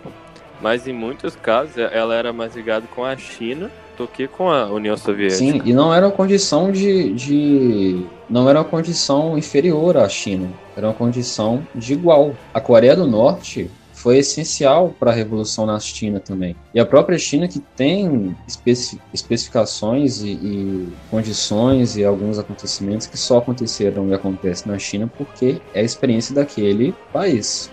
mas 0.61 0.87
em 0.87 0.93
muitos 0.93 1.35
casos 1.35 1.77
ela 1.77 2.15
era 2.15 2.31
mais 2.31 2.55
ligada 2.55 2.87
com 2.93 3.03
a 3.03 3.17
China 3.17 3.69
do 3.97 4.07
que 4.07 4.27
com 4.27 4.49
a 4.49 4.65
União 4.67 4.95
Soviética. 4.95 5.37
Sim, 5.37 5.61
e 5.65 5.73
não 5.73 5.93
era 5.93 6.05
uma 6.05 6.11
condição 6.11 6.71
de, 6.71 7.13
de. 7.13 8.05
Não 8.29 8.49
era 8.49 8.59
uma 8.59 8.65
condição 8.65 9.37
inferior 9.37 9.97
à 9.97 10.07
China. 10.09 10.49
Era 10.75 10.87
uma 10.87 10.93
condição 10.93 11.65
de 11.73 11.93
igual. 11.93 12.35
A 12.53 12.59
Coreia 12.59 12.95
do 12.95 13.07
Norte 13.07 13.69
foi 14.05 14.17
essencial 14.17 14.93
para 14.99 15.09
a 15.09 15.13
revolução 15.13 15.65
na 15.65 15.79
China 15.79 16.19
também. 16.19 16.55
E 16.73 16.79
a 16.79 16.85
própria 16.85 17.17
China 17.17 17.47
que 17.47 17.59
tem 17.59 18.35
especi 18.47 19.01
especificações 19.11 20.21
e, 20.21 20.33
e, 20.33 20.87
condições 21.09 21.97
e 21.97 22.03
alguns 22.05 22.37
acontecimentos 22.37 23.07
que 23.07 23.17
só 23.17 23.39
aconteceram 23.39 24.07
e 24.09 24.13
acontecem 24.13 24.71
na 24.71 24.77
China 24.77 25.11
porque 25.17 25.59
é 25.73 25.79
a 25.79 25.83
experiência 25.83 26.35
daquele 26.35 26.93
país. 27.11 27.71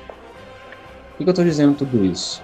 Por 1.10 1.18
que, 1.18 1.24
eu 1.24 1.30
estou 1.30 1.44
dizendo 1.44 1.76
tudo 1.76 2.02
isso? 2.02 2.42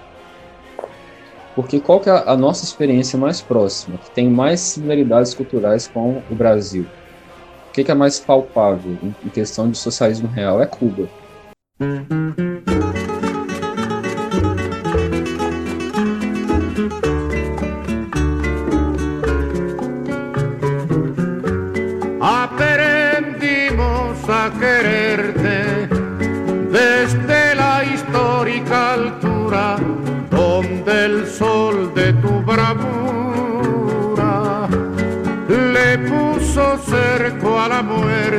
Porque 1.59 1.77
qual 1.77 1.99
que 1.99 2.09
é 2.09 2.13
a 2.13 2.37
nossa 2.37 2.63
experiência 2.63 3.19
mais 3.19 3.41
próxima, 3.41 3.97
que 3.97 4.09
tem 4.11 4.29
mais 4.29 4.61
similaridades 4.61 5.33
culturais 5.33 5.89
com 5.89 6.23
o 6.29 6.35
Brasil? 6.35 6.83
O 6.83 7.73
que, 7.73 7.83
que 7.83 7.91
é 7.91 7.93
mais 7.93 8.17
palpável 8.17 8.97
em 9.25 9.29
questão 9.29 9.69
de 9.69 9.77
socialismo 9.77 10.29
real? 10.29 10.61
É 10.61 10.65
Cuba. 10.65 11.09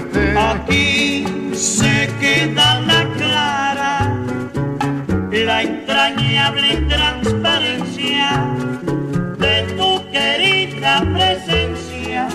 Muerte. 0.01 0.38
Aquí 0.38 1.24
se 1.55 2.09
queda 2.20 2.80
la 2.80 3.07
clara, 3.16 4.14
la 5.30 5.62
entrañable 5.62 6.76
transparencia 6.88 8.55
de 9.38 9.62
tu 9.76 10.11
querida 10.11 11.03
presencia, 11.12 12.28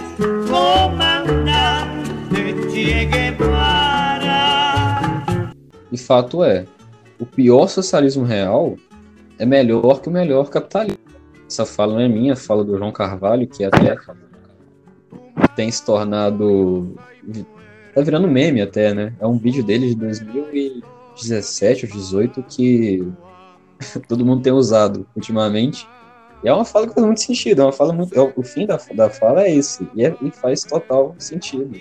comandante 0.49 1.95
Che 2.71 3.05
Guevara. 3.05 4.43
E 5.91 5.97
fato 5.97 6.43
é, 6.43 6.65
o 7.19 7.25
pior 7.25 7.67
socialismo 7.67 8.23
real 8.23 8.75
é 9.39 9.45
melhor 9.45 10.01
que 10.01 10.09
o 10.09 10.11
melhor 10.11 10.49
capitalismo. 10.49 11.03
Essa 11.47 11.65
fala 11.65 11.93
não 11.93 11.99
é 12.01 12.07
minha, 12.07 12.35
fala 12.35 12.63
do 12.63 12.77
João 12.77 12.91
Carvalho, 12.91 13.47
que 13.47 13.63
até 13.63 13.95
tem 15.55 15.71
se 15.71 15.85
tornado. 15.85 16.95
Tá 17.95 18.01
virando 18.01 18.27
meme 18.27 18.61
até, 18.61 18.93
né? 18.93 19.13
É 19.19 19.25
um 19.25 19.37
vídeo 19.37 19.63
dele 19.63 19.89
de 19.89 19.95
2017 19.95 21.85
ou 21.85 21.91
2018 21.91 22.43
que 22.43 23.07
todo 24.07 24.25
mundo 24.25 24.43
tem 24.43 24.53
usado 24.53 25.07
ultimamente. 25.15 25.87
E 26.43 26.47
é 26.49 26.53
uma 26.53 26.65
fala 26.65 26.87
que 26.87 26.93
faz 26.93 27.05
muito 27.05 27.21
sentido, 27.21 27.61
é 27.61 27.65
uma 27.65 27.71
fala 27.71 27.93
muito. 27.93 28.13
É, 28.13 28.33
o 28.35 28.43
fim 28.43 28.65
da, 28.65 28.79
da 28.93 29.09
fala 29.09 29.43
é 29.43 29.55
esse, 29.55 29.87
e, 29.95 30.05
é, 30.05 30.15
e 30.21 30.29
faz 30.29 30.63
total 30.63 31.15
sentido 31.17 31.75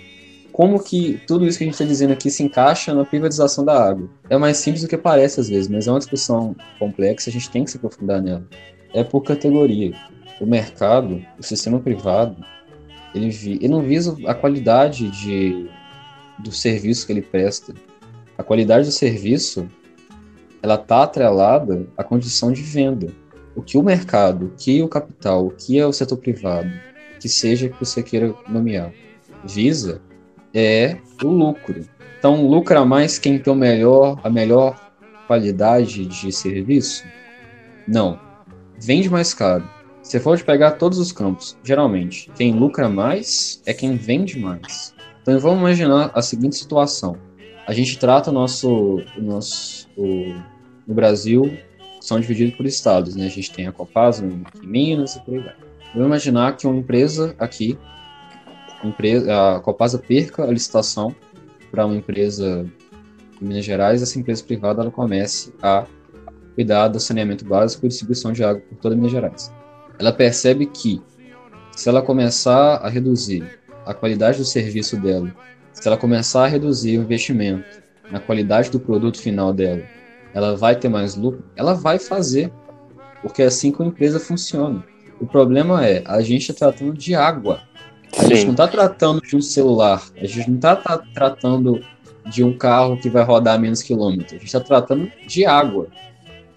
como 0.55 0.81
que 0.81 1.19
tudo 1.27 1.45
isso 1.45 1.57
que 1.57 1.65
a 1.65 1.67
gente 1.67 1.73
está 1.73 1.83
dizendo 1.83 2.13
aqui 2.13 2.31
se 2.31 2.41
encaixa 2.41 2.93
na 2.93 3.03
privatização 3.03 3.65
da 3.65 3.89
água. 3.89 4.09
É 4.29 4.37
mais 4.37 4.55
simples 4.55 4.83
do 4.83 4.87
que 4.87 4.97
parece 4.97 5.41
às 5.41 5.49
vezes, 5.49 5.67
mas 5.67 5.85
é 5.85 5.91
uma 5.91 5.99
discussão 5.99 6.55
complexa, 6.79 7.29
a 7.29 7.33
gente 7.33 7.49
tem 7.49 7.65
que 7.65 7.71
se 7.71 7.75
aprofundar 7.75 8.21
nela. 8.21 8.47
É 8.93 9.03
por 9.03 9.19
categoria. 9.21 9.93
O 10.39 10.45
mercado, 10.45 11.21
o 11.37 11.43
sistema 11.43 11.77
privado, 11.81 12.37
ele, 13.13 13.31
vi, 13.31 13.55
ele 13.55 13.67
não 13.67 13.81
visa 13.81 14.15
a 14.25 14.33
qualidade 14.33 15.11
de, 15.11 15.69
do 16.39 16.51
serviço 16.51 17.05
que 17.05 17.13
ele 17.13 17.21
presta. 17.21 17.73
A 18.37 18.43
qualidade 18.43 18.85
do 18.85 18.91
serviço, 18.91 19.69
ela 20.61 20.75
está 20.75 21.03
atrelada 21.03 21.87
à 21.97 22.03
condição 22.03 22.51
de 22.51 22.61
venda. 22.61 23.07
O 23.55 23.61
que 23.61 23.77
o 23.77 23.83
mercado, 23.83 24.47
o 24.47 24.51
que 24.57 24.81
o 24.81 24.87
capital, 24.87 25.47
o 25.47 25.51
que 25.51 25.79
é 25.79 25.85
o 25.85 25.93
setor 25.93 26.17
privado, 26.17 26.69
que 27.19 27.29
seja 27.29 27.69
que 27.69 27.79
você 27.79 28.03
queira 28.03 28.35
nomear, 28.49 28.91
visa 29.45 30.01
é 30.53 30.97
o 31.23 31.27
lucro. 31.27 31.85
Então, 32.17 32.47
lucra 32.47 32.83
mais 32.83 33.19
quem 33.19 33.37
tem 33.37 33.53
o 33.53 33.55
melhor, 33.55 34.19
a 34.23 34.29
melhor 34.29 34.91
qualidade 35.27 36.05
de 36.05 36.31
serviço? 36.31 37.05
Não. 37.87 38.19
Vende 38.79 39.09
mais 39.09 39.33
caro. 39.33 39.63
Se 40.01 40.19
for 40.19 40.37
de 40.37 40.43
pegar 40.43 40.71
todos 40.71 40.97
os 40.97 41.11
campos, 41.11 41.57
geralmente, 41.63 42.31
quem 42.35 42.53
lucra 42.53 42.89
mais 42.89 43.61
é 43.65 43.73
quem 43.73 43.95
vende 43.95 44.39
mais. 44.39 44.94
Então, 45.25 45.39
vamos 45.39 45.57
imaginar 45.57 46.11
a 46.13 46.21
seguinte 46.21 46.55
situação. 46.55 47.17
A 47.65 47.73
gente 47.73 47.97
trata 47.97 48.29
o 48.29 48.33
nosso, 48.33 49.01
o 49.17 49.21
nosso 49.21 49.89
o, 49.97 50.35
no 50.85 50.93
Brasil, 50.93 51.57
são 51.99 52.19
divididos 52.19 52.53
por 52.53 52.67
estados, 52.67 53.15
né? 53.15 53.25
A 53.25 53.29
gente 53.29 53.51
tem 53.51 53.65
a 53.65 53.71
Copasa, 53.71 54.23
em 54.23 54.43
Minas 54.61 55.15
e 55.15 55.19
por 55.21 55.33
aí 55.33 55.39
vai. 55.39 55.55
Vamos 55.93 56.05
imaginar 56.05 56.55
que 56.55 56.67
uma 56.67 56.77
empresa 56.77 57.33
aqui 57.39 57.75
empresa, 58.83 59.55
a 59.55 59.59
Copasa 59.61 59.97
perca 59.97 60.43
a 60.43 60.51
licitação 60.51 61.15
para 61.71 61.87
uma 61.87 61.95
empresa 61.95 62.69
em 63.41 63.45
Minas 63.47 63.65
Gerais, 63.65 64.03
essa 64.03 64.19
empresa 64.19 64.43
privada 64.43 64.83
ela 64.83 64.91
comece 64.91 65.51
a 65.59 65.87
cuidar 66.53 66.89
do 66.89 66.99
saneamento 66.99 67.43
básico 67.43 67.83
e 67.87 67.89
distribuição 67.89 68.31
de 68.31 68.43
água 68.43 68.61
por 68.61 68.77
toda 68.77 68.95
Minas 68.95 69.11
Gerais. 69.11 69.51
Ela 69.97 70.13
percebe 70.13 70.67
que 70.67 71.01
se 71.75 71.89
ela 71.89 72.03
começar 72.03 72.75
a 72.75 72.89
reduzir 72.89 73.59
a 73.85 73.93
qualidade 73.93 74.37
do 74.37 74.45
serviço 74.45 74.97
dela, 74.97 75.33
se 75.73 75.87
ela 75.87 75.97
começar 75.97 76.45
a 76.45 76.47
reduzir 76.47 76.97
o 76.97 77.01
investimento 77.01 77.65
na 78.11 78.19
qualidade 78.19 78.69
do 78.69 78.79
produto 78.79 79.19
final 79.19 79.53
dela, 79.53 79.83
ela 80.33 80.55
vai 80.55 80.75
ter 80.75 80.89
mais 80.89 81.15
lucro? 81.15 81.43
Ela 81.55 81.73
vai 81.73 81.99
fazer, 81.99 82.51
porque 83.21 83.41
é 83.41 83.45
assim 83.45 83.71
que 83.71 83.81
a 83.81 83.85
empresa 83.85 84.19
funciona. 84.19 84.83
O 85.19 85.25
problema 85.25 85.85
é, 85.85 86.03
a 86.05 86.21
gente 86.21 86.51
está 86.51 86.71
tratando 86.71 86.93
de 86.93 87.15
água. 87.15 87.61
A 88.17 88.23
Sim. 88.23 88.29
gente 88.29 88.45
não 88.45 88.51
está 88.51 88.67
tratando 88.67 89.21
de 89.21 89.35
um 89.35 89.41
celular, 89.41 90.01
a 90.17 90.25
gente 90.25 90.49
não 90.49 90.55
está 90.55 90.75
tá 90.75 90.97
tratando 91.13 91.81
de 92.25 92.43
um 92.43 92.57
carro 92.57 92.97
que 92.97 93.09
vai 93.09 93.23
rodar 93.23 93.59
menos 93.59 93.81
quilômetros, 93.81 94.33
a 94.33 94.35
gente 94.35 94.45
está 94.45 94.59
tratando 94.59 95.11
de 95.27 95.45
água. 95.45 95.87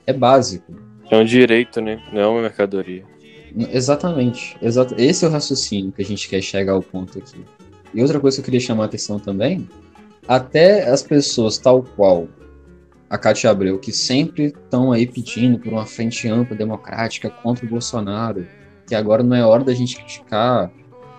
É 0.06 0.12
básico. 0.12 0.72
É 1.10 1.16
um 1.16 1.24
direito, 1.24 1.80
né? 1.80 2.02
Não 2.12 2.20
é 2.20 2.26
uma 2.26 2.42
mercadoria. 2.42 3.04
Exatamente. 3.56 4.56
Exato. 4.60 4.94
Esse 4.98 5.24
é 5.24 5.28
o 5.28 5.30
raciocínio 5.30 5.92
que 5.92 6.02
a 6.02 6.04
gente 6.04 6.28
quer 6.28 6.40
chegar 6.40 6.72
ao 6.72 6.82
ponto 6.82 7.18
aqui. 7.18 7.44
E 7.94 8.02
outra 8.02 8.20
coisa 8.20 8.36
que 8.36 8.40
eu 8.40 8.44
queria 8.44 8.60
chamar 8.60 8.84
a 8.84 8.86
atenção 8.86 9.18
também, 9.18 9.68
até 10.26 10.88
as 10.88 11.02
pessoas 11.02 11.58
tal 11.58 11.82
qual 11.82 12.28
a 13.08 13.16
Cátia 13.16 13.50
Abreu, 13.50 13.78
que 13.78 13.90
sempre 13.90 14.46
estão 14.46 14.92
aí 14.92 15.06
pedindo 15.06 15.58
por 15.58 15.72
uma 15.72 15.86
frente 15.86 16.28
ampla 16.28 16.54
democrática 16.54 17.30
contra 17.30 17.64
o 17.64 17.68
Bolsonaro, 17.68 18.46
que 18.86 18.94
agora 18.94 19.22
não 19.22 19.34
é 19.34 19.44
hora 19.44 19.64
da 19.64 19.72
gente 19.72 19.96
criticar 19.96 20.70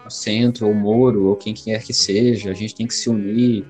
o 0.05 0.09
centro, 0.09 0.67
ou 0.67 0.71
o 0.71 0.75
Moro, 0.75 1.25
ou 1.25 1.35
quem 1.35 1.53
quer 1.53 1.81
que 1.83 1.93
seja, 1.93 2.51
a 2.51 2.53
gente 2.53 2.75
tem 2.75 2.85
que 2.85 2.93
se 2.93 3.09
unir 3.09 3.65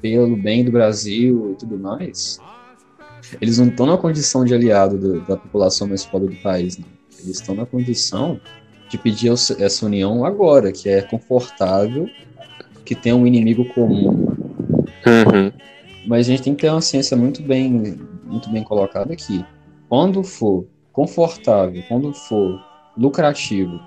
pelo 0.00 0.36
bem 0.36 0.64
do 0.64 0.70
Brasil 0.70 1.52
e 1.52 1.54
tudo 1.56 1.76
mais, 1.76 2.38
eles 3.40 3.58
não 3.58 3.66
estão 3.66 3.86
na 3.86 3.96
condição 3.96 4.44
de 4.44 4.54
aliado 4.54 4.96
do, 4.96 5.20
da 5.22 5.36
população 5.36 5.88
mais 5.88 6.06
pobre 6.06 6.34
do 6.34 6.40
país, 6.40 6.78
não. 6.78 6.97
Eles 7.22 7.36
estão 7.36 7.54
na 7.54 7.66
condição 7.66 8.40
de 8.88 8.96
pedir 8.96 9.30
essa 9.30 9.86
união 9.86 10.24
agora, 10.24 10.72
que 10.72 10.88
é 10.88 11.02
confortável, 11.02 12.08
que 12.84 12.94
tem 12.94 13.12
um 13.12 13.26
inimigo 13.26 13.64
comum. 13.66 14.34
Uhum. 15.06 15.52
Mas 16.06 16.26
a 16.26 16.30
gente 16.30 16.42
tem 16.42 16.54
que 16.54 16.62
ter 16.62 16.70
uma 16.70 16.80
ciência 16.80 17.16
muito 17.16 17.42
bem, 17.42 17.98
muito 18.24 18.48
bem 18.50 18.62
colocada 18.62 19.12
aqui. 19.12 19.44
Quando 19.88 20.22
for 20.22 20.66
confortável, 20.92 21.82
quando 21.86 22.12
for 22.14 22.58
lucrativo 22.96 23.78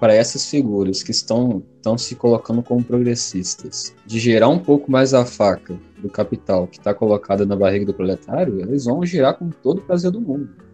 para 0.00 0.14
essas 0.14 0.48
figuras 0.48 1.02
que 1.02 1.10
estão, 1.10 1.62
estão 1.76 1.98
se 1.98 2.14
colocando 2.14 2.62
como 2.62 2.82
progressistas, 2.82 3.94
de 4.06 4.18
gerar 4.18 4.48
um 4.48 4.58
pouco 4.58 4.90
mais 4.90 5.12
a 5.12 5.24
faca 5.24 5.78
do 5.98 6.08
capital 6.08 6.66
que 6.66 6.78
está 6.78 6.94
colocada 6.94 7.44
na 7.44 7.56
barriga 7.56 7.84
do 7.84 7.94
proletário, 7.94 8.60
eles 8.60 8.84
vão 8.84 9.04
girar 9.04 9.36
com 9.36 9.50
todo 9.50 9.78
o 9.78 9.82
prazer 9.82 10.10
do 10.10 10.20
mundo. 10.20 10.67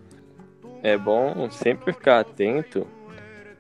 É 0.85 0.99
bom 0.99 1.49
sempre 1.51 1.95
ficar 1.95 2.21
atento 2.21 2.87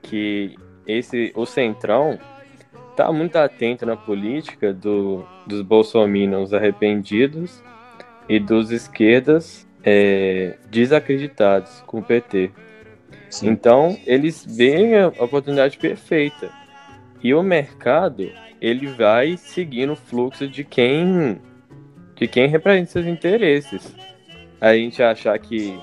que 0.03 0.55
esse 0.87 1.33
o 1.35 1.47
centrão 1.47 2.19
está 2.91 3.11
muito 3.11 3.37
atento 3.37 3.87
na 3.87 3.97
política 3.97 4.75
do, 4.75 5.25
dos 5.47 5.63
bolsominions 5.63 6.53
arrependidos 6.53 7.63
e 8.29 8.39
dos 8.39 8.71
esquerdas 8.71 9.67
é, 9.83 10.59
desacreditados 10.71 11.83
com 11.87 12.01
o 12.01 12.03
PT. 12.03 12.51
Sim. 13.31 13.49
Então, 13.49 13.99
eles 14.07 14.45
veem 14.47 14.99
a 14.99 15.09
oportunidade 15.09 15.79
perfeita. 15.79 16.51
E 17.23 17.33
o 17.33 17.43
mercado, 17.43 18.31
ele 18.61 18.87
vai 18.87 19.39
seguindo 19.39 19.95
o 19.95 19.97
fluxo 19.97 20.47
de 20.47 20.63
quem 20.63 21.41
de 22.15 22.29
quem 22.29 22.49
representa 22.49 22.91
seus 22.91 23.07
interesses. 23.07 23.97
A 24.61 24.75
gente 24.75 25.03
achar 25.03 25.37
que 25.39 25.77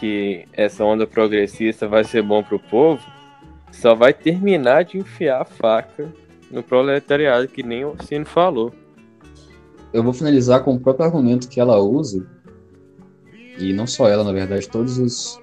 que 0.00 0.46
essa 0.54 0.82
onda 0.82 1.06
progressista 1.06 1.86
vai 1.86 2.02
ser 2.02 2.22
bom 2.22 2.42
para 2.42 2.56
o 2.56 2.58
povo, 2.58 3.04
só 3.70 3.94
vai 3.94 4.14
terminar 4.14 4.82
de 4.82 4.96
enfiar 4.96 5.42
a 5.42 5.44
faca 5.44 6.10
no 6.50 6.62
proletariado, 6.62 7.46
que 7.46 7.62
nem 7.62 7.84
o 7.84 7.90
Orsino 7.90 8.24
falou. 8.24 8.72
Eu 9.92 10.02
vou 10.02 10.14
finalizar 10.14 10.64
com 10.64 10.74
o 10.74 10.80
próprio 10.80 11.04
argumento 11.04 11.48
que 11.48 11.60
ela 11.60 11.78
usa, 11.78 12.26
e 13.58 13.74
não 13.74 13.86
só 13.86 14.08
ela, 14.08 14.24
na 14.24 14.32
verdade, 14.32 14.66
todos 14.70 14.96
os, 14.96 15.38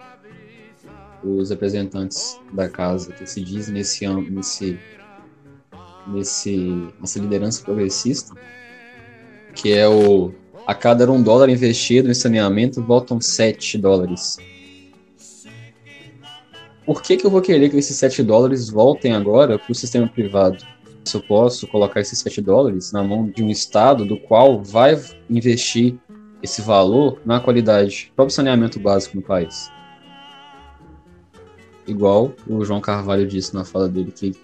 os 1.24 1.52
representantes 1.52 2.42
da 2.52 2.68
casa 2.68 3.14
que 3.14 3.28
se 3.28 3.44
dizem 3.44 3.76
nesse, 3.76 4.08
nesse, 4.08 4.80
nesse, 6.08 6.92
nessa 7.00 7.20
liderança 7.20 7.64
progressista, 7.64 8.36
que 9.54 9.72
é 9.72 9.88
o 9.88 10.34
a 10.68 10.76
cada 10.76 11.10
um 11.10 11.24
dólar 11.24 11.48
investido 11.48 12.12
em 12.12 12.14
saneamento 12.14 12.84
voltam 12.84 13.22
7 13.22 13.78
dólares. 13.78 14.38
Por 16.86 17.02
que, 17.02 17.16
que 17.16 17.26
eu 17.26 17.32
vou 17.32 17.42
querer 17.42 17.70
que 17.70 17.78
esses 17.78 17.96
7 17.96 18.22
dólares 18.22 18.70
voltem 18.70 19.14
agora 19.14 19.58
para 19.58 19.72
o 19.72 19.76
sistema 19.76 20.10
privado? 20.10 20.58
Se 21.06 21.16
eu 21.16 21.22
posso 21.22 21.66
colocar 21.68 22.02
esses 22.02 22.20
7 22.20 22.42
dólares 22.42 22.92
na 22.92 23.02
mão 23.02 23.30
de 23.30 23.42
um 23.42 23.50
Estado 23.50 24.04
do 24.04 24.18
qual 24.18 24.62
vai 24.62 25.02
investir 25.30 25.96
esse 26.44 26.62
valor 26.62 27.22
na 27.26 27.40
qualidade, 27.40 28.12
próprio 28.14 28.36
saneamento 28.36 28.78
básico 28.78 29.16
no 29.16 29.24
país. 29.24 29.72
Igual 31.88 32.34
o 32.46 32.66
João 32.66 32.82
Carvalho 32.82 33.26
disse 33.26 33.56
na 33.56 33.64
fala 33.64 33.88
dele, 33.88 34.12
que 34.12 34.36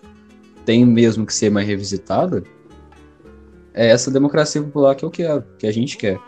tem 0.64 0.86
mesmo 0.86 1.26
que 1.26 1.34
ser 1.34 1.52
mais 1.52 1.68
revisitada, 1.68 2.46
é 3.74 3.88
essa 3.88 4.12
democracia 4.12 4.62
popular 4.62 4.96
que 4.96 5.04
eu 5.04 5.12
quero, 5.12 5.44
que 5.58 5.66
a 5.66 5.72
gente 5.72 5.98
quer. 5.98 6.20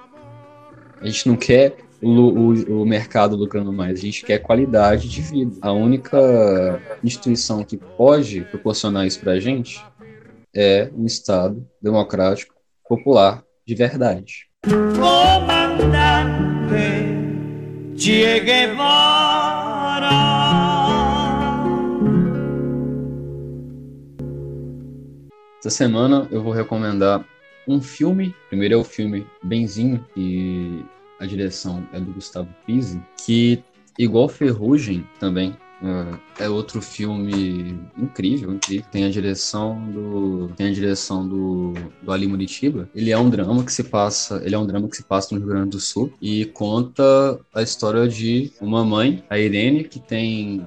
A 1.00 1.06
gente 1.06 1.28
não 1.28 1.36
quer 1.36 1.78
o, 2.02 2.10
o, 2.10 2.82
o 2.82 2.86
mercado 2.86 3.36
lucrando 3.36 3.72
mais, 3.72 4.00
a 4.00 4.02
gente 4.02 4.26
quer 4.26 4.40
qualidade 4.40 5.08
de 5.08 5.22
vida. 5.22 5.56
A 5.62 5.72
única 5.72 6.82
instituição 7.04 7.64
que 7.64 7.78
pode 7.78 8.42
proporcionar 8.42 9.06
isso 9.06 9.20
pra 9.20 9.40
gente 9.40 9.84
é 10.56 10.90
um 10.96 11.06
Estado 11.06 11.68
democrático, 11.82 12.56
popular, 12.88 13.44
de 13.66 13.76
verdade. 13.76 14.48
comandante 14.64 16.16
Che 17.98 18.40
Guevara. 18.42 20.10
Essa 25.60 25.70
semana 25.70 26.28
eu 26.30 26.44
vou 26.44 26.54
recomendar 26.54 27.26
um 27.68 27.82
filme. 27.82 28.34
Primeiro 28.50 28.76
é 28.76 28.78
o 28.78 28.84
filme 28.84 29.26
Benzinho, 29.44 30.06
e 30.16 30.84
a 31.20 31.26
direção 31.26 31.88
é 31.94 32.00
do 32.00 32.12
Gustavo 32.14 32.50
Pizzi, 32.66 33.02
que, 33.26 33.64
igual 33.98 34.28
Ferrugem 34.28 35.08
também, 35.20 35.56
é, 36.38 36.46
é 36.46 36.50
outro 36.50 36.82
filme 36.82 37.78
incrível, 37.98 38.54
incrível. 38.54 38.86
Tem 38.92 39.06
a 39.06 39.10
direção 39.10 39.80
do 39.92 40.50
tem 40.56 40.68
a 40.68 40.74
direção 40.74 41.28
do, 41.28 41.74
do 42.02 42.12
Ali 42.12 42.28
Muritiba. 42.28 42.90
Ele 42.96 43.12
é 43.12 43.18
um 43.18 43.30
drama 43.30 43.64
que 43.64 43.72
se 43.72 43.84
passa, 43.84 44.42
ele 44.44 44.56
é 44.56 44.58
um 44.58 44.66
drama 44.66 44.88
que 44.88 44.96
se 44.96 45.04
passa 45.04 45.34
no 45.34 45.40
Rio 45.40 45.50
Grande 45.50 45.72
do 45.72 45.80
Sul 45.80 46.12
e 46.22 46.46
conta 46.46 47.40
a 47.54 47.62
história 47.62 48.08
de 48.08 48.52
uma 48.62 48.84
mãe, 48.86 49.24
a 49.30 49.38
Irene, 49.38 49.84
que 49.84 50.00
tem 50.00 50.66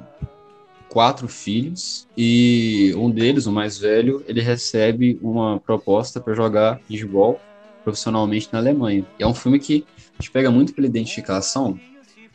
quatro 0.89 1.28
filhos 1.28 2.07
e 2.16 2.93
um 2.97 3.11
deles, 3.11 3.47
o 3.47 3.53
mais 3.53 3.78
velho, 3.78 4.24
ele 4.26 4.41
recebe 4.41 5.18
uma 5.22 5.61
proposta 5.61 6.20
para 6.20 6.34
jogar 6.34 6.80
handball 6.91 7.41
profissionalmente 7.84 8.49
na 8.53 8.59
Alemanha. 8.59 9.05
E 9.18 9.22
é 9.22 9.26
um 9.26 9.34
filme 9.34 9.59
que 9.59 9.84
a 9.97 10.22
gente 10.22 10.30
pega 10.30 10.51
muito 10.51 10.74
pela 10.74 10.86
identificação, 10.86 11.78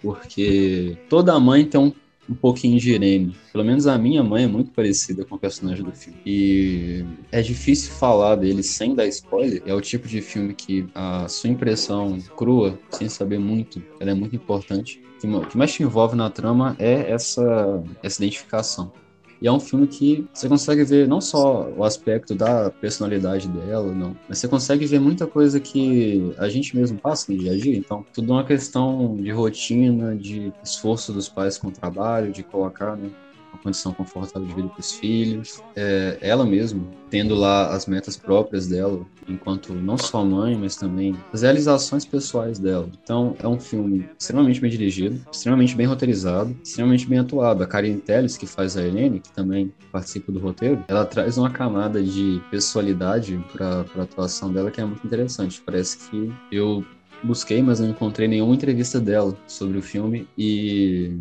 porque 0.01 0.97
toda 1.10 1.39
mãe 1.39 1.66
tem 1.66 1.80
um, 1.80 1.93
um 2.30 2.34
pouquinho 2.34 2.80
de 2.80 2.93
Irene. 2.93 3.36
Pelo 3.51 3.64
menos 3.64 3.86
a 3.86 3.97
minha 3.97 4.24
mãe 4.24 4.45
é 4.45 4.47
muito 4.47 4.72
parecida 4.72 5.26
com 5.26 5.36
o 5.36 5.39
personagem 5.39 5.84
do 5.84 5.91
filme. 5.91 6.20
E 6.26 7.06
é 7.32 7.41
difícil 7.41 7.91
falar 7.91 8.36
dele 8.36 8.64
sem 8.64 8.95
dar 8.95 9.06
spoiler. 9.08 9.62
É 9.66 9.74
o 9.74 9.82
tipo 9.82 10.08
de 10.08 10.22
filme 10.22 10.54
que 10.54 10.88
a 10.95 11.28
sua 11.28 11.49
impressão 11.49 12.18
crua, 12.36 12.80
sem 12.91 13.10
saber 13.10 13.39
muito, 13.39 13.84
ela 13.99 14.12
é 14.12 14.14
muito 14.14 14.36
importante 14.36 15.01
que 15.28 15.47
que 15.49 15.57
mais 15.57 15.74
te 15.74 15.84
envolve 15.84 16.15
na 16.15 16.30
trama 16.30 16.76
é 16.80 17.11
essa, 17.11 17.84
essa 18.01 18.24
identificação. 18.24 18.91
E 19.41 19.47
é 19.47 19.51
um 19.51 19.59
filme 19.59 19.88
que 19.88 20.26
você 20.34 20.47
consegue 20.47 20.86
ver 20.86 21.05
não 21.05 21.19
só 21.19 21.69
o 21.76 21.84
aspecto 21.84 22.34
da 22.34 22.69
personalidade 22.69 23.49
dela, 23.49 23.93
não, 23.93 24.15
mas 24.30 24.38
você 24.38 24.47
consegue 24.47 24.86
ver 24.86 24.99
muita 24.99 25.28
coisa 25.28 25.59
que 25.59 26.34
a 26.38 26.47
gente 26.47 26.74
mesmo 26.76 26.97
passa 26.97 27.30
no 27.30 27.38
dia 27.38 27.51
a 27.51 27.57
dia. 27.57 27.76
Então, 27.76 28.05
tudo 28.13 28.32
é 28.32 28.36
uma 28.38 28.45
questão 28.45 29.17
de 29.17 29.32
rotina, 29.32 30.15
de 30.15 30.53
esforço 30.63 31.11
dos 31.11 31.28
pais 31.28 31.57
com 31.57 31.67
o 31.67 31.71
trabalho, 31.71 32.32
de 32.32 32.41
colocar 32.41 32.95
né, 32.95 33.09
uma 33.54 33.62
condição 33.62 33.93
confortável 33.93 34.47
de 34.47 34.54
vida 34.54 34.68
para 34.68 34.80
os 34.80 34.91
filhos. 34.93 35.62
É, 35.76 36.18
ela 36.22 36.45
mesmo, 36.45 36.89
tendo 37.10 37.36
lá 37.36 37.74
as 37.74 37.86
metas 37.86 38.18
próprias 38.18 38.68
dela, 38.68 39.06
enquanto 39.28 39.74
não 39.74 39.97
só 39.97 40.26
mãe, 40.26 40.58
mas 40.58 40.76
também 40.76 41.16
as 41.32 41.43
realizações 41.43 42.04
pessoais 42.04 42.60
dela. 42.60 42.89
Então, 43.04 43.36
é 43.39 43.47
um 43.47 43.60
filme 43.60 44.10
extremamente 44.20 44.60
bem 44.60 44.70
dirigido, 44.70 45.22
extremamente 45.32 45.76
bem 45.76 45.86
roteirizado, 45.86 46.56
extremamente 46.64 47.08
bem 47.08 47.20
atuado. 47.20 47.64
A 47.64 47.68
Karine 47.68 48.01
Telles, 48.01 48.36
que 48.36 48.47
faz 48.47 48.76
a 48.76 48.86
Helene, 48.86 49.20
que 49.20 49.32
também 49.32 49.72
participa 49.91 50.32
do 50.32 50.39
roteiro, 50.39 50.84
ela 50.88 51.06
traz 51.06 51.38
uma 51.38 51.49
camada 51.49 52.01
de 52.01 52.41
pessoalidade 52.49 53.43
para 53.54 53.86
a 53.95 54.01
atuação 54.01 54.51
dela 54.51 54.72
que 54.72 54.82
é 54.82 54.86
muito 54.86 55.06
interessante. 55.06 55.62
Parece 55.64 56.10
que 56.10 56.34
eu 56.51 56.84
busquei, 57.24 57.62
mas 57.62 57.80
não 57.80 57.89
encontrei 57.89 58.28
nenhuma 58.28 58.54
entrevista 58.54 58.99
dela 58.99 59.38
sobre 59.47 59.78
o 59.78 59.82
filme 59.82 60.28
e 60.38 61.12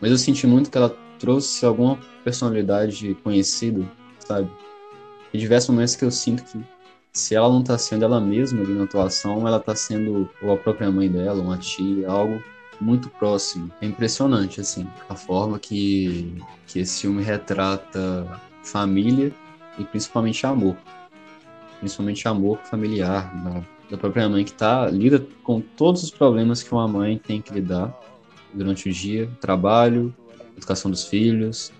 mas 0.00 0.10
eu 0.10 0.18
senti 0.18 0.46
muito 0.46 0.70
que 0.70 0.76
ela 0.76 0.94
trouxe 1.24 1.64
alguma 1.64 1.98
personalidade 2.22 3.14
conhecida, 3.24 3.82
sabe? 4.18 4.50
Em 5.32 5.38
diversos 5.38 5.70
momentos 5.70 5.96
que 5.96 6.04
eu 6.04 6.10
sinto 6.10 6.44
que 6.44 6.62
se 7.14 7.34
ela 7.34 7.48
não 7.48 7.62
tá 7.62 7.78
sendo 7.78 8.04
ela 8.04 8.20
mesma 8.20 8.60
ali 8.60 8.74
na 8.74 8.84
atuação, 8.84 9.48
ela 9.48 9.58
tá 9.58 9.74
sendo 9.74 10.28
ou 10.42 10.52
a 10.52 10.56
própria 10.58 10.90
mãe 10.90 11.10
dela, 11.10 11.42
uma 11.42 11.56
tia, 11.56 12.10
algo 12.10 12.42
muito 12.78 13.08
próximo. 13.08 13.70
É 13.80 13.86
impressionante, 13.86 14.60
assim, 14.60 14.86
a 15.08 15.14
forma 15.14 15.58
que, 15.58 16.36
que 16.66 16.80
esse 16.80 17.00
filme 17.00 17.22
retrata 17.22 18.40
família 18.62 19.32
e 19.78 19.84
principalmente 19.84 20.44
amor. 20.44 20.76
Principalmente 21.80 22.28
amor 22.28 22.58
familiar 22.64 23.34
da, 23.42 23.64
da 23.92 23.96
própria 23.96 24.28
mãe 24.28 24.44
que 24.44 24.52
tá, 24.52 24.90
lida 24.90 25.26
com 25.42 25.58
todos 25.60 26.02
os 26.02 26.10
problemas 26.10 26.62
que 26.62 26.72
uma 26.72 26.86
mãe 26.86 27.16
tem 27.16 27.40
que 27.40 27.54
lidar 27.54 27.98
durante 28.52 28.90
o 28.90 28.92
dia, 28.92 29.30
trabalho, 29.40 30.14
educação 30.56 30.90
dos 30.90 31.04
filhos, 31.04 31.72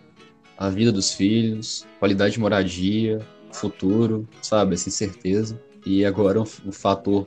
a 0.56 0.68
vida 0.68 0.92
dos 0.92 1.12
filhos, 1.12 1.86
qualidade 1.98 2.34
de 2.34 2.40
moradia, 2.40 3.20
futuro, 3.52 4.28
sabe, 4.42 4.74
essa 4.74 4.88
incerteza. 4.88 5.58
E 5.86 6.04
agora 6.04 6.40
um 6.40 6.72
fator 6.72 7.26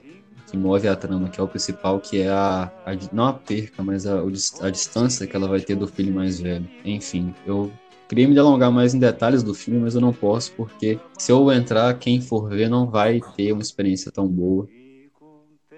que 0.50 0.58
move 0.58 0.88
a 0.88 0.96
trama, 0.96 1.30
que 1.30 1.40
é 1.40 1.44
o 1.44 1.48
principal, 1.48 2.00
que 2.00 2.22
é 2.22 2.30
a, 2.30 2.72
a 2.86 2.96
não 3.12 3.26
a 3.26 3.34
perca, 3.34 3.84
mas 3.84 4.06
a, 4.06 4.24
o 4.24 4.32
a 4.62 4.70
distância 4.70 5.28
que 5.28 5.36
ela 5.36 5.48
vai 5.48 5.60
ter 5.60 5.76
do 5.76 5.88
filho 5.88 6.14
mais 6.14 6.40
velho. 6.40 6.68
Enfim, 6.86 7.34
eu 7.46 7.72
queria 8.08 8.28
me 8.28 8.34
delongar 8.34 8.72
mais 8.72 8.94
em 8.94 9.00
detalhes 9.00 9.44
do 9.44 9.54
filme, 9.54 9.82
mas 9.82 9.94
eu 9.94 10.02
não 10.02 10.14
posso, 10.14 10.54
porque 10.54 11.00
se 11.18 11.32
eu 11.32 11.52
entrar, 11.52 11.94
quem 12.00 12.22
for 12.22 12.50
ver 12.50 12.70
não 12.70 12.90
vai 12.90 13.20
ter 13.36 13.52
uma 13.52 13.62
experiência 13.62 14.12
tão 14.12 14.28
boa, 14.28 14.68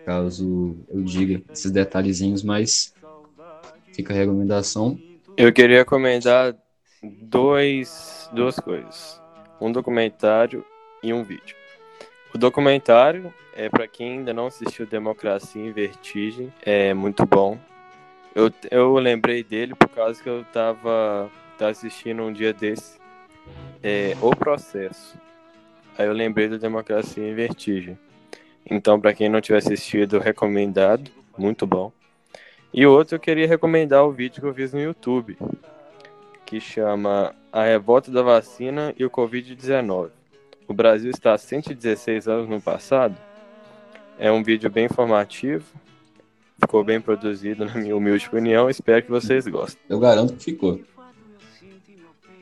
caso 0.06 0.76
eu 0.88 1.02
diga 1.04 1.42
esses 1.52 1.72
detalhezinhos, 1.72 2.44
mas 2.44 2.94
fica 3.94 4.14
a 4.14 4.16
recomendação. 4.18 5.00
Eu 5.40 5.54
queria 5.54 5.86
comentar 5.86 6.54
dois, 7.02 8.30
duas 8.34 8.60
coisas. 8.60 9.22
Um 9.62 9.72
documentário 9.72 10.66
e 11.02 11.14
um 11.14 11.24
vídeo. 11.24 11.56
O 12.36 12.38
documentário 12.38 13.34
é 13.56 13.70
para 13.70 13.88
quem 13.88 14.18
ainda 14.18 14.34
não 14.34 14.48
assistiu 14.48 14.86
Democracia 14.86 15.66
em 15.66 15.72
Vertigem, 15.72 16.54
é 16.62 16.94
muito 16.94 17.26
bom. 17.26 17.58
Eu, 18.36 18.52
eu 18.70 18.94
lembrei 18.96 19.42
dele 19.42 19.74
por 19.76 19.88
causa 19.88 20.22
que 20.22 20.28
eu 20.28 20.44
tava, 20.52 21.32
tava 21.58 21.72
assistindo 21.72 22.22
um 22.22 22.34
dia 22.34 22.52
desse 22.52 23.00
é, 23.82 24.18
O 24.22 24.36
Processo. 24.36 25.18
Aí 25.98 26.06
eu 26.06 26.12
lembrei 26.12 26.50
do 26.50 26.60
Democracia 26.60 27.26
em 27.26 27.34
Vertigem. 27.34 27.98
Então, 28.70 29.00
para 29.00 29.14
quem 29.14 29.30
não 29.30 29.40
tiver 29.40 29.60
assistido, 29.60 30.20
recomendado, 30.20 31.10
muito 31.38 31.66
bom. 31.66 31.94
E 32.74 32.86
outro 32.86 33.16
eu 33.16 33.20
queria 33.20 33.48
recomendar 33.48 34.06
o 34.06 34.12
vídeo 34.12 34.42
que 34.42 34.48
eu 34.48 34.54
fiz 34.54 34.72
no 34.72 34.80
YouTube, 34.80 35.38
que 36.46 36.60
chama 36.60 37.36
A 37.52 37.64
Revolta 37.64 38.12
da 38.12 38.22
Vacina 38.22 38.94
e 38.98 39.04
o 39.04 39.10
Covid-19. 39.10 40.12
O 40.68 40.74
Brasil 40.74 41.10
está 41.10 41.34
há 41.34 41.38
116 41.38 42.28
anos 42.28 42.48
no 42.48 42.62
passado. 42.62 43.18
É 44.20 44.32
um 44.32 44.44
vídeo 44.44 44.70
bem 44.70 44.86
informativo. 44.86 45.66
Ficou 46.62 46.84
bem 46.84 47.02
produzido, 47.02 47.66
na 47.66 47.74
minha 47.74 47.96
humilde 47.96 48.28
opinião. 48.28 48.70
Espero 48.70 49.02
que 49.02 49.10
vocês 49.10 49.48
gostem. 49.48 49.82
Eu 49.90 50.00
garanto 50.00 50.36
que 50.36 50.44
ficou. 50.44 50.80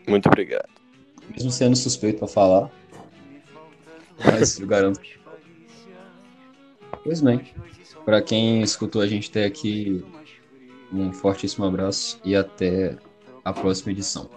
Muito 0.08 0.28
obrigado. 0.28 0.68
Mesmo 1.30 1.52
sendo 1.52 1.76
suspeito 1.76 2.20
pra 2.20 2.28
falar. 2.28 2.70
Mas 4.26 4.60
eu 4.60 4.68
garanto 4.68 5.00
que 5.00 5.14
ficou. 5.14 5.34
Pois 7.04 7.22
bem. 7.22 7.42
Pra 8.04 8.22
quem 8.22 8.62
escutou 8.62 9.02
a 9.02 9.08
gente 9.08 9.30
até 9.30 9.46
aqui, 9.46 10.04
um 10.92 11.12
fortíssimo 11.12 11.66
abraço 11.66 12.20
e 12.24 12.36
até 12.36 12.98
a 13.44 13.54
próxima 13.54 13.92
edição. 13.92 14.30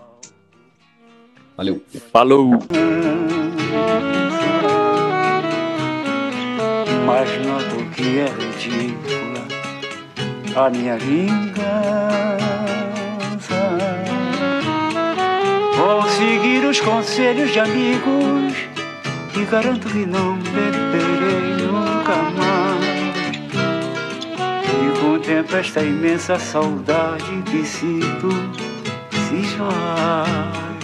Valeu. 1.56 1.82
Falou! 2.12 2.50
Mas 7.06 7.46
noto 7.46 7.90
que 7.94 8.18
é 8.20 8.26
ridícula 8.26 9.46
a 10.56 10.70
minha 10.70 10.96
vingança. 10.96 11.60
Vou 15.76 16.02
seguir 16.08 16.64
os 16.66 16.80
conselhos 16.80 17.52
de 17.52 17.60
amigos 17.60 18.54
e 19.36 19.44
garanto 19.44 19.88
que 19.88 20.06
não 20.06 20.36
beberei 20.38 21.66
nunca 21.66 22.16
mais. 22.30 22.39
Tempo 25.24 25.56
esta 25.56 25.82
imensa 25.82 26.38
saudade 26.38 27.42
que 27.42 27.64
sinto 27.64 28.30
se 29.28 29.36
esvai. 29.36 30.79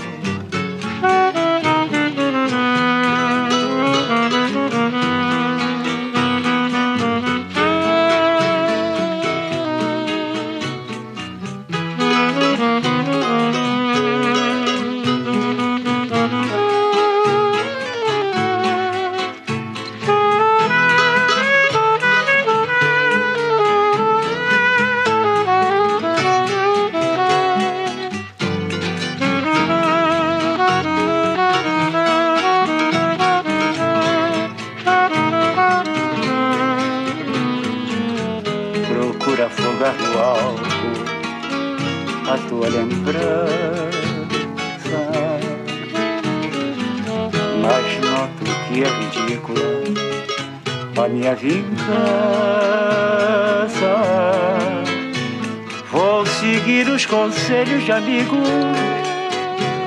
Amigos 58.27 58.49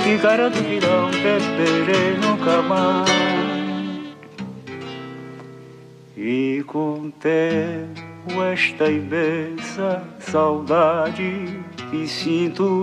e 0.08 0.18
garanto 0.18 0.58
que 0.64 0.80
não 0.80 1.10
beberei 1.12 2.18
nunca 2.18 2.62
mais. 2.62 3.10
E 6.18 6.64
com 6.68 7.12
tempo 7.12 8.42
esta 8.52 8.90
imensa 8.90 10.04
saudade 10.20 11.60
que 11.90 12.08
sinto 12.08 12.79